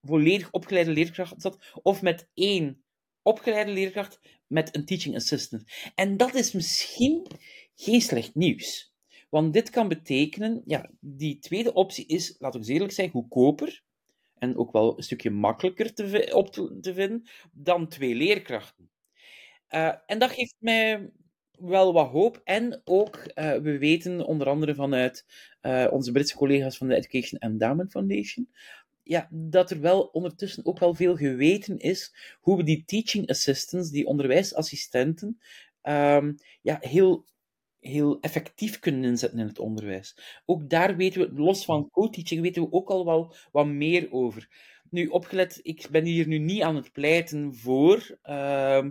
volledig 0.01 0.51
opgeleide 0.51 0.91
leerkrachten 0.91 1.41
zat, 1.41 1.71
of 1.81 2.01
met 2.01 2.29
één 2.33 2.83
opgeleide 3.21 3.71
leerkracht 3.71 4.19
met 4.47 4.75
een 4.75 4.85
teaching 4.85 5.15
assistant. 5.15 5.63
En 5.95 6.17
dat 6.17 6.33
is 6.33 6.51
misschien 6.51 7.27
geen 7.75 8.01
slecht 8.01 8.35
nieuws. 8.35 8.93
Want 9.29 9.53
dit 9.53 9.69
kan 9.69 9.87
betekenen, 9.87 10.61
ja, 10.65 10.89
die 10.99 11.39
tweede 11.39 11.73
optie 11.73 12.05
is, 12.05 12.35
laten 12.39 12.61
we 12.61 12.73
eerlijk 12.73 12.91
zijn, 12.91 13.09
goedkoper 13.09 13.83
en 14.37 14.57
ook 14.57 14.71
wel 14.71 14.97
een 14.97 15.03
stukje 15.03 15.29
makkelijker 15.29 15.93
te, 15.93 16.29
op 16.33 16.51
te, 16.81 16.93
vinden 16.93 17.27
dan 17.51 17.87
twee 17.87 18.15
leerkrachten. 18.15 18.89
Uh, 19.69 19.93
en 20.05 20.19
dat 20.19 20.31
geeft 20.31 20.55
mij 20.59 21.11
wel 21.59 21.93
wat 21.93 22.09
hoop. 22.09 22.41
En 22.43 22.81
ook, 22.83 23.15
uh, 23.15 23.53
we 23.55 23.77
weten 23.77 24.25
onder 24.25 24.47
andere 24.47 24.75
vanuit 24.75 25.25
uh, 25.61 25.87
onze 25.91 26.11
Britse 26.11 26.35
collega's 26.35 26.77
van 26.77 26.87
de 26.87 26.95
Education 26.95 27.39
Endowment 27.39 27.91
Foundation, 27.91 28.49
ja, 29.03 29.27
dat 29.31 29.71
er 29.71 29.79
wel 29.79 30.01
ondertussen 30.01 30.65
ook 30.65 30.79
wel 30.79 30.93
veel 30.93 31.15
geweten 31.15 31.77
is 31.77 32.13
hoe 32.41 32.57
we 32.57 32.63
die 32.63 32.83
teaching 32.85 33.29
assistants, 33.29 33.89
die 33.89 34.05
onderwijsassistenten, 34.05 35.39
um, 35.83 36.37
ja, 36.61 36.77
heel 36.81 37.25
heel 37.83 38.19
effectief 38.19 38.79
kunnen 38.79 39.03
inzetten 39.03 39.39
in 39.39 39.47
het 39.47 39.59
onderwijs. 39.59 40.17
Ook 40.45 40.69
daar 40.69 40.95
weten 40.95 41.21
we, 41.21 41.41
los 41.41 41.65
van 41.65 41.89
co-teaching, 41.89 42.41
weten 42.41 42.61
we 42.61 42.71
ook 42.71 42.89
al 42.89 43.05
wel 43.05 43.35
wat 43.51 43.67
meer 43.67 44.07
over. 44.11 44.49
Nu, 44.89 45.07
opgelet, 45.07 45.59
ik 45.61 45.87
ben 45.91 46.05
hier 46.05 46.27
nu 46.27 46.37
niet 46.37 46.61
aan 46.61 46.75
het 46.75 46.91
pleiten 46.91 47.55
voor, 47.55 48.17
uh, 48.23 48.85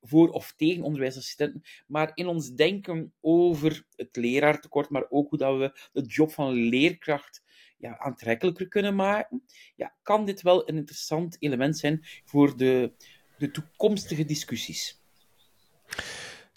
voor 0.00 0.28
of 0.28 0.54
tegen 0.56 0.82
onderwijsassistenten, 0.82 1.62
maar 1.86 2.10
in 2.14 2.26
ons 2.26 2.54
denken 2.54 3.12
over 3.20 3.86
het 3.96 4.16
leraartekort, 4.16 4.90
maar 4.90 5.06
ook 5.08 5.30
hoe 5.30 5.38
dat 5.38 5.58
we 5.58 5.80
de 5.92 6.06
job 6.06 6.30
van 6.30 6.52
leerkracht 6.52 7.42
ja, 7.78 7.98
aantrekkelijker 7.98 8.68
kunnen 8.68 8.94
maken, 8.94 9.42
ja, 9.76 9.94
kan 10.02 10.24
dit 10.24 10.42
wel 10.42 10.68
een 10.68 10.76
interessant 10.76 11.36
element 11.38 11.78
zijn 11.78 12.06
voor 12.24 12.56
de, 12.56 12.92
de 13.38 13.50
toekomstige 13.50 14.24
discussies. 14.24 15.00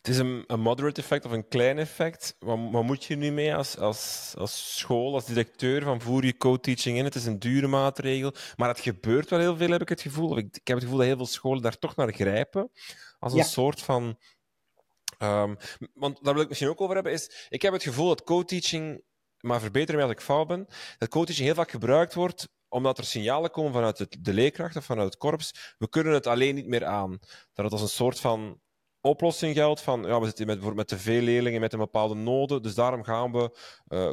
Het 0.02 0.08
is 0.08 0.18
een, 0.18 0.44
een 0.48 0.60
moderate 0.60 1.02
effect 1.02 1.26
of 1.26 1.32
een 1.32 1.48
klein 1.48 1.78
effect. 1.78 2.36
Wat, 2.40 2.60
wat 2.72 2.84
moet 2.84 3.04
je 3.04 3.16
nu 3.16 3.32
mee 3.32 3.56
als, 3.56 3.78
als, 3.78 4.34
als 4.38 4.78
school, 4.78 5.14
als 5.14 5.26
directeur? 5.26 5.84
Van 5.84 6.02
voer 6.02 6.26
je 6.26 6.38
co-teaching 6.38 6.98
in? 6.98 7.04
Het 7.04 7.16
is 7.16 7.26
een 7.26 7.40
dure 7.40 7.68
maatregel. 7.68 8.34
Maar 8.56 8.70
het 8.70 8.80
gebeurt 8.80 9.30
wel 9.30 9.40
heel 9.40 9.58
veel, 9.58 9.70
heb 9.70 9.82
ik 9.82 9.90
het 9.90 10.02
gevoel. 10.02 10.38
Ik, 10.38 10.46
ik 10.56 10.68
heb 10.68 10.76
het 10.76 10.84
gevoel 10.84 10.98
dat 10.98 11.08
heel 11.08 11.18
veel 11.18 11.26
scholen 11.26 11.62
daar 11.62 11.80
toch 11.80 11.96
naar 11.96 12.14
grijpen. 12.14 12.72
Als 13.20 13.34
een 13.34 13.44
soort 13.44 13.82
van. 13.82 14.20
Um, 15.22 15.58
want 15.94 16.24
daar 16.24 16.34
wil 16.34 16.44
ik 16.44 16.50
misschien 16.50 16.70
ook 16.70 16.82
over 16.82 16.96
hebben. 16.96 17.14
Is, 17.14 17.48
ik 17.50 17.62
heb 17.62 17.74
het 17.74 17.84
gevoel 17.84 18.08
dat 18.08 18.24
co-teaching, 18.24 19.04
maar 19.40 19.60
verbeter 19.60 19.96
me 19.96 20.02
als 20.02 20.12
ik 20.12 20.22
fout 20.22 20.48
ben, 20.48 20.68
dat 20.98 21.10
co-teaching 21.10 21.46
heel 21.46 21.56
vaak 21.56 21.72
gebruikt 21.72 22.14
wordt 22.14 22.48
omdat 22.70 22.98
er 22.98 23.04
signalen 23.04 23.52
komen 23.52 23.74
vanuit 23.74 24.18
de 24.20 24.34
leerkracht 24.34 24.76
of 24.76 24.86
vanuit 24.86 25.06
het 25.06 25.18
korps. 25.18 25.76
We 25.78 25.90
kunnen 25.90 26.14
het 26.14 26.28
alleen 26.28 26.56
niet 26.56 26.68
meer 26.68 26.86
aan. 26.86 27.20
Dat 27.54 27.64
het 27.66 27.72
als 27.72 27.82
een 27.82 27.88
soort 27.88 28.20
van 28.20 28.60
oplossing 29.02 29.56
geldt 29.56 29.82
van 29.82 30.04
ja, 30.04 30.20
we 30.20 30.26
zitten 30.26 30.46
met, 30.46 30.76
met 30.76 30.88
te 30.88 30.98
veel 30.98 31.22
leerlingen 31.22 31.62
met 31.62 31.74
een 31.74 31.80
bepaalde 31.80 32.16
noden, 32.16 32.62
dus 32.62 32.76
daarom 32.76 33.04
gaan 33.04 33.32
we 33.32 33.58
uh, 33.88 34.12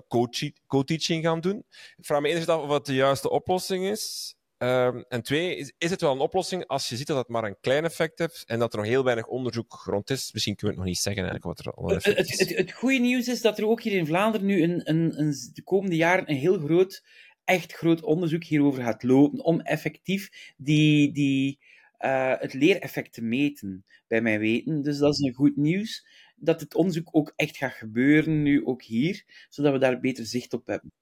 co-teaching 0.66 1.24
gaan 1.24 1.40
doen. 1.40 1.64
Ik 1.96 2.04
vraag 2.04 2.20
me 2.20 2.28
eerst 2.28 2.48
af 2.48 2.70
of 2.70 2.80
de 2.80 2.94
juiste 2.94 3.30
oplossing 3.30 3.84
is. 3.84 4.34
Um, 4.58 5.04
en 5.08 5.22
twee, 5.22 5.56
is, 5.56 5.72
is 5.78 5.90
het 5.90 6.00
wel 6.00 6.12
een 6.12 6.20
oplossing 6.20 6.66
als 6.66 6.88
je 6.88 6.96
ziet 6.96 7.06
dat 7.06 7.16
het 7.16 7.28
maar 7.28 7.44
een 7.44 7.60
klein 7.60 7.84
effect 7.84 8.18
heeft 8.18 8.44
en 8.46 8.58
dat 8.58 8.72
er 8.72 8.78
nog 8.78 8.88
heel 8.88 9.04
weinig 9.04 9.26
onderzoek 9.26 9.82
rond 9.84 10.10
is? 10.10 10.32
Misschien 10.32 10.56
kunnen 10.56 10.76
we 10.76 10.82
het 10.82 10.88
nog 10.88 10.96
niet 10.96 11.04
zeggen 11.04 11.22
eigenlijk 11.22 11.58
wat 11.58 11.66
er 11.66 11.82
al 11.82 11.94
effect 11.94 12.18
is. 12.18 12.38
Het, 12.38 12.48
het, 12.48 12.58
het, 12.58 12.72
goede 12.72 12.98
nieuws 12.98 13.28
is 13.28 13.40
dat 13.40 13.58
er 13.58 13.66
ook 13.66 13.82
hier 13.82 13.98
in 13.98 14.06
Vlaanderen 14.06 14.46
nu 14.46 14.62
een, 14.62 14.80
een, 14.84 15.20
een, 15.20 15.34
de 15.52 15.62
komende 15.62 15.96
jaren 15.96 16.30
een 16.30 16.36
heel 16.36 16.58
groot, 16.58 17.04
echt 17.44 17.72
groot 17.72 18.02
onderzoek 18.02 18.44
hierover 18.44 18.82
gaat 18.82 19.02
lopen 19.02 19.44
om 19.44 19.60
effectief 19.60 20.54
die, 20.56 21.12
die, 21.12 21.58
uh, 22.00 22.34
het 22.38 22.54
leereffect 22.54 23.12
te 23.12 23.22
meten, 23.22 23.84
bij 24.06 24.20
mijn 24.20 24.40
weten. 24.40 24.82
Dus 24.82 24.98
dat 24.98 25.12
is 25.12 25.20
een 25.20 25.34
goed 25.34 25.56
nieuws, 25.56 26.06
dat 26.36 26.60
het 26.60 26.74
onderzoek 26.74 27.08
ook 27.12 27.32
echt 27.36 27.56
gaat 27.56 27.72
gebeuren, 27.72 28.42
nu 28.42 28.66
ook 28.66 28.82
hier, 28.82 29.24
zodat 29.48 29.72
we 29.72 29.78
daar 29.78 30.00
beter 30.00 30.26
zicht 30.26 30.52
op 30.52 30.66
hebben. 30.66 30.92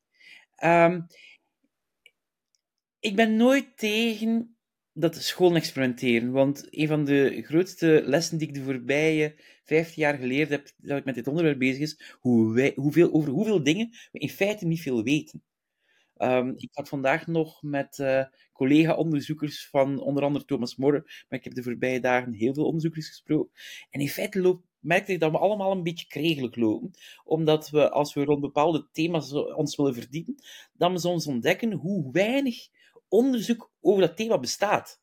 Um, 0.65 1.07
ik 3.01 3.17
ben 3.17 3.37
nooit 3.37 3.77
tegen 3.77 4.57
dat 4.93 5.17
scholen 5.17 5.57
experimenteren, 5.57 6.31
want 6.31 6.67
een 6.71 6.87
van 6.87 7.05
de 7.05 7.43
grootste 7.43 8.03
lessen 8.05 8.39
die 8.39 8.49
ik 8.49 8.55
de 8.55 8.63
voorbije 8.63 9.35
15 9.65 10.03
jaar 10.03 10.19
geleerd 10.19 10.51
heb, 10.51 10.71
dat 10.77 10.99
ik 10.99 11.05
met 11.05 11.15
dit 11.15 11.27
onderwerp 11.27 11.59
bezig 11.59 11.81
is, 11.81 12.17
hoe 12.21 12.55
wij, 12.55 12.73
hoeveel, 12.77 13.13
over 13.13 13.31
hoeveel 13.31 13.63
dingen 13.63 13.91
we 14.13 14.19
in 14.19 14.29
feite 14.29 14.67
niet 14.67 14.81
veel 14.81 15.03
weten. 15.03 15.43
Um, 16.19 16.55
ik 16.57 16.71
had 16.73 16.89
vandaag 16.89 17.27
nog 17.27 17.63
met 17.63 17.99
uh, 17.99 18.25
collega-onderzoekers 18.53 19.69
van 19.69 20.01
onder 20.01 20.23
andere 20.23 20.45
Thomas 20.45 20.77
More, 20.77 21.03
maar 21.29 21.39
ik 21.39 21.45
heb 21.45 21.55
de 21.55 21.63
voorbije 21.63 22.01
dagen 22.01 22.33
heel 22.33 22.55
veel 22.55 22.65
onderzoekers 22.65 23.09
gesproken. 23.09 23.53
En 23.91 24.01
in 24.01 24.09
feite 24.09 24.41
loop, 24.41 24.65
merkte 24.81 25.13
ik 25.13 25.21
dat 25.21 25.31
we 25.31 25.39
allemaal 25.39 25.73
een 25.73 25.83
beetje 25.83 26.07
kregelijk 26.07 26.57
lopen, 26.57 26.91
omdat 27.25 27.71
we, 27.71 27.91
als 27.91 28.15
we 28.15 28.25
rond 28.25 28.41
bepaalde 28.41 28.89
thema's 28.93 29.33
ons 29.33 29.77
willen 29.77 29.95
verdiepen, 29.95 30.35
dan 30.73 30.93
we 30.93 30.99
soms 30.99 31.27
ontdekken 31.27 31.73
hoe 31.73 32.13
weinig 32.13 32.69
onderzoek 33.09 33.71
over 33.81 34.01
dat 34.01 34.17
thema 34.17 34.39
bestaat. 34.39 35.03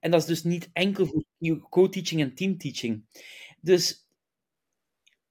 En 0.00 0.10
dat 0.10 0.20
is 0.20 0.26
dus 0.26 0.42
niet 0.42 0.70
enkel 0.72 1.06
voor 1.06 1.24
co-teaching 1.68 2.20
en 2.20 2.34
teamteaching. 2.34 3.04
Dus 3.60 4.08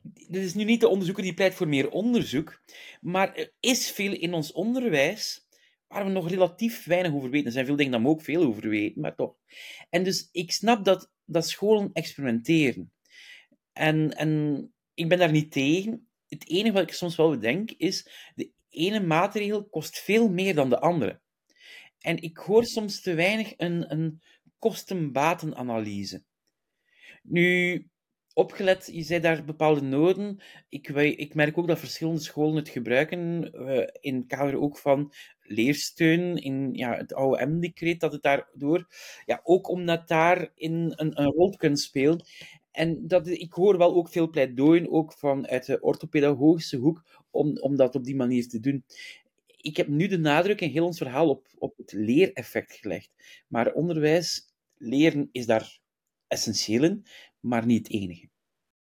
dit 0.01 0.43
is 0.43 0.53
nu 0.53 0.63
niet 0.63 0.79
de 0.79 0.87
onderzoeker 0.87 1.23
die 1.23 1.33
pleit 1.33 1.53
voor 1.53 1.67
meer 1.67 1.89
onderzoek, 1.89 2.61
maar 3.01 3.35
er 3.35 3.53
is 3.59 3.91
veel 3.91 4.13
in 4.13 4.33
ons 4.33 4.51
onderwijs 4.51 5.47
waar 5.87 6.05
we 6.05 6.11
nog 6.11 6.29
relatief 6.29 6.85
weinig 6.85 7.13
over 7.13 7.29
weten. 7.29 7.45
Er 7.47 7.51
zijn 7.51 7.65
veel 7.65 7.75
dingen 7.75 7.91
dat 7.91 8.01
we 8.01 8.07
ook 8.07 8.21
veel 8.21 8.43
over 8.43 8.69
weten, 8.69 9.01
maar 9.01 9.15
toch. 9.15 9.35
En 9.89 10.03
dus 10.03 10.29
ik 10.31 10.51
snap 10.51 10.85
dat, 10.85 11.11
dat 11.25 11.47
scholen 11.47 11.89
experimenteren. 11.93 12.91
En, 13.73 14.15
en 14.17 14.73
ik 14.93 15.09
ben 15.09 15.17
daar 15.17 15.31
niet 15.31 15.51
tegen. 15.51 16.07
Het 16.27 16.49
enige 16.49 16.73
wat 16.73 16.83
ik 16.83 16.93
soms 16.93 17.15
wel 17.15 17.29
bedenk 17.29 17.71
is, 17.71 18.07
de 18.35 18.51
ene 18.69 18.99
maatregel 18.99 19.65
kost 19.65 19.99
veel 19.99 20.29
meer 20.29 20.55
dan 20.55 20.69
de 20.69 20.79
andere. 20.79 21.19
En 21.99 22.21
ik 22.21 22.37
hoor 22.37 22.65
soms 22.65 23.01
te 23.01 23.13
weinig 23.13 23.53
een, 23.57 23.91
een 23.91 24.21
kosten-batenanalyse. 24.59 26.23
Nu, 27.23 27.87
opgelet, 28.39 28.89
je 28.93 29.03
zei 29.03 29.19
daar 29.19 29.45
bepaalde 29.45 29.81
noden. 29.81 30.39
Ik, 30.69 30.87
ik 30.89 31.33
merk 31.33 31.57
ook 31.57 31.67
dat 31.67 31.79
verschillende 31.79 32.21
scholen 32.21 32.55
het 32.55 32.69
gebruiken, 32.69 33.51
uh, 33.53 33.87
in 33.99 34.15
het 34.15 34.27
kader 34.27 34.59
ook 34.59 34.77
van 34.77 35.13
leersteun, 35.41 36.35
in 36.35 36.73
ja, 36.73 36.95
het 36.95 37.15
OM-decreet, 37.15 37.99
dat 37.99 38.11
het 38.11 38.21
daardoor, 38.21 38.87
ja, 39.25 39.39
ook 39.43 39.69
omdat 39.69 40.07
daar 40.07 40.51
in 40.55 40.93
een, 40.95 41.21
een 41.21 41.31
rol 41.31 41.55
kan 41.57 41.77
spelen. 41.77 42.25
En 42.71 43.07
dat, 43.07 43.27
ik 43.27 43.53
hoor 43.53 43.77
wel 43.77 43.95
ook 43.95 44.09
veel 44.09 44.29
pleidooien, 44.29 44.91
ook 44.91 45.13
vanuit 45.13 45.65
de 45.65 45.81
orthopedagogische 45.81 46.77
hoek, 46.77 47.03
om, 47.31 47.57
om 47.57 47.75
dat 47.75 47.95
op 47.95 48.03
die 48.03 48.15
manier 48.15 48.47
te 48.47 48.59
doen. 48.59 48.83
Ik 49.47 49.77
heb 49.77 49.87
nu 49.87 50.07
de 50.07 50.17
nadruk 50.17 50.61
in 50.61 50.69
heel 50.69 50.85
ons 50.85 50.97
verhaal 50.97 51.29
op, 51.29 51.47
op 51.57 51.77
het 51.77 51.91
leereffect 51.91 52.73
gelegd. 52.73 53.09
Maar 53.47 53.73
onderwijs, 53.73 54.53
leren 54.77 55.29
is 55.31 55.45
daar 55.45 55.79
essentieel 56.27 56.83
in, 56.83 57.05
maar 57.39 57.65
niet 57.65 57.87
het 57.87 57.95
enige. 57.95 58.29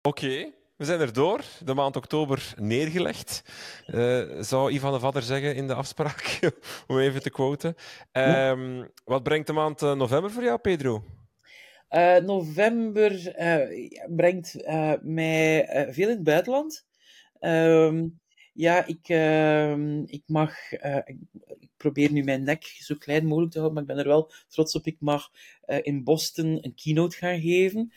Oké, 0.02 0.52
we 0.76 0.84
zijn 0.84 1.00
er 1.00 1.12
door. 1.12 1.44
De 1.64 1.74
maand 1.74 1.96
oktober 1.96 2.54
neergelegd, 2.56 3.42
uh, 3.86 4.42
zou 4.42 4.72
Ivan 4.72 4.92
de 4.92 5.00
Vadder 5.00 5.22
zeggen 5.22 5.54
in 5.54 5.66
de 5.66 5.74
afspraak, 5.74 6.38
om 6.86 6.98
even 6.98 7.22
te 7.22 7.30
quoten. 7.30 7.74
Um, 8.12 8.90
wat 9.04 9.22
brengt 9.22 9.46
de 9.46 9.52
maand 9.52 9.82
uh, 9.82 9.92
november 9.94 10.30
voor 10.30 10.42
jou, 10.42 10.58
Pedro? 10.58 11.04
Uh, 11.90 12.16
november 12.16 13.34
brengt 14.16 14.54
mij 15.02 15.66
veel 15.90 16.08
in 16.08 16.14
het 16.14 16.24
buitenland. 16.24 16.86
Um, 17.40 18.20
ja, 18.56 18.86
ik, 18.86 19.08
ehm, 19.08 20.02
ik 20.06 20.22
mag. 20.26 20.72
Ik, 21.04 21.16
ik, 21.58 21.68
probeer 21.76 22.12
nu 22.12 22.22
mijn 22.22 22.42
nek 22.42 22.64
zo 22.64 22.94
klein 22.98 23.26
mogelijk 23.26 23.52
te 23.52 23.58
houden, 23.58 23.84
maar 23.84 23.90
ik 23.90 23.96
ben 23.96 24.06
er 24.06 24.16
wel 24.18 24.32
trots 24.48 24.74
op. 24.74 24.86
Ik 24.86 24.96
mag 25.00 25.30
in 25.82 26.04
Boston 26.04 26.58
een 26.60 26.74
keynote 26.74 27.16
gaan 27.16 27.40
geven. 27.40 27.92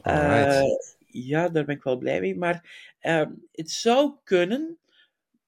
Alright 0.00 0.98
ja, 1.12 1.48
daar 1.48 1.64
ben 1.64 1.76
ik 1.76 1.82
wel 1.82 1.98
blij 1.98 2.20
mee. 2.20 2.36
Maar 2.36 2.88
uh, 3.02 3.26
het 3.52 3.70
zou 3.70 4.12
kunnen, 4.24 4.78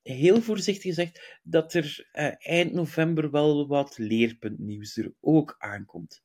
heel 0.03 0.41
voorzichtig 0.41 0.83
gezegd, 0.83 1.39
dat 1.43 1.75
er 1.75 2.09
eind 2.39 2.73
november 2.73 3.31
wel 3.31 3.67
wat 3.67 3.99
leerpuntnieuws 3.99 4.97
er 4.97 5.13
ook 5.21 5.57
aankomt. 5.59 6.23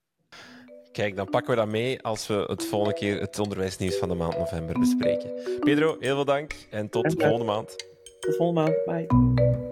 Kijk, 0.92 1.16
dan 1.16 1.30
pakken 1.30 1.50
we 1.50 1.60
dat 1.60 1.70
mee 1.70 2.02
als 2.02 2.28
we 2.28 2.34
het 2.48 2.66
volgende 2.66 2.96
keer 2.96 3.20
het 3.20 3.40
onderwijsnieuws 3.40 3.96
van 3.96 4.10
de 4.10 4.16
maand 4.16 4.38
november 4.38 4.80
bespreken. 4.80 5.60
Pedro, 5.60 5.98
heel 6.00 6.16
veel 6.16 6.26
dank 6.26 6.56
en 6.70 6.90
tot 6.90 7.14
volgende 7.18 7.46
maand. 7.46 7.76
Tot 8.20 8.36
volgende 8.36 8.62
maand. 8.62 9.08
Bye. 9.08 9.67